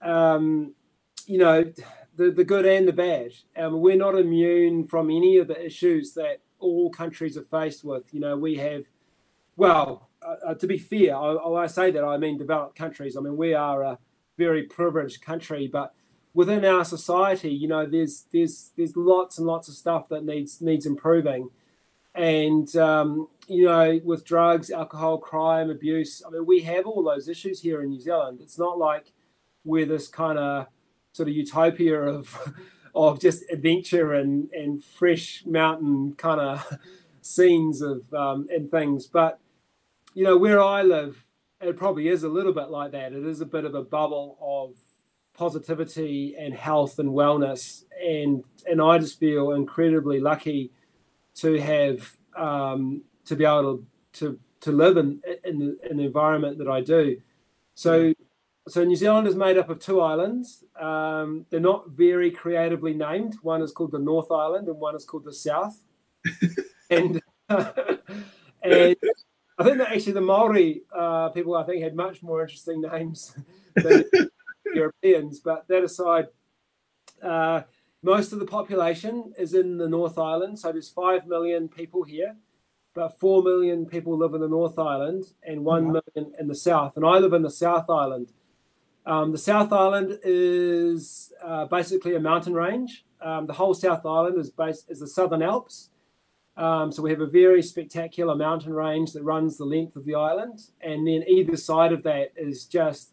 um, 0.00 0.72
you 1.26 1.38
know 1.38 1.70
the 2.16 2.30
the 2.30 2.44
good 2.44 2.64
and 2.64 2.86
the 2.88 2.92
bad. 2.92 3.32
Um, 3.56 3.80
we're 3.80 3.96
not 3.96 4.18
immune 4.18 4.86
from 4.86 5.10
any 5.10 5.36
of 5.38 5.48
the 5.48 5.62
issues 5.64 6.14
that 6.14 6.40
all 6.58 6.90
countries 6.90 7.36
are 7.36 7.44
faced 7.44 7.84
with. 7.84 8.14
You 8.14 8.20
know, 8.20 8.36
we 8.36 8.54
have 8.56 8.84
well, 9.56 10.10
uh, 10.22 10.36
uh, 10.48 10.54
to 10.54 10.66
be 10.66 10.78
fair, 10.78 11.16
I, 11.16 11.34
I, 11.34 11.66
say 11.66 11.90
that 11.90 12.04
I 12.04 12.16
mean 12.16 12.38
developed 12.38 12.76
countries. 12.76 13.16
I 13.16 13.20
mean 13.20 13.36
we 13.36 13.54
are 13.54 13.82
a 13.82 13.98
very 14.38 14.64
privileged 14.64 15.20
country, 15.22 15.68
but 15.70 15.94
within 16.34 16.64
our 16.64 16.84
society, 16.84 17.50
you 17.50 17.68
know, 17.68 17.86
there's 17.86 18.26
there's 18.32 18.72
there's 18.76 18.96
lots 18.96 19.38
and 19.38 19.46
lots 19.46 19.68
of 19.68 19.74
stuff 19.74 20.08
that 20.08 20.24
needs 20.24 20.60
needs 20.60 20.86
improving, 20.86 21.50
and 22.14 22.74
um, 22.76 23.28
you 23.48 23.64
know, 23.64 24.00
with 24.04 24.24
drugs, 24.24 24.70
alcohol, 24.70 25.18
crime, 25.18 25.70
abuse. 25.70 26.22
I 26.26 26.30
mean, 26.30 26.46
we 26.46 26.60
have 26.60 26.86
all 26.86 27.02
those 27.02 27.28
issues 27.28 27.60
here 27.60 27.82
in 27.82 27.90
New 27.90 28.00
Zealand. 28.00 28.40
It's 28.42 28.58
not 28.58 28.78
like 28.78 29.12
we're 29.64 29.86
this 29.86 30.08
kind 30.08 30.38
of 30.38 30.66
sort 31.12 31.28
of 31.28 31.34
utopia 31.34 32.00
of 32.00 32.54
of 32.94 33.20
just 33.20 33.44
adventure 33.50 34.14
and 34.14 34.50
and 34.52 34.82
fresh 34.82 35.44
mountain 35.46 36.14
kind 36.16 36.40
of 36.40 36.78
scenes 37.22 37.82
of 37.82 38.12
um, 38.14 38.46
and 38.50 38.70
things, 38.70 39.06
but 39.06 39.38
you 40.14 40.24
know, 40.24 40.36
where 40.36 40.62
I 40.62 40.82
live, 40.82 41.24
it 41.60 41.76
probably 41.76 42.08
is 42.08 42.24
a 42.24 42.28
little 42.28 42.52
bit 42.52 42.70
like 42.70 42.92
that. 42.92 43.12
It 43.12 43.24
is 43.24 43.40
a 43.40 43.46
bit 43.46 43.64
of 43.64 43.74
a 43.74 43.82
bubble 43.82 44.36
of 44.40 44.76
positivity 45.34 46.36
and 46.38 46.52
health 46.52 46.98
and 46.98 47.10
wellness, 47.10 47.84
and 48.04 48.44
and 48.66 48.80
I 48.80 48.98
just 48.98 49.18
feel 49.18 49.52
incredibly 49.52 50.20
lucky 50.20 50.72
to 51.36 51.60
have 51.60 52.16
um, 52.36 53.02
to 53.26 53.36
be 53.36 53.44
able 53.44 53.78
to 53.78 53.86
to, 54.12 54.40
to 54.60 54.72
live 54.72 54.96
in 54.96 55.22
in 55.44 55.58
the, 55.58 55.78
in 55.90 55.96
the 55.96 56.04
environment 56.04 56.58
that 56.58 56.68
I 56.68 56.80
do. 56.80 57.20
So. 57.74 58.12
So 58.68 58.84
New 58.84 58.94
Zealand 58.94 59.26
is 59.26 59.34
made 59.34 59.58
up 59.58 59.70
of 59.70 59.80
two 59.80 60.00
islands. 60.00 60.62
Um, 60.80 61.46
they're 61.50 61.58
not 61.58 61.90
very 61.90 62.30
creatively 62.30 62.94
named. 62.94 63.34
One 63.42 63.60
is 63.60 63.72
called 63.72 63.90
the 63.90 63.98
North 63.98 64.30
Island, 64.30 64.68
and 64.68 64.78
one 64.78 64.94
is 64.94 65.04
called 65.04 65.24
the 65.24 65.32
South. 65.32 65.82
and 66.90 67.20
and 67.48 68.96
I 69.62 69.64
think 69.64 69.78
that 69.78 69.92
actually 69.92 70.14
the 70.14 70.20
Maori 70.20 70.82
uh, 70.92 71.28
people 71.28 71.54
I 71.54 71.62
think 71.62 71.84
had 71.84 71.94
much 71.94 72.20
more 72.20 72.42
interesting 72.42 72.80
names 72.80 73.36
than 73.76 74.04
Europeans. 74.74 75.38
But 75.38 75.68
that 75.68 75.84
aside, 75.84 76.26
uh, 77.22 77.62
most 78.02 78.32
of 78.32 78.40
the 78.40 78.44
population 78.44 79.32
is 79.38 79.54
in 79.54 79.78
the 79.78 79.88
North 79.88 80.18
Island. 80.18 80.58
So 80.58 80.72
there's 80.72 80.88
5 80.88 81.28
million 81.28 81.68
people 81.68 82.02
here, 82.02 82.34
but 82.92 83.20
4 83.20 83.44
million 83.44 83.86
people 83.86 84.18
live 84.18 84.34
in 84.34 84.40
the 84.40 84.48
North 84.48 84.80
Island 84.80 85.26
and 85.44 85.64
1 85.64 85.84
million 85.86 86.34
in 86.40 86.48
the 86.48 86.56
South. 86.56 86.96
And 86.96 87.06
I 87.06 87.18
live 87.18 87.32
in 87.32 87.42
the 87.42 87.50
South 87.50 87.88
Island. 87.88 88.32
Um, 89.06 89.30
the 89.30 89.38
South 89.38 89.72
Island 89.72 90.18
is 90.24 91.32
uh, 91.40 91.66
basically 91.66 92.16
a 92.16 92.20
mountain 92.20 92.54
range. 92.54 93.04
Um, 93.20 93.46
the 93.46 93.52
whole 93.52 93.74
South 93.74 94.04
Island 94.04 94.38
is 94.38 94.50
based 94.50 94.90
is 94.90 94.98
the 94.98 95.06
Southern 95.06 95.42
Alps. 95.42 95.90
Um, 96.56 96.92
so 96.92 97.02
we 97.02 97.10
have 97.10 97.20
a 97.20 97.26
very 97.26 97.62
spectacular 97.62 98.34
mountain 98.34 98.74
range 98.74 99.12
that 99.12 99.22
runs 99.22 99.56
the 99.56 99.64
length 99.64 99.96
of 99.96 100.04
the 100.04 100.14
island, 100.14 100.60
and 100.80 101.06
then 101.06 101.24
either 101.26 101.56
side 101.56 101.92
of 101.92 102.02
that 102.02 102.32
is 102.36 102.66
just 102.66 103.12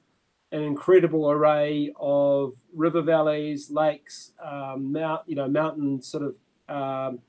an 0.52 0.64
incredible 0.64 1.30
array 1.30 1.94
of 2.00 2.54
river 2.74 3.02
valleys, 3.02 3.70
lakes, 3.70 4.32
um, 4.44 4.92
mount, 4.92 5.22
you 5.28 5.36
know, 5.36 5.48
mountain 5.48 6.02
sort 6.02 6.24
of 6.24 6.36
um, 6.68 7.20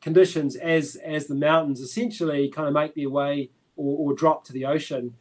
conditions 0.00 0.56
as 0.56 0.96
as 0.96 1.26
the 1.26 1.34
mountains 1.34 1.80
essentially 1.80 2.48
kind 2.48 2.68
of 2.68 2.74
make 2.74 2.94
their 2.94 3.10
way 3.10 3.50
or, 3.76 4.10
or 4.10 4.14
drop 4.14 4.44
to 4.44 4.52
the 4.52 4.64
ocean. 4.64 5.14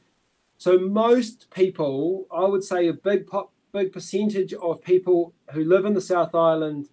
So 0.58 0.78
most 0.78 1.50
people, 1.52 2.28
I 2.32 2.46
would 2.46 2.64
say, 2.64 2.88
a 2.88 2.94
big 2.94 3.26
pop, 3.26 3.52
big 3.72 3.94
percentage 3.94 4.54
of 4.54 4.84
people 4.84 5.34
who 5.54 5.64
live 5.64 5.86
in 5.86 5.94
the 5.94 6.02
South 6.02 6.36
Island 6.36 6.90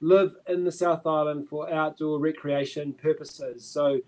live 0.00 0.34
in 0.48 0.64
the 0.64 0.72
South 0.72 1.06
Island 1.06 1.48
for 1.48 1.72
outdoor 1.72 2.18
recreation 2.18 2.92
purposes. 2.92 3.64
So 3.64 4.00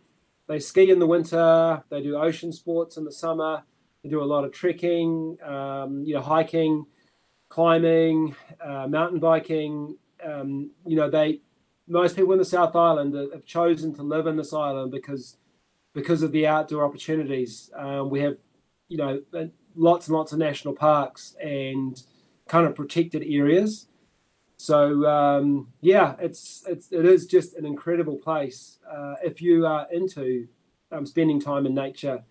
they 0.48 0.58
ski 0.58 0.90
in 0.90 0.98
the 0.98 1.06
winter, 1.06 1.82
they 1.88 2.02
do 2.02 2.16
ocean 2.16 2.52
sports 2.52 2.96
in 2.96 3.04
the 3.04 3.12
summer, 3.12 3.62
they 4.02 4.08
do 4.08 4.22
a 4.22 4.24
lot 4.24 4.44
of 4.44 4.52
trekking, 4.52 5.38
um, 5.44 6.02
you 6.04 6.14
know, 6.14 6.22
hiking, 6.22 6.86
climbing, 7.48 8.34
uh, 8.60 8.86
mountain 8.88 9.20
biking. 9.20 9.96
Um, 10.24 10.70
you 10.86 10.96
know, 10.96 11.10
they 11.10 11.40
most 11.86 12.16
people 12.16 12.32
in 12.32 12.38
the 12.38 12.44
South 12.44 12.74
Island 12.74 13.14
have 13.32 13.44
chosen 13.44 13.94
to 13.94 14.02
live 14.02 14.26
in 14.26 14.36
this 14.36 14.52
island 14.52 14.90
because 14.90 15.36
because 15.94 16.22
of 16.22 16.32
the 16.32 16.46
outdoor 16.46 16.84
opportunities. 16.84 17.70
Um, 17.76 18.08
we 18.08 18.20
have, 18.20 18.36
you 18.88 18.96
know, 18.96 19.22
lots 19.74 20.08
and 20.08 20.16
lots 20.16 20.32
of 20.32 20.38
national 20.38 20.74
parks 20.74 21.36
and 21.42 22.02
kind 22.48 22.66
of 22.66 22.74
protected 22.74 23.22
areas. 23.26 23.88
So 24.62 25.04
um, 25.08 25.66
yeah, 25.80 26.14
it's 26.20 26.62
it's 26.68 26.92
it 26.92 27.04
is 27.04 27.26
just 27.26 27.56
an 27.56 27.66
incredible 27.66 28.16
place 28.16 28.78
uh, 28.88 29.16
if 29.24 29.42
you 29.42 29.66
are 29.66 29.88
into 29.90 30.46
um, 30.92 31.04
spending 31.04 31.40
time 31.40 31.66
in 31.66 31.74
nature 31.74 32.22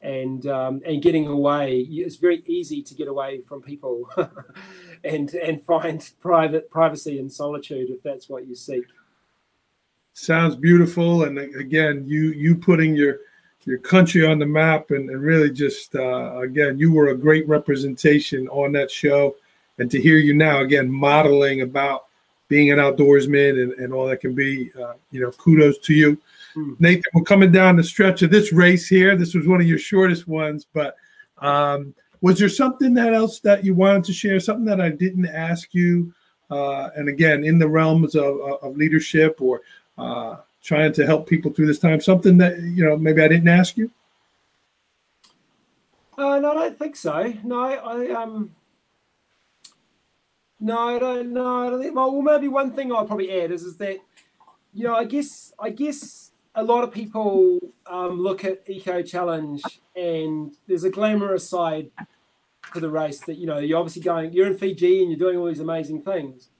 and 0.00 0.46
um, 0.46 0.80
and 0.86 1.02
getting 1.02 1.26
away. 1.26 1.80
It's 1.80 2.14
very 2.14 2.44
easy 2.46 2.84
to 2.84 2.94
get 2.94 3.08
away 3.08 3.40
from 3.48 3.62
people 3.62 4.08
and 5.04 5.34
and 5.34 5.60
find 5.64 6.08
private 6.20 6.70
privacy 6.70 7.18
and 7.18 7.32
solitude 7.32 7.90
if 7.90 8.00
that's 8.04 8.28
what 8.28 8.46
you 8.46 8.54
seek. 8.54 8.84
Sounds 10.12 10.54
beautiful, 10.54 11.24
and 11.24 11.36
again, 11.36 12.04
you 12.06 12.30
you 12.30 12.54
putting 12.54 12.94
your 12.94 13.18
your 13.64 13.78
country 13.78 14.24
on 14.24 14.38
the 14.38 14.46
map, 14.46 14.92
and, 14.92 15.10
and 15.10 15.20
really 15.20 15.50
just 15.50 15.96
uh, 15.96 16.38
again, 16.42 16.78
you 16.78 16.92
were 16.92 17.08
a 17.08 17.16
great 17.16 17.48
representation 17.48 18.46
on 18.50 18.70
that 18.70 18.88
show 18.88 19.34
and 19.82 19.90
to 19.90 20.00
hear 20.00 20.16
you 20.16 20.32
now 20.32 20.60
again 20.60 20.88
modeling 20.88 21.62
about 21.62 22.06
being 22.46 22.70
an 22.70 22.78
outdoorsman 22.78 23.60
and, 23.60 23.72
and 23.72 23.92
all 23.92 24.06
that 24.06 24.20
can 24.20 24.32
be, 24.32 24.70
uh, 24.80 24.92
you 25.10 25.20
know, 25.20 25.32
kudos 25.32 25.78
to 25.78 25.92
you. 25.92 26.16
Mm. 26.54 26.78
Nathan, 26.78 27.02
we're 27.14 27.22
coming 27.24 27.50
down 27.50 27.74
the 27.74 27.82
stretch 27.82 28.22
of 28.22 28.30
this 28.30 28.52
race 28.52 28.86
here. 28.86 29.16
This 29.16 29.34
was 29.34 29.48
one 29.48 29.60
of 29.60 29.66
your 29.66 29.78
shortest 29.78 30.28
ones, 30.28 30.66
but 30.72 30.94
um, 31.38 31.94
was 32.20 32.38
there 32.38 32.48
something 32.48 32.94
that 32.94 33.12
else 33.12 33.40
that 33.40 33.64
you 33.64 33.74
wanted 33.74 34.04
to 34.04 34.12
share? 34.12 34.38
Something 34.38 34.66
that 34.66 34.80
I 34.80 34.90
didn't 34.90 35.26
ask 35.26 35.74
you? 35.74 36.14
Uh, 36.48 36.90
and 36.94 37.08
again, 37.08 37.42
in 37.42 37.58
the 37.58 37.66
realms 37.66 38.14
of, 38.14 38.40
of 38.62 38.76
leadership 38.76 39.40
or 39.40 39.62
uh, 39.98 40.36
trying 40.62 40.92
to 40.92 41.04
help 41.04 41.28
people 41.28 41.52
through 41.52 41.66
this 41.66 41.80
time, 41.80 42.00
something 42.00 42.38
that 42.38 42.60
you 42.60 42.84
know 42.84 42.96
maybe 42.96 43.20
I 43.20 43.28
didn't 43.28 43.48
ask 43.48 43.76
you. 43.76 43.90
Uh, 46.16 46.38
no, 46.38 46.52
I 46.52 46.54
don't 46.54 46.78
think 46.78 46.94
so. 46.94 47.32
No, 47.42 47.64
I 47.64 48.10
um, 48.10 48.54
no, 50.62 50.78
I 50.78 50.98
don't 51.00 51.32
know. 51.32 51.66
I 51.66 51.70
don't 51.70 51.82
think. 51.82 51.96
Well, 51.96 52.22
maybe 52.22 52.46
one 52.46 52.70
thing 52.70 52.92
I'll 52.92 53.04
probably 53.04 53.32
add 53.42 53.50
is 53.50 53.64
is 53.64 53.78
that 53.78 53.98
you 54.72 54.84
know 54.84 54.94
I 54.94 55.04
guess 55.04 55.52
I 55.58 55.70
guess 55.70 56.30
a 56.54 56.62
lot 56.62 56.84
of 56.84 56.92
people 56.92 57.58
um, 57.86 58.20
look 58.20 58.44
at 58.44 58.62
Eco 58.68 59.02
Challenge 59.02 59.60
and 59.96 60.54
there's 60.68 60.84
a 60.84 60.90
glamorous 60.90 61.48
side 61.48 61.90
to 62.74 62.78
the 62.78 62.88
race 62.88 63.18
that 63.20 63.38
you 63.38 63.46
know 63.46 63.58
you're 63.58 63.76
obviously 63.76 64.02
going 64.02 64.32
you're 64.32 64.46
in 64.46 64.56
Fiji 64.56 65.02
and 65.02 65.10
you're 65.10 65.18
doing 65.18 65.36
all 65.36 65.46
these 65.46 65.58
amazing 65.58 66.02
things, 66.02 66.50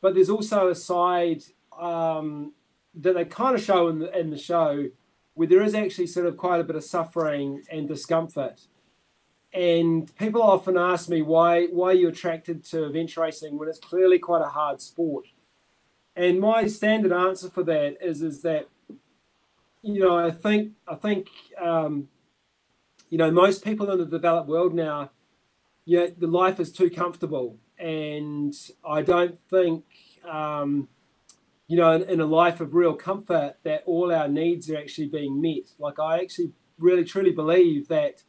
but 0.00 0.14
there's 0.14 0.30
also 0.30 0.68
a 0.68 0.74
side 0.76 1.42
um, 1.76 2.52
that 2.94 3.14
they 3.14 3.24
kind 3.24 3.56
of 3.56 3.62
show 3.62 3.88
in 3.88 3.98
the 3.98 4.16
in 4.16 4.30
the 4.30 4.38
show 4.38 4.86
where 5.34 5.48
there 5.48 5.62
is 5.62 5.74
actually 5.74 6.06
sort 6.06 6.26
of 6.26 6.36
quite 6.36 6.60
a 6.60 6.64
bit 6.64 6.76
of 6.76 6.84
suffering 6.84 7.62
and 7.72 7.88
discomfort 7.88 8.68
and 9.52 10.14
people 10.16 10.42
often 10.42 10.76
ask 10.76 11.08
me 11.08 11.22
why 11.22 11.66
why 11.66 11.92
you're 11.92 12.02
you 12.02 12.08
attracted 12.08 12.64
to 12.64 12.84
event 12.84 13.16
racing 13.16 13.58
when 13.58 13.68
it's 13.68 13.78
clearly 13.78 14.18
quite 14.18 14.42
a 14.42 14.48
hard 14.48 14.80
sport. 14.80 15.26
And 16.14 16.40
my 16.40 16.66
standard 16.66 17.12
answer 17.12 17.48
for 17.48 17.62
that 17.64 17.96
is 18.00 18.22
is 18.22 18.42
that 18.42 18.68
you 19.82 20.00
know 20.00 20.18
I 20.18 20.30
think 20.30 20.72
I 20.86 20.94
think 20.94 21.28
um, 21.60 22.08
you 23.08 23.18
know 23.18 23.30
most 23.30 23.64
people 23.64 23.90
in 23.90 23.98
the 23.98 24.06
developed 24.06 24.48
world 24.48 24.74
now, 24.74 25.10
yeah, 25.84 26.08
the 26.16 26.26
life 26.26 26.60
is 26.60 26.72
too 26.72 26.90
comfortable, 26.90 27.58
and 27.78 28.54
I 28.86 29.02
don't 29.02 29.38
think. 29.48 29.84
Um, 30.28 30.88
you 31.68 31.76
know, 31.76 31.92
in, 31.92 32.02
in, 32.02 32.20
a 32.20 32.26
life 32.26 32.60
of 32.60 32.74
real 32.74 32.94
comfort, 32.94 33.56
that 33.64 33.82
all 33.86 34.12
our 34.12 34.28
needs 34.28 34.70
are 34.70 34.76
actually 34.76 35.08
being 35.08 35.40
met. 35.40 35.68
Like, 35.80 35.98
I 35.98 36.20
actually 36.20 36.52
really 36.78 37.04
truly 37.04 37.32
believe 37.32 37.88
that 37.88 38.22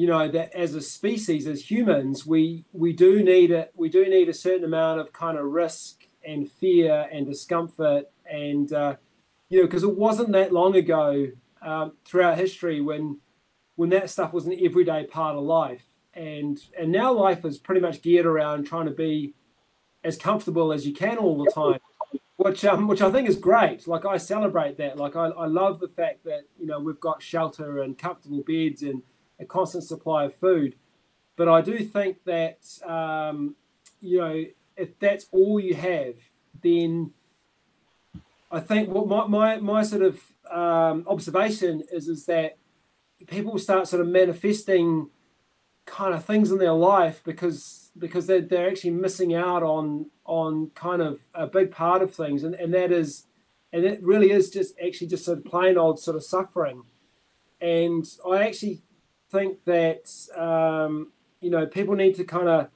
you 0.00 0.06
know 0.06 0.28
that 0.28 0.54
as 0.54 0.74
a 0.74 0.80
species 0.80 1.46
as 1.46 1.70
humans 1.70 2.24
we 2.24 2.64
we 2.72 2.90
do 2.92 3.22
need 3.22 3.50
it 3.50 3.70
we 3.74 3.88
do 3.88 4.02
need 4.08 4.28
a 4.30 4.34
certain 4.46 4.64
amount 4.64 4.98
of 4.98 5.12
kind 5.12 5.36
of 5.36 5.44
risk 5.44 6.06
and 6.24 6.50
fear 6.50 7.08
and 7.12 7.26
discomfort. 7.26 8.06
And 8.30 8.72
uh, 8.72 8.96
you 9.48 9.60
know 9.60 9.66
because 9.66 9.82
it 9.82 9.96
wasn't 9.96 10.32
that 10.32 10.52
long 10.52 10.76
ago 10.76 11.28
um, 11.62 11.92
throughout 12.04 12.38
history 12.38 12.80
when 12.80 13.20
when 13.76 13.90
that 13.90 14.10
stuff 14.10 14.32
was 14.32 14.46
an 14.46 14.58
everyday 14.62 15.04
part 15.04 15.36
of 15.36 15.42
life. 15.42 15.84
And 16.14 16.58
and 16.78 16.90
now 16.90 17.12
life 17.12 17.44
is 17.44 17.58
pretty 17.58 17.80
much 17.80 18.02
geared 18.02 18.26
around 18.26 18.64
trying 18.64 18.86
to 18.86 18.92
be 18.92 19.34
as 20.02 20.16
comfortable 20.16 20.72
as 20.72 20.86
you 20.86 20.94
can 20.94 21.18
all 21.18 21.44
the 21.44 21.50
time 21.50 21.80
which 22.36 22.64
um 22.64 22.88
which 22.88 23.02
I 23.02 23.10
think 23.10 23.28
is 23.28 23.36
great. 23.36 23.86
Like 23.86 24.06
I 24.06 24.16
celebrate 24.16 24.78
that. 24.78 24.96
Like 24.96 25.14
I, 25.14 25.26
I 25.26 25.46
love 25.46 25.78
the 25.78 25.88
fact 25.88 26.24
that 26.24 26.42
you 26.58 26.66
know 26.66 26.80
we've 26.80 27.00
got 27.00 27.22
shelter 27.22 27.82
and 27.82 27.98
comfortable 27.98 28.42
beds 28.46 28.82
and 28.82 29.02
a 29.40 29.44
constant 29.44 29.84
supply 29.84 30.24
of 30.24 30.34
food. 30.34 30.76
But 31.36 31.48
I 31.48 31.60
do 31.62 31.78
think 31.78 32.24
that 32.24 32.58
um, 32.86 33.56
you 34.00 34.18
know 34.18 34.44
if 34.76 34.98
that's 34.98 35.26
all 35.32 35.58
you 35.58 35.74
have, 35.74 36.14
then 36.62 37.12
I 38.50 38.60
think 38.60 38.90
what 38.90 39.08
my 39.08 39.26
my, 39.26 39.56
my 39.60 39.82
sort 39.82 40.02
of 40.02 40.20
um, 40.50 41.04
observation 41.06 41.82
is 41.92 42.08
is 42.08 42.26
that 42.26 42.56
people 43.26 43.58
start 43.58 43.88
sort 43.88 44.02
of 44.02 44.08
manifesting 44.08 45.08
kind 45.86 46.14
of 46.14 46.24
things 46.24 46.50
in 46.50 46.58
their 46.58 46.72
life 46.72 47.20
because 47.24 47.90
because 47.98 48.26
they're, 48.26 48.40
they're 48.40 48.68
actually 48.68 48.90
missing 48.90 49.34
out 49.34 49.62
on 49.62 50.06
on 50.24 50.70
kind 50.74 51.02
of 51.02 51.20
a 51.34 51.46
big 51.46 51.70
part 51.70 52.02
of 52.02 52.14
things 52.14 52.44
and, 52.44 52.54
and 52.54 52.72
that 52.72 52.92
is 52.92 53.26
and 53.72 53.84
it 53.84 54.02
really 54.02 54.30
is 54.30 54.50
just 54.50 54.74
actually 54.84 55.06
just 55.06 55.24
sort 55.24 55.38
of 55.38 55.44
plain 55.44 55.76
old 55.76 55.98
sort 55.98 56.16
of 56.16 56.22
suffering 56.22 56.84
and 57.60 58.06
i 58.30 58.44
actually 58.46 58.80
think 59.30 59.64
that 59.64 60.10
um, 60.36 61.12
you 61.40 61.50
know 61.50 61.66
people 61.66 61.94
need 61.94 62.14
to 62.16 62.24
kind 62.24 62.48
of 62.48 62.68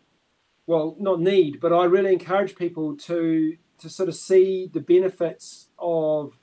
well 0.67 0.97
not 0.99 1.21
need 1.21 1.61
but 1.61 1.73
i 1.73 1.85
really 1.85 2.13
encourage 2.13 2.57
people 2.57 2.97
to 2.97 3.57
to 3.79 3.89
sort 3.91 4.09
of 4.09 4.15
see 4.15 4.71
the 4.73 4.81
benefits 4.81 5.69
of 5.79 6.39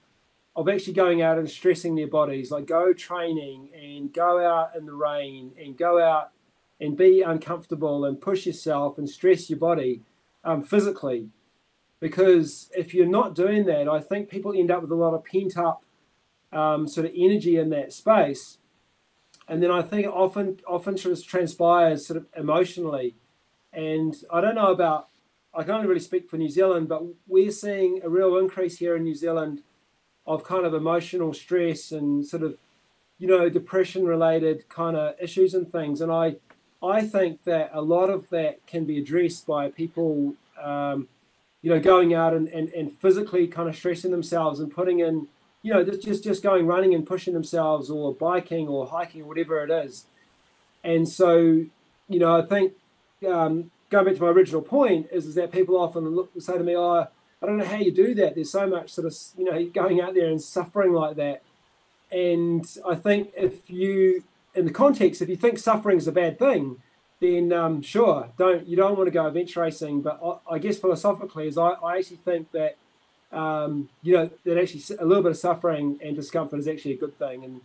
of 0.55 0.67
actually 0.67 0.93
going 0.93 1.21
out 1.21 1.37
and 1.37 1.49
stressing 1.49 1.95
their 1.95 2.07
bodies. 2.07 2.51
Like 2.51 2.65
go 2.65 2.93
training 2.93 3.69
and 3.73 4.13
go 4.13 4.45
out 4.45 4.75
in 4.75 4.85
the 4.85 4.93
rain 4.93 5.51
and 5.59 5.77
go 5.77 6.01
out 6.01 6.31
and 6.79 6.97
be 6.97 7.21
uncomfortable 7.21 8.05
and 8.05 8.19
push 8.19 8.45
yourself 8.45 8.97
and 8.97 9.09
stress 9.09 9.49
your 9.49 9.59
body 9.59 10.01
um, 10.43 10.63
physically. 10.63 11.29
Because 11.99 12.69
if 12.75 12.93
you're 12.93 13.05
not 13.05 13.35
doing 13.35 13.65
that 13.65 13.87
i 13.87 13.99
think 13.99 14.27
people 14.27 14.53
end 14.57 14.71
up 14.71 14.81
with 14.81 14.89
a 14.89 14.95
lot 14.95 15.13
of 15.13 15.23
pent 15.23 15.55
up 15.55 15.83
um, 16.51 16.87
sort 16.87 17.05
of 17.05 17.13
energy 17.15 17.57
in 17.57 17.69
that 17.69 17.93
space 17.93 18.57
and 19.51 19.61
then 19.61 19.69
I 19.69 19.81
think 19.81 20.07
often 20.07 20.59
often 20.65 20.95
just 20.95 21.27
transpires 21.27 22.05
sort 22.07 22.15
of 22.15 22.25
emotionally. 22.37 23.15
And 23.73 24.15
I 24.31 24.39
don't 24.39 24.55
know 24.55 24.71
about 24.71 25.09
I 25.53 25.63
can 25.63 25.75
only 25.75 25.87
really 25.87 25.99
speak 25.99 26.29
for 26.29 26.37
New 26.37 26.49
Zealand, 26.49 26.87
but 26.87 27.03
we're 27.27 27.51
seeing 27.51 27.99
a 28.01 28.09
real 28.09 28.37
increase 28.37 28.77
here 28.77 28.95
in 28.95 29.03
New 29.03 29.13
Zealand 29.13 29.61
of 30.25 30.45
kind 30.45 30.65
of 30.65 30.73
emotional 30.73 31.33
stress 31.33 31.91
and 31.91 32.25
sort 32.25 32.43
of 32.43 32.57
you 33.19 33.27
know 33.27 33.49
depression 33.49 34.05
related 34.05 34.69
kind 34.69 34.95
of 34.95 35.15
issues 35.19 35.53
and 35.53 35.69
things. 35.69 35.99
And 35.99 36.13
I 36.13 36.37
I 36.81 37.01
think 37.05 37.43
that 37.43 37.71
a 37.73 37.81
lot 37.81 38.09
of 38.09 38.29
that 38.29 38.65
can 38.65 38.85
be 38.85 38.99
addressed 38.99 39.45
by 39.45 39.69
people 39.69 40.35
um, 40.61 41.09
you 41.61 41.69
know, 41.69 41.79
going 41.79 42.13
out 42.13 42.33
and, 42.33 42.47
and, 42.47 42.69
and 42.69 42.91
physically 42.99 43.47
kind 43.47 43.69
of 43.69 43.75
stressing 43.75 44.11
themselves 44.11 44.59
and 44.59 44.71
putting 44.71 44.99
in, 44.99 45.27
you 45.61 45.73
know, 45.73 45.83
just 45.83 46.01
just 46.01 46.23
just 46.23 46.43
going 46.43 46.65
running 46.65 46.93
and 46.93 47.05
pushing 47.05 47.33
themselves 47.33 47.89
or 47.89 48.13
biking 48.13 48.67
or 48.67 48.87
hiking 48.87 49.21
or 49.21 49.25
whatever 49.25 49.63
it 49.63 49.71
is. 49.71 50.05
And 50.83 51.07
so, 51.07 51.37
you 51.37 52.19
know, 52.19 52.35
I 52.35 52.41
think 52.41 52.73
um, 53.27 53.71
going 53.89 54.05
back 54.05 54.15
to 54.15 54.21
my 54.21 54.29
original 54.29 54.61
point 54.61 55.07
is, 55.11 55.27
is 55.27 55.35
that 55.35 55.51
people 55.51 55.77
often 55.77 56.07
look, 56.09 56.31
say 56.39 56.57
to 56.57 56.63
me, 56.63 56.75
"Oh, 56.75 57.07
I 57.41 57.45
don't 57.45 57.57
know 57.57 57.65
how 57.65 57.77
you 57.77 57.91
do 57.91 58.15
that. 58.15 58.35
There's 58.35 58.51
so 58.51 58.67
much 58.67 58.89
sort 58.89 59.07
of, 59.07 59.15
you 59.37 59.45
know, 59.45 59.65
going 59.65 60.01
out 60.01 60.15
there 60.15 60.29
and 60.29 60.41
suffering 60.41 60.93
like 60.93 61.15
that." 61.17 61.43
And 62.11 62.65
I 62.87 62.95
think 62.95 63.31
if 63.37 63.69
you, 63.69 64.23
in 64.55 64.65
the 64.65 64.71
context, 64.71 65.21
if 65.21 65.29
you 65.29 65.37
think 65.37 65.59
suffering 65.59 65.97
is 65.97 66.07
a 66.07 66.11
bad 66.11 66.37
thing, 66.39 66.81
then 67.19 67.53
um, 67.53 67.81
sure, 67.83 68.29
don't 68.37 68.67
you 68.67 68.75
don't 68.75 68.97
want 68.97 69.07
to 69.07 69.11
go 69.11 69.27
adventure 69.27 69.61
racing. 69.61 70.01
But 70.01 70.19
I, 70.23 70.55
I 70.55 70.59
guess 70.59 70.79
philosophically, 70.79 71.47
is 71.47 71.57
I, 71.57 71.69
I 71.69 71.97
actually 71.99 72.17
think 72.17 72.51
that 72.51 72.77
um, 73.31 73.89
you 74.01 74.13
know 74.13 74.29
that 74.43 74.57
actually 74.57 74.83
a 74.99 75.05
little 75.05 75.23
bit 75.23 75.31
of 75.31 75.37
suffering 75.37 75.99
and 76.03 76.15
discomfort 76.15 76.59
is 76.59 76.67
actually 76.67 76.93
a 76.93 76.97
good 76.97 77.17
thing, 77.17 77.43
and 77.43 77.61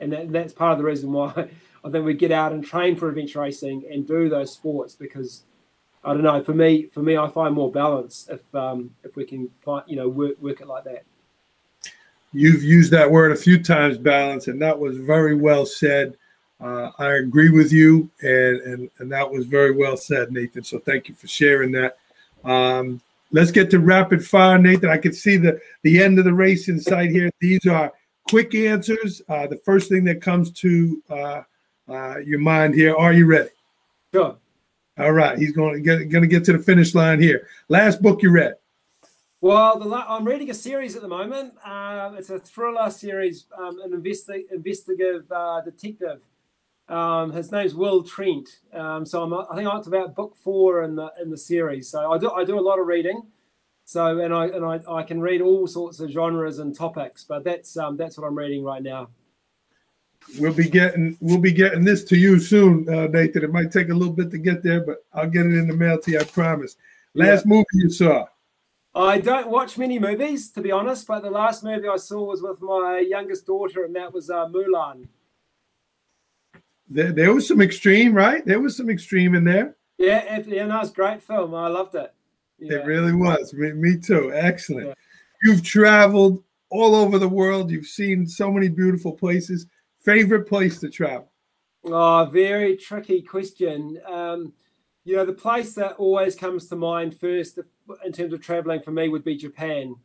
and 0.00 0.12
that, 0.12 0.32
that's 0.32 0.52
part 0.52 0.72
of 0.72 0.78
the 0.78 0.84
reason 0.84 1.12
why 1.12 1.32
I 1.84 1.90
think 1.90 2.04
we 2.04 2.14
get 2.14 2.32
out 2.32 2.52
and 2.52 2.64
train 2.64 2.96
for 2.96 3.08
adventure 3.08 3.40
racing 3.40 3.84
and 3.90 4.06
do 4.06 4.28
those 4.28 4.52
sports 4.52 4.94
because 4.94 5.42
I 6.04 6.14
don't 6.14 6.22
know 6.22 6.42
for 6.42 6.54
me 6.54 6.86
for 6.86 7.02
me 7.02 7.16
I 7.16 7.28
find 7.28 7.54
more 7.54 7.70
balance 7.70 8.28
if 8.30 8.54
um, 8.54 8.94
if 9.04 9.16
we 9.16 9.24
can 9.24 9.50
find 9.62 9.84
you 9.86 9.96
know 9.96 10.08
work 10.08 10.40
work 10.40 10.60
it 10.60 10.66
like 10.66 10.84
that. 10.84 11.04
You've 12.32 12.62
used 12.62 12.92
that 12.92 13.10
word 13.10 13.32
a 13.32 13.36
few 13.36 13.60
times, 13.60 13.98
balance, 13.98 14.46
and 14.46 14.62
that 14.62 14.78
was 14.78 14.96
very 14.96 15.34
well 15.34 15.66
said. 15.66 16.16
Uh, 16.60 16.90
I 16.98 17.14
agree 17.14 17.50
with 17.50 17.72
you, 17.72 18.08
and, 18.22 18.60
and 18.60 18.90
and 18.98 19.12
that 19.12 19.30
was 19.30 19.46
very 19.46 19.72
well 19.72 19.96
said, 19.96 20.30
Nathan. 20.30 20.62
So 20.62 20.78
thank 20.78 21.08
you 21.08 21.14
for 21.14 21.26
sharing 21.26 21.72
that. 21.72 21.98
Um, 22.44 23.00
let's 23.32 23.50
get 23.50 23.70
to 23.70 23.80
rapid 23.80 24.24
fire, 24.24 24.58
Nathan. 24.58 24.90
I 24.90 24.98
can 24.98 25.12
see 25.12 25.36
the 25.36 25.60
the 25.82 26.02
end 26.02 26.18
of 26.18 26.24
the 26.24 26.34
race 26.34 26.68
in 26.68 26.80
sight 26.80 27.10
here. 27.10 27.30
These 27.40 27.66
are 27.66 27.92
quick 28.28 28.54
answers. 28.54 29.22
Uh, 29.28 29.46
the 29.46 29.56
first 29.58 29.88
thing 29.88 30.04
that 30.04 30.20
comes 30.20 30.50
to 30.52 31.02
uh, 31.10 31.42
uh 31.88 32.18
your 32.18 32.38
mind 32.38 32.74
here. 32.74 32.94
Are 32.94 33.12
you 33.12 33.26
ready? 33.26 33.50
Sure. 34.12 34.36
All 34.98 35.12
right. 35.12 35.38
He's 35.38 35.52
going 35.52 35.74
to 35.74 35.80
get 35.80 36.08
going 36.10 36.22
to 36.22 36.28
get 36.28 36.44
to 36.44 36.52
the 36.52 36.58
finish 36.58 36.94
line 36.94 37.20
here. 37.20 37.48
Last 37.68 38.02
book 38.02 38.22
you 38.22 38.30
read. 38.30 38.54
Well, 39.42 39.78
the, 39.78 39.88
I'm 39.88 40.26
reading 40.26 40.50
a 40.50 40.54
series 40.54 40.96
at 40.96 41.02
the 41.02 41.08
moment. 41.08 41.54
Um, 41.64 42.14
it's 42.18 42.28
a 42.28 42.38
thriller 42.38 42.90
series, 42.90 43.46
um, 43.56 43.80
an 43.80 43.92
investi- 43.92 44.50
investigative 44.52 45.32
uh, 45.32 45.62
detective 45.62 46.20
um, 46.90 47.32
his 47.32 47.52
name's 47.52 47.74
Will 47.74 48.02
Trent. 48.02 48.48
Um, 48.72 49.06
so 49.06 49.22
I'm, 49.22 49.32
I 49.32 49.54
think 49.54 49.68
I'm 49.68 49.76
up 49.76 49.84
to 49.84 49.88
about 49.88 50.16
book 50.16 50.36
four 50.36 50.82
in 50.82 50.96
the 50.96 51.10
in 51.22 51.30
the 51.30 51.38
series. 51.38 51.88
So 51.88 52.12
I 52.12 52.18
do 52.18 52.30
I 52.30 52.44
do 52.44 52.58
a 52.58 52.60
lot 52.60 52.78
of 52.78 52.86
reading. 52.86 53.22
So 53.84 54.18
and 54.18 54.34
I 54.34 54.46
and 54.46 54.64
I, 54.64 54.80
I 54.92 55.02
can 55.04 55.20
read 55.20 55.40
all 55.40 55.66
sorts 55.66 56.00
of 56.00 56.10
genres 56.10 56.58
and 56.58 56.74
topics, 56.74 57.24
but 57.24 57.44
that's 57.44 57.76
um, 57.76 57.96
that's 57.96 58.18
what 58.18 58.26
I'm 58.26 58.36
reading 58.36 58.64
right 58.64 58.82
now. 58.82 59.08
We'll 60.38 60.52
be 60.52 60.68
getting 60.68 61.16
we'll 61.20 61.38
be 61.38 61.52
getting 61.52 61.84
this 61.84 62.04
to 62.04 62.16
you 62.16 62.40
soon, 62.40 62.88
uh, 62.88 63.06
Nathan. 63.06 63.44
It 63.44 63.52
might 63.52 63.70
take 63.70 63.88
a 63.88 63.94
little 63.94 64.12
bit 64.12 64.30
to 64.32 64.38
get 64.38 64.62
there, 64.62 64.80
but 64.80 64.98
I'll 65.12 65.30
get 65.30 65.46
it 65.46 65.54
in 65.54 65.68
the 65.68 65.76
mail 65.76 65.98
to 66.00 66.10
you. 66.10 66.18
I 66.18 66.24
promise. 66.24 66.76
Last 67.14 67.44
yeah. 67.46 67.50
movie 67.50 67.66
you 67.74 67.90
saw? 67.90 68.26
I 68.92 69.18
don't 69.18 69.48
watch 69.48 69.78
many 69.78 70.00
movies, 70.00 70.50
to 70.50 70.60
be 70.60 70.72
honest. 70.72 71.06
But 71.06 71.22
the 71.22 71.30
last 71.30 71.62
movie 71.62 71.88
I 71.88 71.96
saw 71.96 72.24
was 72.24 72.42
with 72.42 72.60
my 72.60 72.98
youngest 72.98 73.46
daughter, 73.46 73.84
and 73.84 73.94
that 73.94 74.12
was 74.12 74.28
uh, 74.28 74.46
Mulan 74.46 75.06
there, 76.90 77.12
there 77.12 77.32
was 77.32 77.46
some 77.46 77.62
extreme, 77.62 78.12
right? 78.12 78.44
There 78.44 78.60
was 78.60 78.76
some 78.76 78.90
extreme 78.90 79.34
in 79.34 79.44
there. 79.44 79.76
Yeah, 79.96 80.42
yeah, 80.46 80.66
no, 80.66 80.80
it's 80.80 80.90
great 80.90 81.22
film. 81.22 81.54
I 81.54 81.68
loved 81.68 81.94
it. 81.94 82.12
Yeah. 82.58 82.78
It 82.78 82.86
really 82.86 83.12
was. 83.12 83.54
Me, 83.54 83.72
me 83.72 83.96
too. 83.96 84.32
Excellent. 84.34 84.88
Yeah. 84.88 84.94
You've 85.42 85.62
traveled 85.62 86.42
all 86.70 86.94
over 86.94 87.18
the 87.18 87.28
world. 87.28 87.70
You've 87.70 87.86
seen 87.86 88.26
so 88.26 88.50
many 88.50 88.68
beautiful 88.68 89.12
places. 89.12 89.66
Favorite 90.00 90.48
place 90.48 90.80
to 90.80 90.88
travel? 90.90 91.30
Oh, 91.84 92.28
very 92.32 92.76
tricky 92.76 93.22
question. 93.22 94.00
Um, 94.06 94.52
you 95.04 95.16
know, 95.16 95.24
the 95.24 95.32
place 95.32 95.74
that 95.74 95.92
always 95.96 96.34
comes 96.34 96.66
to 96.68 96.76
mind 96.76 97.18
first 97.18 97.58
in 98.04 98.12
terms 98.12 98.32
of 98.32 98.40
traveling 98.40 98.82
for 98.82 98.90
me 98.90 99.08
would 99.08 99.24
be 99.24 99.36
Japan. 99.36 99.96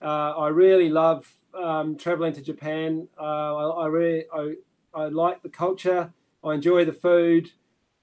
Uh, 0.00 0.32
I 0.36 0.48
really 0.48 0.88
love 0.88 1.30
um, 1.54 1.96
traveling 1.96 2.32
to 2.34 2.40
Japan. 2.40 3.06
Uh, 3.18 3.56
I, 3.56 3.84
I, 3.84 3.86
really 3.86 4.24
I, 4.32 4.54
I 4.94 5.04
like 5.06 5.42
the 5.42 5.50
culture. 5.50 6.12
I 6.44 6.54
enjoy 6.54 6.84
the 6.84 6.92
food, 6.92 7.50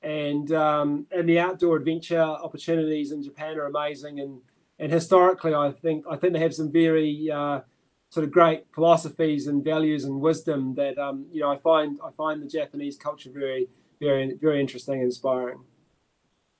and 0.01 0.51
um, 0.51 1.07
and 1.11 1.27
the 1.27 1.39
outdoor 1.39 1.77
adventure 1.77 2.19
opportunities 2.19 3.11
in 3.11 3.23
Japan 3.23 3.57
are 3.57 3.65
amazing. 3.65 4.19
And 4.19 4.41
and 4.79 4.91
historically, 4.91 5.53
I 5.53 5.71
think 5.71 6.05
I 6.09 6.15
think 6.15 6.33
they 6.33 6.39
have 6.39 6.53
some 6.53 6.71
very 6.71 7.29
uh, 7.31 7.61
sort 8.09 8.23
of 8.23 8.31
great 8.31 8.65
philosophies 8.73 9.47
and 9.47 9.63
values 9.63 10.05
and 10.05 10.21
wisdom 10.21 10.75
that 10.75 10.97
um, 10.97 11.25
you 11.31 11.41
know 11.41 11.49
I 11.49 11.57
find 11.57 11.99
I 12.03 12.11
find 12.11 12.41
the 12.41 12.47
Japanese 12.47 12.97
culture 12.97 13.29
very 13.33 13.67
very 13.99 14.33
very 14.39 14.59
interesting 14.59 14.95
and 14.95 15.03
inspiring. 15.03 15.59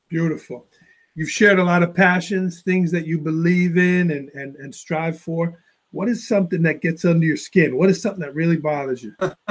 Beautiful. 0.09 0.67
You've 1.15 1.31
shared 1.31 1.59
a 1.59 1.63
lot 1.63 1.83
of 1.83 1.95
passions, 1.95 2.61
things 2.61 2.91
that 2.91 3.07
you 3.07 3.17
believe 3.17 3.75
in 3.75 4.11
and, 4.11 4.29
and, 4.29 4.55
and 4.57 4.73
strive 4.73 5.19
for. 5.19 5.59
What 5.89 6.09
is 6.09 6.27
something 6.27 6.61
that 6.61 6.81
gets 6.81 7.05
under 7.05 7.25
your 7.25 7.37
skin? 7.37 7.75
What 7.75 7.89
is 7.89 8.01
something 8.01 8.21
that 8.21 8.35
really 8.35 8.57
bothers 8.57 9.03
you? 9.03 9.15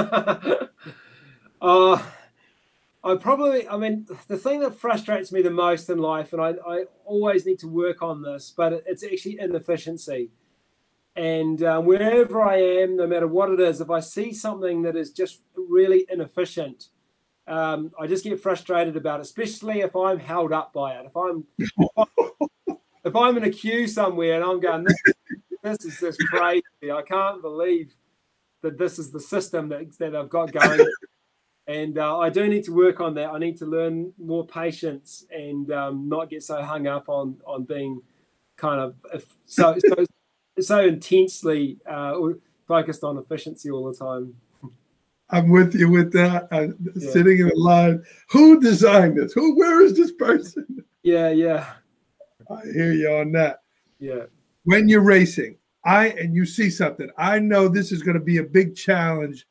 uh, 1.61 2.01
I 3.03 3.15
probably, 3.15 3.67
I 3.67 3.77
mean, 3.77 4.07
the 4.27 4.37
thing 4.37 4.59
that 4.61 4.75
frustrates 4.75 5.31
me 5.31 5.41
the 5.41 5.49
most 5.49 5.89
in 5.89 5.99
life, 5.99 6.33
and 6.33 6.41
I, 6.41 6.55
I 6.67 6.85
always 7.05 7.45
need 7.45 7.59
to 7.59 7.67
work 7.67 8.01
on 8.01 8.21
this, 8.21 8.53
but 8.55 8.83
it's 8.85 9.03
actually 9.03 9.39
inefficiency. 9.39 10.31
And 11.15 11.63
um, 11.63 11.85
wherever 11.85 12.41
I 12.41 12.57
am, 12.57 12.97
no 12.97 13.07
matter 13.07 13.27
what 13.27 13.49
it 13.51 13.59
is, 13.59 13.81
if 13.81 13.89
I 13.89 14.01
see 14.01 14.33
something 14.33 14.81
that 14.83 14.95
is 14.95 15.11
just 15.11 15.41
really 15.55 16.05
inefficient, 16.09 16.89
um, 17.47 17.91
I 17.99 18.07
just 18.07 18.23
get 18.23 18.39
frustrated 18.41 18.97
about 18.97 19.19
it, 19.19 19.23
especially 19.23 19.79
if 19.81 19.95
I'm 19.95 20.19
held 20.19 20.51
up 20.51 20.73
by 20.73 20.95
it. 20.95 21.05
If 21.05 21.15
I'm 21.15 21.45
if 23.03 23.15
I'm 23.15 23.37
in 23.37 23.45
a 23.45 23.49
queue 23.49 23.87
somewhere 23.87 24.35
and 24.35 24.43
I'm 24.43 24.59
going, 24.59 24.83
this, 24.83 25.01
this 25.63 25.85
is 25.85 25.99
just 25.99 26.19
crazy. 26.29 26.91
I 26.91 27.01
can't 27.01 27.41
believe 27.41 27.95
that 28.61 28.77
this 28.77 28.99
is 28.99 29.11
the 29.11 29.19
system 29.19 29.69
that, 29.69 29.97
that 29.99 30.15
I've 30.15 30.29
got 30.29 30.51
going 30.51 30.85
and 31.67 31.97
uh, 31.97 32.17
I 32.19 32.29
do 32.29 32.47
need 32.47 32.63
to 32.65 32.73
work 32.73 33.01
on 33.01 33.13
that. 33.15 33.29
I 33.29 33.39
need 33.39 33.57
to 33.57 33.65
learn 33.65 34.13
more 34.17 34.47
patience 34.47 35.25
and 35.29 35.69
um, 35.71 36.07
not 36.07 36.29
get 36.29 36.43
so 36.43 36.61
hung 36.61 36.87
up 36.87 37.09
on 37.09 37.37
on 37.45 37.63
being 37.63 38.01
kind 38.55 38.79
of 38.79 39.25
so 39.45 39.75
so, 39.79 40.05
so 40.59 40.85
intensely 40.85 41.77
uh, 41.89 42.17
focused 42.67 43.03
on 43.03 43.17
efficiency 43.17 43.69
all 43.69 43.91
the 43.91 43.97
time. 43.97 44.33
I'm 45.29 45.49
with 45.49 45.75
you 45.75 45.89
with 45.89 46.13
that. 46.13 46.47
I'm 46.51 46.77
yeah. 46.95 47.11
sitting 47.11 47.39
in 47.39 47.49
a 47.49 47.55
line. 47.55 48.01
Who 48.29 48.61
designed 48.61 49.17
this? 49.17 49.33
Who? 49.33 49.57
Where 49.57 49.81
is 49.81 49.95
this 49.95 50.13
person? 50.13 50.83
Yeah, 51.03 51.29
yeah. 51.29 51.73
I 52.49 52.61
hear 52.73 52.93
you 52.93 53.09
on 53.11 53.33
that. 53.33 53.61
Yeah. 53.99 54.23
When 54.63 54.87
you're 54.87 55.01
racing, 55.01 55.57
I 55.83 56.09
and 56.09 56.33
you 56.33 56.45
see 56.45 56.69
something, 56.69 57.09
I 57.17 57.39
know 57.39 57.67
this 57.67 57.91
is 57.91 58.03
going 58.03 58.17
to 58.17 58.23
be 58.23 58.37
a 58.37 58.43
big 58.43 58.75
challenge 58.75 59.45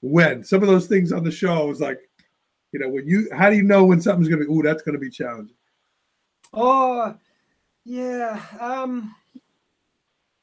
when 0.00 0.44
some 0.44 0.62
of 0.62 0.68
those 0.68 0.86
things 0.86 1.12
on 1.12 1.24
the 1.24 1.30
show 1.30 1.66
was 1.66 1.80
like, 1.80 1.98
you 2.72 2.80
know, 2.80 2.88
when 2.88 3.06
you 3.06 3.28
how 3.32 3.50
do 3.50 3.56
you 3.56 3.62
know 3.62 3.84
when 3.84 4.00
something's 4.00 4.28
gonna 4.28 4.44
be 4.44 4.50
oh 4.50 4.62
that's 4.62 4.82
gonna 4.82 4.98
be 4.98 5.10
challenging? 5.10 5.56
Oh 6.52 7.16
yeah. 7.84 8.40
Um 8.60 9.14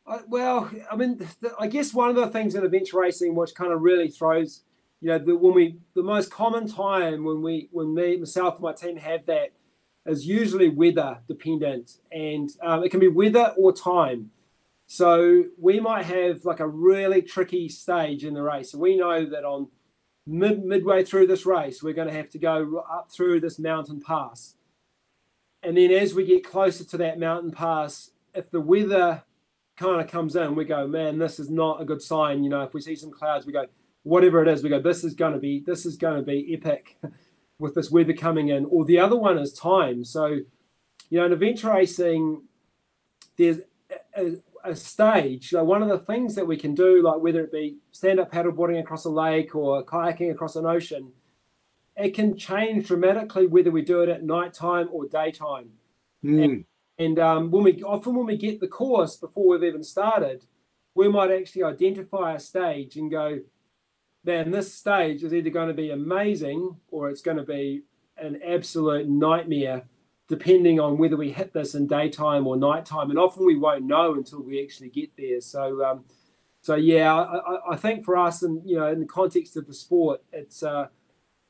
I, 0.08 0.20
well, 0.28 0.70
I 0.92 0.96
mean, 0.96 1.18
the, 1.42 1.54
I 1.60 1.68
guess 1.68 1.94
one 1.94 2.10
of 2.10 2.16
the 2.16 2.28
things 2.28 2.56
in 2.56 2.64
adventure 2.64 3.00
racing 3.00 3.34
which 3.36 3.56
kind 3.56 3.72
of 3.72 3.82
really 3.82 4.08
throws, 4.08 4.62
you 5.02 5.08
know, 5.10 5.18
the, 5.18 5.36
when 5.36 5.54
we 5.54 5.78
the 5.96 6.04
most 6.04 6.32
common 6.32 6.68
time 6.68 7.24
when 7.24 7.42
we 7.42 7.70
when 7.72 7.94
me 7.94 8.18
myself 8.18 8.56
and 8.56 8.64
my 8.64 8.74
team 8.74 8.98
have 8.98 9.26
that 9.26 9.52
is 10.06 10.26
usually 10.26 10.70
weather 10.70 11.18
dependent, 11.28 11.98
and 12.12 12.52
um, 12.62 12.84
it 12.84 12.90
can 12.90 13.00
be 13.00 13.08
weather 13.08 13.54
or 13.58 13.74
time. 13.74 14.30
So 14.96 15.44
we 15.58 15.82
might 15.82 16.06
have 16.06 16.46
like 16.46 16.62
a 16.62 16.68
really 16.68 17.22
tricky 17.22 17.68
stage 17.68 18.24
in 18.24 18.34
the 18.34 18.42
race. 18.42 18.72
So 18.72 18.78
we 18.78 18.96
know 18.96 19.26
that 19.26 19.44
on 19.44 19.68
mid 20.26 20.64
midway 20.64 21.04
through 21.04 21.28
this 21.28 21.46
race, 21.46 21.84
we're 21.84 21.94
going 21.94 22.08
to 22.08 22.14
have 22.14 22.30
to 22.30 22.40
go 22.40 22.82
up 22.90 23.12
through 23.12 23.42
this 23.42 23.60
mountain 23.60 24.00
pass. 24.00 24.56
And 25.62 25.76
then 25.76 25.92
as 25.92 26.14
we 26.14 26.26
get 26.26 26.46
closer 26.46 26.86
to 26.86 26.98
that 26.98 27.20
mountain 27.20 27.52
pass, 27.52 28.12
if 28.34 28.50
the 28.50 28.62
weather 28.62 29.24
kind 29.76 30.00
of 30.00 30.08
comes 30.08 30.38
in, 30.38 30.56
we 30.56 30.64
go, 30.64 30.88
man, 30.88 31.20
this 31.20 31.42
is 31.42 31.50
not 31.50 31.82
a 31.82 31.86
good 31.86 32.02
sign. 32.02 32.46
You 32.46 32.50
know, 32.50 32.62
if 32.62 32.74
we 32.74 32.80
see 32.80 32.96
some 32.96 33.12
clouds, 33.12 33.46
we 33.46 33.52
go, 33.52 33.66
whatever 34.04 34.42
it 34.42 34.48
is, 34.48 34.64
we 34.64 34.70
go, 34.70 34.80
this 34.80 35.04
is 35.04 35.14
going 35.14 35.34
to 35.34 35.40
be, 35.40 35.60
this 35.60 35.86
is 35.86 35.98
going 35.98 36.16
to 36.16 36.22
be 36.22 36.54
epic 36.54 36.98
with 37.60 37.76
this 37.76 37.92
weather 37.92 38.14
coming 38.14 38.48
in. 38.48 38.64
Or 38.66 38.86
the 38.86 39.00
other 39.00 39.18
one 39.18 39.38
is 39.40 39.52
time. 39.52 40.06
So, 40.06 40.28
you 41.10 41.20
know, 41.20 41.26
in 41.26 41.34
adventure 41.34 41.74
racing, 41.74 42.44
there's 43.38 43.60
uh, 43.92 44.22
uh, 44.22 44.30
a, 44.66 44.76
stage, 44.76 45.50
so 45.50 45.64
one 45.64 45.82
of 45.82 45.90
the 45.90 46.00
things 46.00 46.36
that 46.36 46.48
we 46.48 46.58
can 46.58 46.74
do, 46.74 47.02
like 47.02 47.22
whether 47.22 47.42
it 47.42 47.52
be 47.52 47.78
stand 47.92 48.20
up 48.20 48.32
paddleboarding 48.32 48.80
across 48.80 49.06
a 49.06 49.10
lake 49.10 49.56
or 49.56 49.84
kayaking 49.84 50.32
across 50.32 50.56
an 50.56 50.66
ocean, 50.66 51.12
it 51.98 52.14
can 52.14 52.38
change 52.38 52.88
dramatically 52.88 53.48
whether 53.48 53.72
we 53.72 53.82
do 53.82 54.02
it 54.02 54.10
at 54.10 54.24
nighttime 54.24 54.90
or 54.92 55.08
daytime. 55.08 55.70
Mm. 56.24 56.66
And 56.98 57.20
um, 57.20 57.52
when 57.52 57.64
we 57.64 57.84
often 57.84 58.16
when 58.16 58.26
we 58.26 58.38
get 58.38 58.60
the 58.60 58.68
course 58.68 59.18
before 59.18 59.50
we've 59.50 59.64
even 59.64 59.84
started, 59.84 60.46
we 60.94 61.10
might 61.10 61.32
actually 61.32 61.64
identify 61.64 62.34
a 62.34 62.40
stage 62.40 62.96
and 62.96 63.12
go, 63.12 63.40
man, 64.24 64.52
this 64.52 64.74
stage 64.74 65.24
is 65.24 65.34
either 65.34 65.50
going 65.50 65.68
to 65.68 65.74
be 65.74 65.92
amazing 65.92 66.78
or 66.90 67.10
it's 67.10 67.22
going 67.22 67.38
to 67.38 67.44
be 67.44 67.84
an 68.18 68.40
absolute 68.46 69.08
nightmare, 69.08 69.84
depending 70.28 70.80
on 70.80 70.98
whether 70.98 71.18
we 71.18 71.32
hit 71.32 71.54
this 71.54 71.76
in 71.76 71.88
daytime 71.88 72.48
or 72.48 72.58
nighttime. 72.58 73.10
And 73.10 73.20
often 73.20 73.46
we 73.46 73.58
won't 73.58 73.86
know 73.86 74.16
until 74.16 74.42
we 74.42 74.64
actually 74.64 74.90
get 74.90 75.12
there. 75.18 75.40
So, 75.42 75.86
um, 75.86 76.06
so 76.62 76.76
yeah, 76.76 77.14
I, 77.14 77.74
I, 77.74 77.76
think 77.76 78.04
for 78.04 78.18
us, 78.18 78.42
and 78.42 78.68
you 78.68 78.78
know, 78.78 78.88
in 78.88 79.00
the 79.00 79.06
context 79.06 79.56
of 79.56 79.68
the 79.68 79.74
sport, 79.74 80.24
it's 80.34 80.64
uh, 80.64 80.88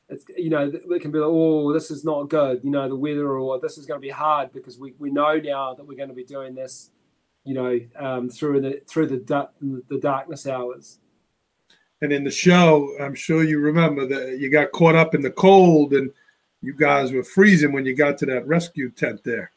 it's 0.08 0.24
you 0.36 0.50
know 0.50 0.70
it 0.72 1.02
can 1.02 1.10
be 1.10 1.18
like, 1.18 1.28
oh 1.28 1.72
this 1.72 1.90
is 1.90 2.04
not 2.04 2.28
good 2.28 2.60
you 2.62 2.70
know 2.70 2.88
the 2.88 2.96
weather 2.96 3.38
or 3.38 3.58
this 3.58 3.76
is 3.76 3.86
going 3.86 4.00
to 4.00 4.06
be 4.06 4.10
hard 4.10 4.52
because 4.52 4.78
we, 4.78 4.94
we 4.98 5.10
know 5.10 5.38
now 5.38 5.74
that 5.74 5.84
we're 5.84 5.96
going 5.96 6.08
to 6.08 6.14
be 6.14 6.24
doing 6.24 6.54
this 6.54 6.90
you 7.44 7.54
know 7.54 7.78
um, 7.98 8.28
through 8.28 8.60
the 8.60 8.80
through 8.88 9.06
the 9.06 9.48
the 9.88 9.98
darkness 9.98 10.46
hours 10.46 10.98
and 12.02 12.12
in 12.12 12.22
the 12.22 12.30
show 12.30 12.88
i'm 13.00 13.14
sure 13.14 13.42
you 13.42 13.58
remember 13.58 14.06
that 14.06 14.38
you 14.38 14.50
got 14.50 14.70
caught 14.72 14.94
up 14.94 15.14
in 15.14 15.22
the 15.22 15.30
cold 15.30 15.92
and 15.92 16.10
you 16.62 16.72
guys 16.72 17.12
were 17.12 17.24
freezing 17.24 17.72
when 17.72 17.86
you 17.86 17.94
got 17.94 18.18
to 18.18 18.26
that 18.26 18.46
rescue 18.46 18.90
tent 18.90 19.22
there. 19.24 19.50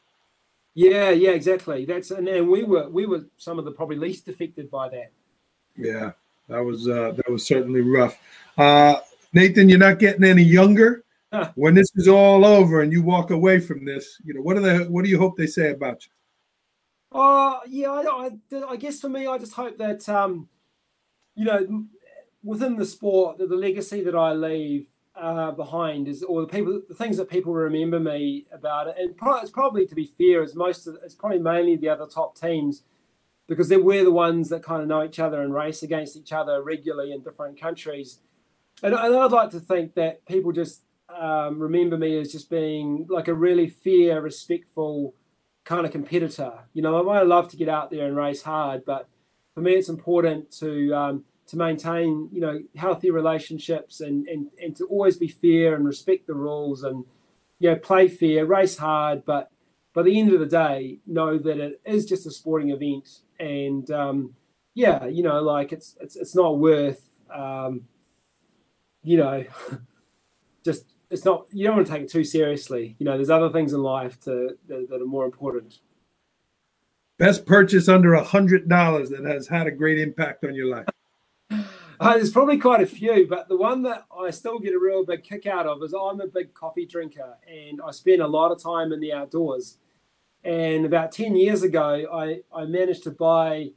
Yeah 0.74 1.10
yeah 1.10 1.30
exactly. 1.30 1.84
That's 1.84 2.10
and, 2.10 2.28
and 2.28 2.48
we 2.48 2.62
were 2.62 2.88
we 2.88 3.06
were 3.06 3.26
some 3.36 3.58
of 3.58 3.64
the 3.64 3.72
probably 3.72 3.96
least 3.96 4.28
affected 4.28 4.70
by 4.70 4.88
that. 4.90 5.12
Yeah 5.76 6.12
that 6.48 6.64
was 6.64 6.88
uh 6.88 7.12
that 7.12 7.30
was 7.30 7.46
certainly 7.46 7.80
rough. 7.80 8.18
Uh 8.56 8.96
Nathan, 9.32 9.68
you're 9.68 9.78
not 9.78 9.98
getting 9.98 10.24
any 10.24 10.42
younger. 10.42 11.04
when 11.54 11.74
this 11.74 11.90
is 11.94 12.08
all 12.08 12.44
over 12.44 12.80
and 12.80 12.92
you 12.92 13.02
walk 13.02 13.30
away 13.30 13.60
from 13.60 13.84
this, 13.84 14.20
you 14.24 14.34
know 14.34 14.42
what 14.42 14.56
are 14.56 14.60
the 14.60 14.84
what 14.90 15.04
do 15.04 15.10
you 15.10 15.18
hope 15.18 15.36
they 15.36 15.46
say 15.46 15.70
about 15.70 16.04
you? 16.04 16.12
Oh 17.12 17.54
uh, 17.54 17.60
yeah, 17.68 17.90
I, 17.90 18.30
I, 18.52 18.62
I, 18.70 18.76
guess 18.76 19.00
for 19.00 19.08
me, 19.08 19.26
I 19.26 19.36
just 19.38 19.54
hope 19.54 19.78
that 19.78 20.08
um, 20.08 20.48
you 21.34 21.44
know 21.44 21.86
within 22.42 22.76
the 22.76 22.86
sport, 22.86 23.38
that 23.38 23.48
the 23.48 23.56
legacy 23.56 24.02
that 24.02 24.14
I 24.14 24.32
leave 24.32 24.86
uh, 25.16 25.50
behind 25.52 26.08
is, 26.08 26.22
or 26.22 26.42
the 26.42 26.46
people, 26.46 26.80
the 26.88 26.94
things 26.94 27.16
that 27.16 27.28
people 27.28 27.52
remember 27.52 28.00
me 28.00 28.46
about 28.52 28.88
it, 28.88 28.96
and 28.98 29.14
it's 29.42 29.50
probably 29.50 29.86
to 29.86 29.94
be 29.94 30.06
fair, 30.06 30.42
is 30.42 30.54
most 30.54 30.86
of 30.86 30.96
it's 31.04 31.14
probably 31.14 31.38
mainly 31.38 31.76
the 31.76 31.88
other 31.88 32.06
top 32.06 32.38
teams 32.38 32.82
because 33.48 33.68
they're 33.68 33.82
we're 33.82 34.04
the 34.04 34.10
ones 34.12 34.48
that 34.48 34.62
kind 34.62 34.80
of 34.80 34.88
know 34.88 35.04
each 35.04 35.18
other 35.18 35.42
and 35.42 35.52
race 35.52 35.82
against 35.82 36.16
each 36.16 36.32
other 36.32 36.62
regularly 36.62 37.12
in 37.12 37.20
different 37.22 37.60
countries 37.60 38.20
and, 38.82 38.94
and 38.94 39.16
I'd 39.16 39.32
like 39.32 39.50
to 39.50 39.60
think 39.60 39.94
that 39.94 40.24
people 40.26 40.52
just 40.52 40.82
um, 41.08 41.60
remember 41.60 41.98
me 41.98 42.18
as 42.18 42.32
just 42.32 42.48
being 42.48 43.06
like 43.10 43.28
a 43.28 43.34
really 43.34 43.68
fair, 43.68 44.20
respectful 44.20 45.14
kind 45.64 45.84
of 45.84 45.92
competitor. 45.92 46.52
You 46.72 46.82
know, 46.82 46.98
I 46.98 47.02
might 47.02 47.26
love 47.26 47.48
to 47.48 47.56
get 47.56 47.68
out 47.68 47.90
there 47.90 48.06
and 48.06 48.16
race 48.16 48.42
hard, 48.42 48.84
but 48.84 49.08
for 49.54 49.60
me, 49.60 49.72
it's 49.72 49.88
important 49.88 50.50
to 50.58 50.92
um, 50.94 51.24
to 51.50 51.56
maintain, 51.56 52.28
you 52.32 52.40
know, 52.40 52.60
healthy 52.76 53.10
relationships 53.10 54.00
and, 54.00 54.26
and 54.28 54.48
and 54.62 54.76
to 54.76 54.84
always 54.86 55.16
be 55.16 55.28
fair 55.28 55.74
and 55.74 55.84
respect 55.84 56.26
the 56.26 56.34
rules 56.34 56.82
and 56.82 57.04
you 57.58 57.70
know 57.70 57.76
play 57.76 58.08
fair, 58.08 58.46
race 58.46 58.78
hard, 58.78 59.24
but 59.24 59.50
by 59.92 60.02
the 60.02 60.18
end 60.18 60.32
of 60.32 60.40
the 60.40 60.46
day, 60.46 60.98
know 61.06 61.36
that 61.38 61.58
it 61.58 61.80
is 61.84 62.06
just 62.06 62.26
a 62.26 62.30
sporting 62.30 62.70
event, 62.70 63.20
and 63.38 63.90
um, 63.90 64.34
yeah, 64.74 65.06
you 65.06 65.22
know, 65.22 65.42
like 65.42 65.72
it's 65.72 65.96
it's 66.00 66.16
it's 66.16 66.34
not 66.34 66.58
worth 66.58 67.10
um, 67.34 67.82
you 69.02 69.16
know, 69.16 69.44
just 70.64 70.84
it's 71.10 71.24
not 71.24 71.46
you 71.50 71.66
don't 71.66 71.76
want 71.76 71.86
to 71.86 71.92
take 71.92 72.02
it 72.02 72.10
too 72.10 72.24
seriously. 72.24 72.96
You 72.98 73.06
know, 73.06 73.16
there's 73.16 73.30
other 73.30 73.50
things 73.50 73.72
in 73.72 73.82
life 73.82 74.20
to 74.20 74.56
that, 74.68 74.88
that 74.88 75.02
are 75.02 75.06
more 75.06 75.24
important. 75.24 75.78
Best 77.18 77.44
purchase 77.44 77.88
under 77.88 78.14
a 78.14 78.24
hundred 78.24 78.68
dollars 78.68 79.10
that 79.10 79.24
has 79.24 79.48
had 79.48 79.66
a 79.66 79.70
great 79.70 79.98
impact 79.98 80.44
on 80.44 80.54
your 80.54 80.74
life. 80.74 80.86
Uh, 82.00 82.14
there's 82.14 82.32
probably 82.32 82.56
quite 82.56 82.80
a 82.80 82.86
few, 82.86 83.26
but 83.28 83.46
the 83.50 83.56
one 83.58 83.82
that 83.82 84.06
I 84.18 84.30
still 84.30 84.58
get 84.58 84.72
a 84.72 84.78
real 84.78 85.04
big 85.04 85.22
kick 85.22 85.46
out 85.46 85.66
of 85.66 85.82
is 85.82 85.92
I'm 85.92 86.22
a 86.22 86.26
big 86.26 86.54
coffee 86.54 86.86
drinker 86.86 87.36
and 87.46 87.78
I 87.86 87.90
spend 87.90 88.22
a 88.22 88.26
lot 88.26 88.50
of 88.50 88.62
time 88.62 88.90
in 88.94 89.00
the 89.00 89.12
outdoors. 89.12 89.76
And 90.42 90.86
about 90.86 91.12
10 91.12 91.36
years 91.36 91.62
ago, 91.62 92.06
I, 92.10 92.40
I 92.58 92.64
managed 92.64 93.02
to 93.02 93.10
buy, 93.10 93.72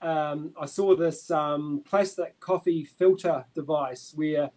um, 0.00 0.54
I 0.58 0.64
saw 0.64 0.96
this 0.96 1.30
um, 1.30 1.82
plastic 1.84 2.40
coffee 2.40 2.82
filter 2.82 3.44
device 3.54 4.14
where 4.16 4.52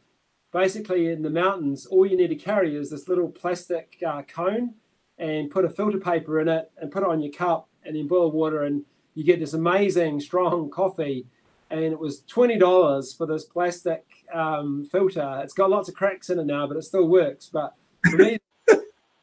basically 0.53 1.09
in 1.09 1.21
the 1.21 1.29
mountains, 1.29 1.85
all 1.87 2.05
you 2.05 2.15
need 2.15 2.29
to 2.29 2.35
carry 2.37 2.77
is 2.77 2.89
this 2.89 3.09
little 3.09 3.27
plastic 3.27 4.01
uh, 4.07 4.21
cone 4.21 4.75
and 5.17 5.51
put 5.51 5.65
a 5.65 5.69
filter 5.69 5.99
paper 5.99 6.39
in 6.39 6.47
it 6.47 6.71
and 6.77 6.89
put 6.89 7.03
it 7.03 7.09
on 7.09 7.19
your 7.19 7.33
cup 7.33 7.67
and 7.83 7.97
then 7.97 8.07
boil 8.07 8.31
water 8.31 8.63
and 8.63 8.85
you 9.13 9.25
get 9.25 9.41
this 9.41 9.53
amazing 9.53 10.21
strong 10.21 10.69
coffee. 10.69 11.25
And 11.71 11.83
it 11.83 11.99
was 11.99 12.21
twenty 12.21 12.57
dollars 12.57 13.13
for 13.13 13.27
this 13.27 13.45
plastic 13.45 14.05
um, 14.33 14.87
filter. 14.91 15.39
It's 15.43 15.53
got 15.53 15.69
lots 15.69 15.89
of 15.89 15.95
cracks 15.95 16.29
in 16.29 16.39
it 16.39 16.45
now, 16.45 16.67
but 16.67 16.77
it 16.77 16.83
still 16.83 17.07
works. 17.07 17.49
But 17.51 17.73
for 18.09 18.17
me, 18.17 18.39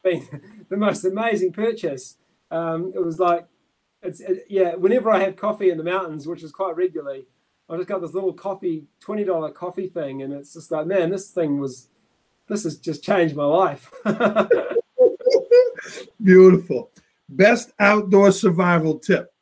been 0.03 0.41
the 0.69 0.77
most 0.77 1.05
amazing 1.05 1.53
purchase. 1.53 2.17
Um, 2.51 2.91
it 2.95 3.03
was 3.03 3.19
like, 3.19 3.45
it's 4.01 4.21
it, 4.21 4.45
yeah. 4.49 4.75
Whenever 4.75 5.11
I 5.11 5.19
have 5.19 5.35
coffee 5.35 5.69
in 5.69 5.77
the 5.77 5.83
mountains, 5.83 6.27
which 6.27 6.43
is 6.43 6.51
quite 6.51 6.75
regularly, 6.75 7.25
I 7.69 7.75
just 7.75 7.89
got 7.89 8.01
this 8.01 8.13
little 8.13 8.33
coffee, 8.33 8.85
twenty 8.99 9.23
dollar 9.23 9.51
coffee 9.51 9.87
thing, 9.87 10.21
and 10.21 10.33
it's 10.33 10.53
just 10.53 10.71
like, 10.71 10.87
man, 10.87 11.09
this 11.09 11.31
thing 11.31 11.59
was, 11.59 11.89
this 12.47 12.63
has 12.63 12.77
just 12.77 13.03
changed 13.03 13.35
my 13.35 13.45
life. 13.45 13.91
Beautiful. 16.23 16.91
Best 17.29 17.71
outdoor 17.79 18.31
survival 18.31 18.99
tip. 18.99 19.33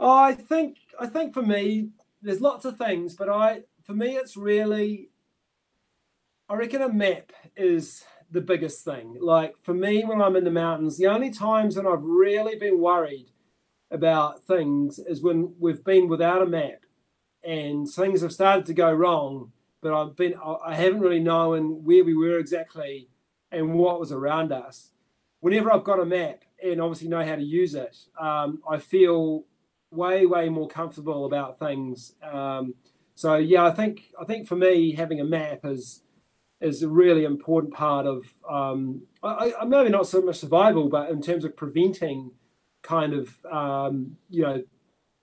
I 0.00 0.34
think 0.34 0.78
I 1.00 1.06
think 1.06 1.34
for 1.34 1.42
me, 1.42 1.90
there's 2.22 2.40
lots 2.40 2.64
of 2.64 2.78
things, 2.78 3.14
but 3.14 3.28
I 3.28 3.62
for 3.84 3.94
me 3.94 4.16
it's 4.16 4.36
really 4.36 5.10
I 6.48 6.54
reckon 6.54 6.82
a 6.82 6.92
map 6.92 7.32
is 7.56 8.04
the 8.30 8.40
biggest 8.40 8.84
thing. 8.84 9.16
Like 9.20 9.54
for 9.62 9.74
me 9.74 10.04
when 10.04 10.20
I'm 10.20 10.36
in 10.36 10.44
the 10.44 10.50
mountains, 10.50 10.96
the 10.96 11.06
only 11.06 11.30
times 11.30 11.74
that 11.74 11.86
I've 11.86 12.02
really 12.02 12.56
been 12.56 12.80
worried 12.80 13.30
about 13.90 14.44
things 14.44 14.98
is 14.98 15.22
when 15.22 15.54
we've 15.58 15.84
been 15.84 16.08
without 16.08 16.42
a 16.42 16.46
map 16.46 16.84
and 17.42 17.88
things 17.88 18.22
have 18.22 18.32
started 18.32 18.66
to 18.66 18.74
go 18.74 18.92
wrong. 18.92 19.52
But 19.82 19.94
I've 19.94 20.16
been 20.16 20.34
I 20.66 20.74
haven't 20.74 21.00
really 21.00 21.20
known 21.20 21.84
where 21.84 22.04
we 22.04 22.14
were 22.14 22.38
exactly 22.38 23.10
and 23.52 23.74
what 23.74 24.00
was 24.00 24.12
around 24.12 24.50
us. 24.50 24.92
Whenever 25.40 25.70
I've 25.70 25.84
got 25.84 26.00
a 26.00 26.06
map 26.06 26.42
and 26.62 26.80
obviously 26.80 27.08
know 27.08 27.24
how 27.24 27.36
to 27.36 27.42
use 27.42 27.74
it, 27.74 27.96
um, 28.18 28.62
I 28.68 28.78
feel 28.78 29.44
way 29.94 30.26
way 30.26 30.48
more 30.48 30.68
comfortable 30.68 31.26
about 31.26 31.58
things. 31.58 32.14
Um, 32.22 32.74
so 33.14 33.36
yeah, 33.36 33.64
I 33.64 33.70
think 33.70 34.12
I 34.20 34.24
think 34.24 34.46
for 34.48 34.56
me 34.56 34.92
having 34.92 35.20
a 35.20 35.24
map 35.24 35.60
is 35.64 36.02
is 36.60 36.82
a 36.82 36.88
really 36.88 37.24
important 37.24 37.74
part 37.74 38.06
of 38.06 38.24
um, 38.48 39.02
I, 39.22 39.52
I, 39.60 39.64
maybe 39.64 39.90
not 39.90 40.06
so 40.06 40.22
much 40.22 40.36
survival, 40.36 40.88
but 40.88 41.10
in 41.10 41.20
terms 41.20 41.44
of 41.44 41.56
preventing 41.56 42.32
kind 42.82 43.14
of 43.14 43.44
um, 43.50 44.16
you 44.30 44.42
know 44.42 44.62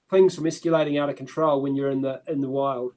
things 0.10 0.36
from 0.36 0.46
escalating 0.46 1.02
out 1.02 1.10
of 1.10 1.16
control 1.16 1.62
when 1.62 1.76
you're 1.76 1.92
in 1.92 2.02
the 2.02 2.22
in 2.28 2.42
the 2.42 2.50
wild. 2.50 2.94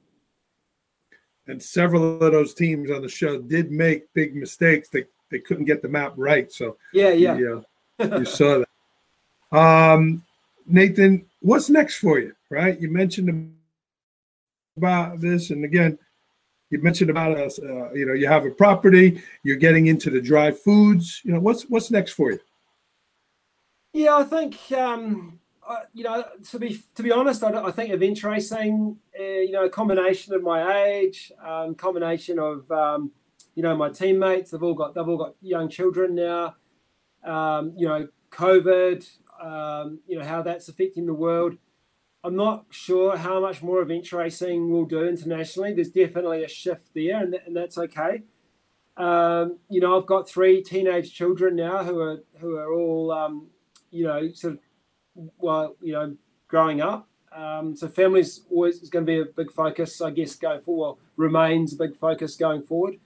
And 1.47 1.61
several 1.61 2.21
of 2.21 2.31
those 2.31 2.53
teams 2.53 2.89
on 2.89 3.01
the 3.01 3.09
show 3.09 3.39
did 3.39 3.71
make 3.71 4.11
big 4.13 4.35
mistakes. 4.35 4.89
They 4.89 5.05
they 5.29 5.39
couldn't 5.39 5.65
get 5.65 5.81
the 5.81 5.89
map 5.89 6.13
right. 6.15 6.51
So 6.51 6.77
yeah, 6.93 7.09
yeah, 7.09 7.37
you, 7.37 7.65
uh, 7.99 8.19
you 8.19 8.25
saw 8.25 8.59
that. 8.59 9.57
Um, 9.57 10.23
Nathan, 10.67 11.25
what's 11.45 11.69
next 11.69 11.97
for 11.97 12.19
you? 12.19 12.33
Right, 12.49 12.79
you 12.79 12.89
mentioned 12.89 13.53
about 14.77 15.21
this, 15.21 15.51
and 15.51 15.63
again, 15.63 15.97
you 16.69 16.81
mentioned 16.81 17.09
about 17.09 17.37
us. 17.37 17.59
Uh, 17.59 17.91
you 17.93 18.05
know, 18.05 18.13
you 18.13 18.27
have 18.27 18.45
a 18.45 18.51
property. 18.51 19.21
You're 19.43 19.55
getting 19.57 19.87
into 19.87 20.09
the 20.09 20.21
dry 20.21 20.51
foods. 20.51 21.21
You 21.23 21.33
know, 21.33 21.39
what's 21.39 21.63
what's 21.63 21.91
next 21.91 22.13
for 22.13 22.31
you? 22.31 22.39
Yeah, 23.93 24.17
I 24.17 24.23
think 24.23 24.57
um, 24.71 25.39
you 25.93 26.03
know, 26.03 26.25
to 26.51 26.59
be 26.59 26.81
to 26.95 27.03
be 27.03 27.11
honest, 27.11 27.43
I, 27.43 27.51
I 27.51 27.71
think 27.71 27.91
event 27.91 28.23
racing, 28.23 28.97
uh, 29.19 29.23
you 29.23 29.51
know, 29.51 29.65
a 29.65 29.69
combination 29.69 30.33
of 30.33 30.43
my 30.43 30.83
age, 30.83 31.31
um, 31.43 31.75
combination 31.75 32.39
of 32.39 32.69
um, 32.71 33.11
you 33.55 33.63
know 33.63 33.75
my 33.75 33.89
teammates. 33.89 34.51
They've 34.51 34.61
all 34.61 34.73
got 34.73 34.93
they've 34.95 35.07
all 35.07 35.17
got 35.17 35.35
young 35.41 35.69
children 35.69 36.15
now. 36.15 36.55
Um, 37.23 37.73
you 37.77 37.87
know, 37.87 38.07
COVID. 38.31 39.07
Um, 39.41 39.99
you 40.07 40.17
know 40.17 40.25
how 40.25 40.41
that's 40.41 40.67
affecting 40.69 41.05
the 41.05 41.13
world. 41.13 41.57
I'm 42.23 42.35
not 42.35 42.65
sure 42.71 43.17
how 43.17 43.39
much 43.39 43.61
more 43.61 43.81
event 43.81 44.11
racing 44.11 44.71
will 44.71 44.85
do 44.85 45.07
internationally. 45.07 45.73
There's 45.73 45.91
definitely 45.91 46.43
a 46.43 46.47
shift 46.47 46.89
there, 46.95 47.21
and, 47.21 47.33
th- 47.33 47.43
and 47.45 47.55
that's 47.55 47.77
okay. 47.77 48.23
Um, 48.97 49.59
you 49.69 49.79
know, 49.79 49.99
I've 49.99 50.07
got 50.07 50.27
three 50.27 50.63
teenage 50.63 51.13
children 51.13 51.55
now 51.55 51.83
who 51.83 51.99
are 51.99 52.23
who 52.39 52.57
are 52.57 52.73
all 52.73 53.11
um, 53.11 53.47
you 53.91 54.05
know 54.05 54.31
sort 54.31 54.53
of 54.53 54.59
well, 55.37 55.75
you 55.81 55.93
know, 55.93 56.15
growing 56.47 56.81
up. 56.81 57.07
Um, 57.35 57.75
so 57.75 57.87
families 57.87 58.45
always 58.49 58.81
is 58.81 58.89
going 58.89 59.05
to 59.05 59.11
be 59.11 59.19
a 59.19 59.25
big 59.25 59.51
focus, 59.51 59.99
I 60.01 60.11
guess, 60.11 60.35
going 60.35 60.61
forward. 60.61 60.81
Well, 60.81 60.99
remains 61.17 61.73
a 61.73 61.77
big 61.77 61.95
focus 61.95 62.35
going 62.35 62.63
forward. 62.63 62.97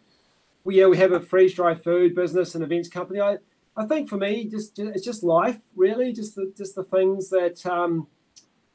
Yeah, 0.67 0.85
we 0.85 0.97
have 0.97 1.11
a 1.11 1.19
freeze 1.19 1.55
dry 1.55 1.73
food 1.73 2.13
business 2.13 2.53
and 2.53 2.63
events 2.63 2.89
company. 2.89 3.19
I, 3.19 3.37
I 3.79 3.85
think 3.85 4.09
for 4.09 4.17
me, 4.17 4.43
just 4.43 4.77
it's 4.77 5.05
just 5.05 5.23
life, 5.23 5.57
really, 5.73 6.11
just 6.11 6.35
the 6.35 6.53
just 6.55 6.75
the 6.75 6.83
things 6.83 7.29
that 7.29 7.65
um, 7.65 8.07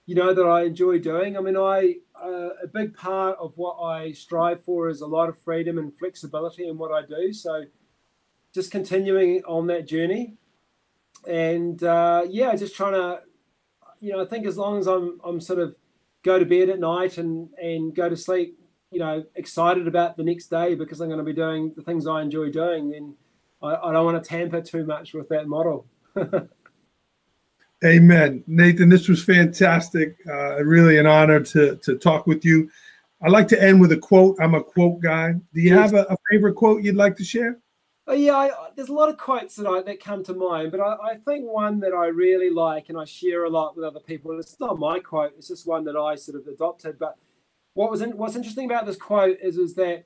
you 0.07 0.15
know 0.15 0.33
that 0.33 0.45
I 0.45 0.63
enjoy 0.63 0.99
doing. 0.99 1.37
I 1.37 1.41
mean, 1.41 1.59
I 1.59 1.97
uh, 2.15 2.55
a 2.63 2.67
big 2.67 2.95
part 2.95 3.37
of 3.39 3.53
what 3.57 3.75
I 3.75 4.13
strive 4.13 4.65
for 4.65 4.89
is 4.89 5.03
a 5.03 5.07
lot 5.07 5.29
of 5.29 5.39
freedom 5.39 5.77
and 5.77 5.93
flexibility 5.99 6.67
in 6.67 6.79
what 6.79 6.91
I 6.91 7.07
do. 7.07 7.35
So, 7.35 7.65
just 8.55 8.71
continuing 8.71 9.43
on 9.45 9.67
that 9.67 9.87
journey, 9.87 10.37
and 11.29 11.83
uh, 11.85 12.23
yeah, 12.27 12.57
just 12.57 12.75
trying 12.75 12.95
to, 12.95 13.21
you 14.01 14.13
know, 14.13 14.23
I 14.23 14.27
think 14.27 14.47
as 14.47 14.57
long 14.57 14.79
as 14.79 14.87
I'm 14.87 15.21
I'm 15.23 15.39
sort 15.39 15.59
of 15.59 15.77
go 16.23 16.39
to 16.39 16.47
bed 16.47 16.71
at 16.71 16.81
night 16.81 17.19
and 17.19 17.51
and 17.63 17.95
go 17.95 18.09
to 18.09 18.17
sleep, 18.17 18.59
you 18.91 19.01
know, 19.01 19.27
excited 19.35 19.87
about 19.87 20.17
the 20.17 20.25
next 20.25 20.47
day 20.47 20.75
because 20.75 21.03
I'm 21.03 21.09
going 21.09 21.19
to 21.19 21.25
be 21.25 21.35
doing 21.35 21.75
the 21.77 21.83
things 21.83 22.07
I 22.07 22.23
enjoy 22.23 22.49
doing, 22.51 22.89
then 22.89 23.17
I, 23.65 23.89
I 23.89 23.93
don't 23.93 24.05
want 24.05 24.23
to 24.23 24.29
tamper 24.29 24.61
too 24.61 24.85
much 24.85 25.15
with 25.15 25.29
that 25.31 25.49
model. 25.49 25.87
Amen. 27.85 28.45
Nathan, 28.47 28.89
this 28.89 29.09
was 29.09 29.23
fantastic. 29.23 30.17
Uh, 30.27 30.63
really 30.65 30.99
an 30.99 31.07
honor 31.07 31.41
to, 31.41 31.77
to 31.77 31.97
talk 31.97 32.27
with 32.27 32.45
you. 32.45 32.71
I 33.23 33.29
like 33.29 33.49
to 33.49 33.63
end 33.63 33.81
with 33.81 33.93
a 33.93 33.97
quote. 33.97 34.37
I'm 34.41 34.55
a 34.55 34.63
quote 34.63 35.01
guy. 35.01 35.33
Do 35.33 35.61
you 35.61 35.75
yes. 35.75 35.91
have 35.91 35.95
a, 35.95 36.13
a, 36.13 36.17
favorite 36.31 36.55
quote 36.55 36.83
you'd 36.83 36.97
like 36.97 37.17
to 37.17 37.25
share? 37.25 37.59
Oh, 38.07 38.13
yeah, 38.13 38.37
I, 38.37 38.51
there's 38.77 38.91
a 38.91 38.95
lot 38.95 39.09
of 39.09 39.17
quotes 39.17 39.57
that 39.57 39.67
I, 39.67 39.81
that 39.83 40.03
come 40.03 40.23
to 40.25 40.35
mind, 40.35 40.73
but 40.73 40.81
I, 40.81 40.97
I, 41.13 41.15
think 41.17 41.47
one 41.47 41.81
that 41.81 41.95
I 41.95 42.07
really 42.07 42.51
like 42.51 42.91
and 42.91 42.99
I 42.99 43.05
share 43.07 43.45
a 43.45 43.51
lot 43.51 43.77
with 43.77 43.85
other 43.85 44.01
people. 44.01 44.39
It's 44.39 44.61
not 44.61 44.79
my 44.79 44.99
quote; 44.99 45.33
it's 45.39 45.49
just 45.49 45.67
one 45.67 45.85
that 45.85 45.97
I 45.97 46.15
sort 46.17 46.39
of 46.39 46.47
adopted. 46.47 46.99
But 46.99 47.17
what 47.73 47.91
was 47.91 48.03
in, 48.03 48.15
what's 48.17 48.37
interesting 48.37 48.67
about 48.67 48.85
this 48.85 48.97
quote 48.97 49.39
is 49.43 49.57
is 49.57 49.75
that 49.77 50.05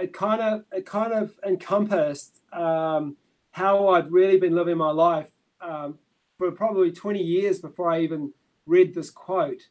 it 0.00 0.12
kind 0.12 0.40
of 0.40 0.64
it 0.72 0.86
kind 0.86 1.12
of 1.12 1.38
encompassed 1.46 2.40
um, 2.52 3.16
how 3.52 3.88
I'd 3.88 4.10
really 4.10 4.38
been 4.38 4.54
living 4.54 4.78
my 4.78 4.90
life 4.90 5.30
um, 5.60 5.98
for 6.38 6.50
probably 6.52 6.90
20 6.90 7.20
years 7.20 7.58
before 7.58 7.90
I 7.90 8.00
even 8.00 8.32
read 8.66 8.94
this 8.94 9.10
quote. 9.10 9.62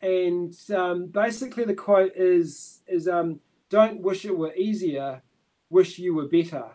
And 0.00 0.54
um, 0.74 1.06
basically, 1.06 1.64
the 1.64 1.74
quote 1.74 2.12
is 2.16 2.82
is 2.88 3.06
um, 3.06 3.40
"Don't 3.70 4.00
wish 4.00 4.24
it 4.24 4.36
were 4.36 4.54
easier, 4.54 5.22
wish 5.70 5.98
you 5.98 6.14
were 6.14 6.26
better." 6.26 6.72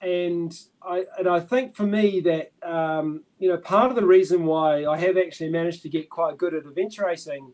And 0.00 0.52
I 0.82 1.04
and 1.18 1.28
I 1.28 1.40
think 1.40 1.74
for 1.74 1.86
me 1.86 2.20
that 2.20 2.52
um, 2.62 3.22
you 3.38 3.48
know 3.48 3.56
part 3.56 3.90
of 3.90 3.96
the 3.96 4.04
reason 4.04 4.44
why 4.44 4.84
I 4.84 4.98
have 4.98 5.16
actually 5.16 5.50
managed 5.50 5.82
to 5.82 5.88
get 5.88 6.10
quite 6.10 6.36
good 6.36 6.52
at 6.52 6.66
adventure 6.66 7.06
racing 7.06 7.52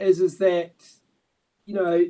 is 0.00 0.20
is 0.20 0.38
that 0.38 0.72
you 1.64 1.74
know 1.74 2.06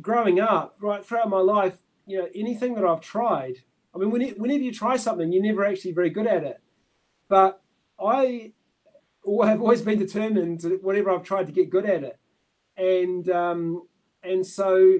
growing 0.00 0.40
up 0.40 0.76
right 0.80 1.04
throughout 1.04 1.28
my 1.28 1.40
life 1.40 1.76
you 2.06 2.18
know 2.18 2.28
anything 2.34 2.74
that 2.74 2.84
I've 2.84 3.00
tried 3.00 3.56
I 3.94 3.98
mean 3.98 4.10
whenever 4.10 4.62
you 4.62 4.72
try 4.72 4.96
something 4.96 5.32
you're 5.32 5.42
never 5.42 5.64
actually 5.64 5.92
very 5.92 6.10
good 6.10 6.26
at 6.26 6.44
it 6.44 6.60
but 7.28 7.62
I 7.98 8.52
have 9.24 9.60
always 9.60 9.82
been 9.82 9.98
determined 9.98 10.60
to, 10.60 10.78
whenever 10.82 11.10
I've 11.10 11.22
tried 11.22 11.46
to 11.46 11.52
get 11.52 11.70
good 11.70 11.86
at 11.86 12.02
it. 12.02 12.18
And 12.76 13.28
um, 13.30 13.86
and 14.22 14.46
so, 14.46 14.98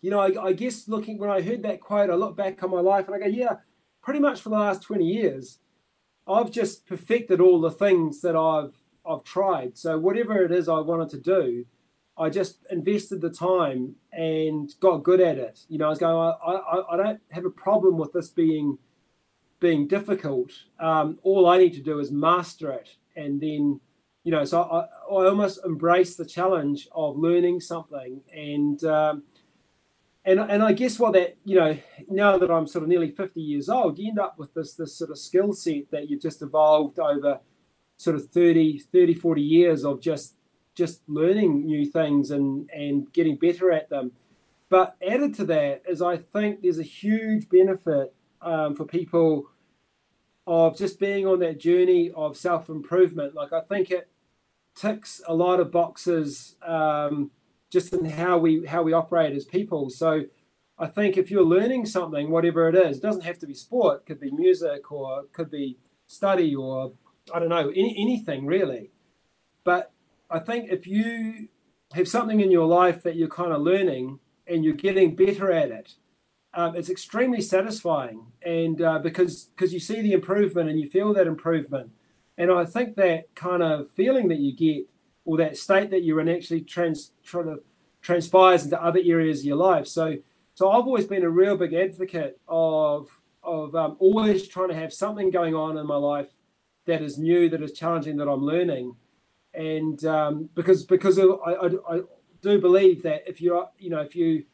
you 0.00 0.10
know, 0.10 0.20
I, 0.20 0.48
I, 0.48 0.52
guess 0.52 0.88
looking 0.88 1.18
when 1.18 1.30
I 1.30 1.40
heard 1.42 1.62
that 1.62 1.80
quote, 1.80 2.10
I 2.10 2.14
look 2.14 2.36
back 2.36 2.62
on 2.62 2.70
my 2.70 2.80
life 2.80 3.06
and 3.06 3.14
I 3.14 3.18
go, 3.18 3.26
yeah, 3.26 3.56
pretty 4.02 4.20
much 4.20 4.40
for 4.40 4.48
the 4.48 4.56
last 4.56 4.82
20 4.82 5.04
years, 5.04 5.58
I've 6.26 6.50
just 6.50 6.86
perfected 6.86 7.40
all 7.40 7.60
the 7.60 7.70
things 7.70 8.20
that 8.22 8.36
I've 8.36 8.74
I've 9.06 9.24
tried. 9.24 9.76
So 9.76 9.98
whatever 9.98 10.42
it 10.44 10.52
is 10.52 10.68
I 10.68 10.80
wanted 10.80 11.10
to 11.10 11.18
do, 11.18 11.66
I 12.18 12.30
just 12.30 12.58
invested 12.70 13.20
the 13.20 13.30
time 13.30 13.94
and 14.12 14.72
got 14.80 15.04
good 15.04 15.20
at 15.20 15.38
it. 15.38 15.60
You 15.68 15.78
know, 15.78 15.86
I 15.86 15.90
was 15.90 15.98
going, 15.98 16.34
I, 16.44 16.50
I, 16.50 16.94
I 16.94 16.96
don't 16.96 17.20
have 17.30 17.44
a 17.44 17.50
problem 17.50 17.96
with 17.96 18.12
this 18.12 18.28
being 18.28 18.78
being 19.60 19.88
difficult, 19.88 20.52
um, 20.78 21.18
all 21.22 21.48
I 21.48 21.58
need 21.58 21.74
to 21.74 21.80
do 21.80 21.98
is 21.98 22.10
master 22.10 22.70
it. 22.70 22.90
And 23.16 23.40
then, 23.40 23.80
you 24.24 24.32
know, 24.32 24.44
so 24.44 24.62
I, 24.62 24.80
I 24.80 25.28
almost 25.28 25.64
embrace 25.64 26.16
the 26.16 26.24
challenge 26.24 26.88
of 26.92 27.16
learning 27.16 27.60
something. 27.60 28.20
And, 28.34 28.82
um, 28.84 29.24
and, 30.24 30.40
and 30.40 30.62
I 30.62 30.72
guess 30.72 30.98
what 30.98 31.14
that, 31.14 31.36
you 31.44 31.56
know, 31.56 31.76
now 32.08 32.38
that 32.38 32.50
I'm 32.50 32.66
sort 32.66 32.82
of 32.82 32.88
nearly 32.88 33.10
50 33.10 33.40
years 33.40 33.68
old, 33.68 33.98
you 33.98 34.08
end 34.08 34.18
up 34.18 34.38
with 34.38 34.54
this, 34.54 34.74
this 34.74 34.94
sort 34.94 35.10
of 35.10 35.18
skill 35.18 35.52
set 35.52 35.90
that 35.90 36.08
you've 36.08 36.22
just 36.22 36.42
evolved 36.42 36.98
over 36.98 37.40
sort 37.96 38.14
of 38.14 38.28
30, 38.28 38.78
30, 38.78 39.14
40 39.14 39.42
years 39.42 39.84
of 39.84 40.00
just, 40.00 40.34
just 40.78 41.02
learning 41.08 41.66
new 41.66 41.84
things 41.84 42.30
and, 42.30 42.70
and 42.70 43.12
getting 43.12 43.36
better 43.36 43.72
at 43.72 43.90
them. 43.90 44.12
But 44.68 44.96
added 45.06 45.34
to 45.34 45.44
that 45.46 45.82
is 45.88 46.00
I 46.00 46.18
think 46.18 46.62
there's 46.62 46.78
a 46.78 46.84
huge 46.84 47.48
benefit 47.48 48.14
um, 48.40 48.76
for 48.76 48.84
people 48.84 49.50
of 50.46 50.78
just 50.78 51.00
being 51.00 51.26
on 51.26 51.40
that 51.40 51.58
journey 51.58 52.12
of 52.14 52.36
self 52.36 52.68
improvement. 52.68 53.34
Like 53.34 53.52
I 53.52 53.60
think 53.62 53.90
it 53.90 54.08
ticks 54.76 55.20
a 55.26 55.34
lot 55.34 55.58
of 55.58 55.72
boxes 55.72 56.54
um, 56.64 57.32
just 57.70 57.92
in 57.92 58.04
how 58.04 58.38
we 58.38 58.64
how 58.64 58.82
we 58.84 58.92
operate 58.92 59.34
as 59.34 59.44
people. 59.44 59.90
So 59.90 60.26
I 60.78 60.86
think 60.86 61.16
if 61.16 61.28
you're 61.28 61.44
learning 61.44 61.86
something, 61.86 62.30
whatever 62.30 62.68
it 62.68 62.76
is, 62.76 62.98
it 62.98 63.02
doesn't 63.02 63.24
have 63.24 63.40
to 63.40 63.48
be 63.48 63.54
sport. 63.54 64.02
It 64.02 64.06
could 64.06 64.20
be 64.20 64.30
music 64.30 64.92
or 64.92 65.22
it 65.22 65.32
could 65.32 65.50
be 65.50 65.78
study 66.06 66.54
or 66.54 66.92
I 67.34 67.40
don't 67.40 67.48
know 67.48 67.68
any, 67.70 67.96
anything 67.98 68.46
really. 68.46 68.92
But 69.64 69.92
I 70.30 70.38
think 70.38 70.70
if 70.70 70.86
you 70.86 71.48
have 71.94 72.08
something 72.08 72.40
in 72.40 72.50
your 72.50 72.66
life 72.66 73.02
that 73.02 73.16
you're 73.16 73.28
kind 73.28 73.52
of 73.52 73.62
learning 73.62 74.20
and 74.46 74.64
you're 74.64 74.74
getting 74.74 75.16
better 75.16 75.50
at 75.50 75.70
it, 75.70 75.94
um, 76.54 76.74
it's 76.74 76.90
extremely 76.90 77.40
satisfying, 77.40 78.32
and 78.42 78.80
uh, 78.80 78.98
because 78.98 79.44
because 79.54 79.72
you 79.72 79.80
see 79.80 80.00
the 80.00 80.12
improvement 80.12 80.68
and 80.68 80.80
you 80.80 80.88
feel 80.88 81.12
that 81.14 81.26
improvement, 81.26 81.90
and 82.36 82.50
I 82.50 82.64
think 82.64 82.96
that 82.96 83.34
kind 83.34 83.62
of 83.62 83.90
feeling 83.90 84.28
that 84.28 84.38
you 84.38 84.56
get 84.56 84.88
or 85.24 85.36
that 85.38 85.58
state 85.58 85.90
that 85.90 86.04
you're 86.04 86.20
in 86.20 86.28
actually 86.28 86.62
trans 86.62 87.12
trying 87.22 87.44
to 87.44 87.62
transpires 88.00 88.64
into 88.64 88.82
other 88.82 89.00
areas 89.04 89.40
of 89.40 89.44
your 89.44 89.56
life. 89.56 89.86
So 89.86 90.16
so 90.54 90.70
I've 90.70 90.86
always 90.86 91.06
been 91.06 91.22
a 91.22 91.30
real 91.30 91.56
big 91.56 91.74
advocate 91.74 92.40
of 92.48 93.08
of 93.42 93.74
um, 93.74 93.96
always 93.98 94.48
trying 94.48 94.68
to 94.68 94.74
have 94.74 94.92
something 94.92 95.30
going 95.30 95.54
on 95.54 95.76
in 95.76 95.86
my 95.86 95.96
life 95.96 96.28
that 96.86 97.02
is 97.02 97.18
new, 97.18 97.48
that 97.50 97.62
is 97.62 97.72
challenging, 97.72 98.16
that 98.16 98.28
I'm 98.28 98.42
learning, 98.42 98.96
and 99.54 100.04
um, 100.04 100.50
because 100.54 100.84
because 100.84 101.18
I, 101.18 101.22
I, 101.22 101.66
I 101.90 102.00
do 102.42 102.60
believe 102.60 103.02
that 103.02 103.24
if 103.26 103.40
you're 103.40 103.68
you 103.78 103.90
know 103.90 104.00
if 104.00 104.14
you 104.14 104.44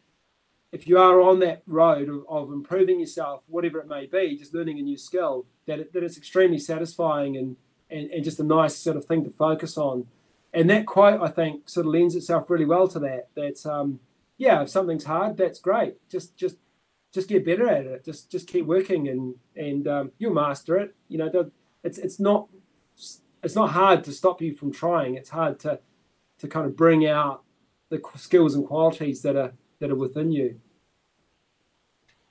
if 0.75 0.89
you 0.89 0.99
are 0.99 1.21
on 1.21 1.39
that 1.39 1.63
road 1.69 2.09
of, 2.09 2.25
of, 2.29 2.53
improving 2.53 2.99
yourself, 2.99 3.45
whatever 3.47 3.79
it 3.79 3.87
may 3.87 4.07
be, 4.07 4.37
just 4.37 4.53
learning 4.53 4.77
a 4.81 4.83
new 4.83 4.99
skill, 4.99 5.47
that, 5.67 5.79
it, 5.79 5.93
that 5.93 6.03
it's 6.03 6.19
extremely 6.19 6.59
satisfying 6.59 7.37
and, 7.37 7.57
and, 7.89 8.11
and 8.11 8.25
just 8.25 8.41
a 8.41 8.43
nice 8.43 8.77
sort 8.77 8.97
of 8.97 9.05
thing 9.05 9.23
to 9.23 9.31
focus 9.31 9.79
on. 9.79 10.09
And 10.53 10.69
that 10.71 10.85
quote, 10.85 11.23
I 11.23 11.29
think, 11.29 11.69
sort 11.69 11.87
of 11.87 11.93
lends 11.93 12.17
itself 12.17 12.51
really 12.51 12.65
well 12.65 12.89
to 12.89 12.99
that. 12.99 13.29
That 13.37 13.65
um, 13.65 14.01
yeah, 14.37 14.63
if 14.63 14.69
something's 14.69 15.05
hard, 15.05 15.37
that's 15.37 15.61
great. 15.61 15.95
Just 16.11 16.37
just 16.37 16.57
just 17.13 17.29
get 17.29 17.45
better 17.45 17.69
at 17.69 17.87
it. 17.87 18.05
Just 18.05 18.31
just 18.31 18.49
keep 18.49 18.67
working, 18.67 19.09
and 19.09 19.35
and 19.57 19.87
um, 19.87 20.13
you'll 20.19 20.35
master 20.35 20.77
it. 20.77 20.95
You 21.09 21.19
know, 21.19 21.51
it's 21.85 21.99
it's 21.99 22.19
not 22.19 22.49
it's 23.45 23.55
not 23.55 23.71
hard 23.71 24.03
to 24.05 24.13
stop 24.13 24.43
you 24.43 24.55
from 24.55 24.73
trying. 24.73 25.15
It's 25.15 25.31
hard 25.31 25.59
to 25.61 25.81
to 26.39 26.49
kind 26.49 26.67
of 26.67 26.77
bring 26.77 27.07
out 27.07 27.43
the 27.91 28.01
skills 28.17 28.55
and 28.55 28.67
qualities 28.67 29.23
that 29.23 29.37
are 29.37 29.53
that 29.81 29.91
are 29.91 29.97
within 29.97 30.33
you. 30.33 30.61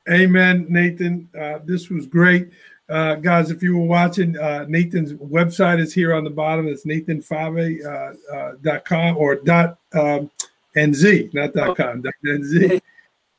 Amen, 0.10 0.66
Nathan. 0.70 1.30
Uh, 1.40 1.60
this 1.64 1.90
was 1.90 2.08
great. 2.08 2.50
Uh, 2.90 3.16
guys, 3.16 3.50
if 3.50 3.64
you 3.64 3.78
were 3.78 3.86
watching, 3.86 4.38
uh, 4.38 4.66
Nathan's 4.68 5.14
website 5.14 5.80
is 5.80 5.94
here 5.94 6.14
on 6.14 6.26
the 6.26 6.30
bottom. 6.30 6.68
It's 6.68 6.86
nathanfaavae.com 6.86 9.08
uh, 9.08 9.12
uh 9.12 9.16
or 9.16 9.36
dot 9.36 9.80
um, 9.94 10.30
NZ, 10.76 11.34
not 11.34 11.54
dot 11.54 11.78
com, 11.78 12.02
dot 12.02 12.14
NZ. 12.26 12.82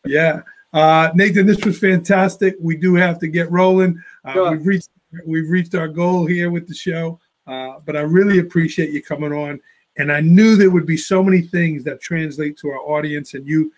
Yeah. 0.06 0.42
Uh, 0.74 1.10
Nathan, 1.14 1.46
this 1.46 1.64
was 1.64 1.78
fantastic. 1.78 2.56
We 2.60 2.76
do 2.76 2.94
have 2.94 3.18
to 3.20 3.26
get 3.26 3.50
rolling. 3.50 4.02
Uh, 4.22 4.50
we've 4.50 4.66
reached 4.66 4.90
we've 5.24 5.48
reached 5.48 5.74
our 5.74 5.88
goal 5.88 6.26
here 6.26 6.50
with 6.50 6.68
the 6.68 6.74
show. 6.74 7.18
But 7.46 7.96
I 7.96 8.00
really 8.00 8.38
appreciate 8.38 8.90
you 8.90 9.02
coming 9.02 9.32
on. 9.32 9.60
And 9.96 10.10
I 10.10 10.20
knew 10.20 10.56
there 10.56 10.70
would 10.70 10.86
be 10.86 10.96
so 10.96 11.22
many 11.22 11.40
things 11.40 11.84
that 11.84 12.00
translate 12.00 12.58
to 12.58 12.70
our 12.70 12.80
audience, 12.80 13.34
and 13.34 13.46
you 13.46 13.72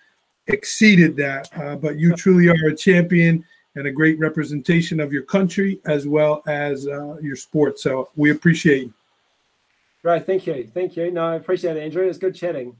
exceeded 0.47 1.17
that. 1.17 1.51
Uh, 1.57 1.77
but 1.77 1.99
you 1.99 2.15
truly 2.15 2.49
are 2.49 2.69
a 2.69 2.77
champion 2.77 3.45
and 3.75 3.87
a 3.87 3.91
great 3.91 4.19
representation 4.19 5.01
of 5.01 5.13
your 5.13 5.23
country 5.23 5.81
as 5.85 6.09
well 6.09 6.43
as 6.47 6.89
uh, 6.89 7.17
your 7.19 7.37
sport. 7.37 7.79
So 7.79 8.09
we 8.17 8.31
appreciate 8.31 8.85
you. 8.85 8.95
Right. 10.03 10.25
Thank 10.25 10.47
you. 10.47 10.71
Thank 10.73 10.97
you. 10.97 11.11
No, 11.11 11.27
I 11.27 11.35
appreciate 11.35 11.77
it, 11.77 11.83
Andrew. 11.83 12.09
It's 12.09 12.19
good 12.19 12.35
chatting. 12.35 12.75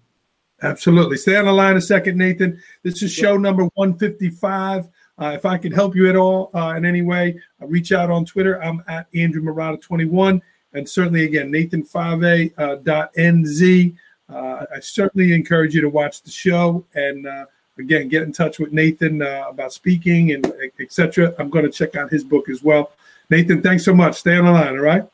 Absolutely. 0.63 1.19
Stay 1.19 1.37
on 1.37 1.45
the 1.45 1.53
line 1.53 1.77
a 1.77 1.81
second, 1.81 2.17
Nathan. 2.17 2.61
This 2.83 3.03
is 3.03 3.13
show 3.13 3.37
number 3.37 3.65
155. 3.75 4.89
Uh, 5.19 5.33
if 5.35 5.45
I 5.45 5.59
can 5.59 5.73
help 5.73 5.95
you 5.95 6.09
at 6.09 6.17
all 6.17 6.51
uh, 6.55 6.75
in 6.77 6.87
any 6.87 7.03
way, 7.03 7.39
uh, 7.61 7.67
reach 7.67 7.93
out 7.93 8.11
on 8.11 8.25
Twitter. 8.25 8.63
I'm 8.63 8.83
at 8.89 9.07
Andrew 9.15 9.43
Marotta 9.43 9.81
21. 9.81 10.41
And 10.77 10.89
certainly, 10.89 11.25
again, 11.25 11.51
nathanfaavae.nz. 11.51 13.97
Uh, 14.29 14.67
I 14.75 14.81
certainly 14.81 15.33
encourage 15.33 15.73
you 15.75 15.81
to 15.81 15.89
watch 15.89 16.23
the 16.23 16.31
show 16.31 16.85
and 16.95 17.27
uh, 17.27 17.47
again, 17.79 18.09
get 18.09 18.23
in 18.23 18.33
touch 18.33 18.59
with 18.59 18.73
Nathan 18.73 19.23
uh, 19.23 19.45
about 19.49 19.73
speaking 19.73 20.33
and 20.33 20.53
etc. 20.81 21.35
I'm 21.39 21.51
going 21.51 21.65
to 21.65 21.71
check 21.71 21.97
out 21.97 22.11
his 22.11 22.25
book 22.25 22.49
as 22.49 22.63
well. 22.63 22.93
Nathan, 23.31 23.63
thanks 23.63 23.85
so 23.85 23.95
much. 23.95 24.17
Stay 24.17 24.37
on 24.37 24.45
the 24.45 24.53
line. 24.53 24.69
All 24.69 24.79
right. 24.79 25.05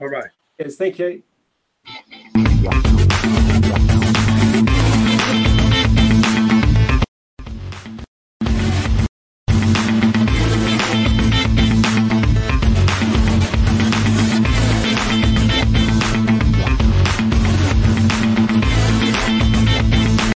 All 0.00 0.08
right. 0.08 0.30
Yes, 0.58 0.76
thank 0.76 0.98
you. 0.98 1.22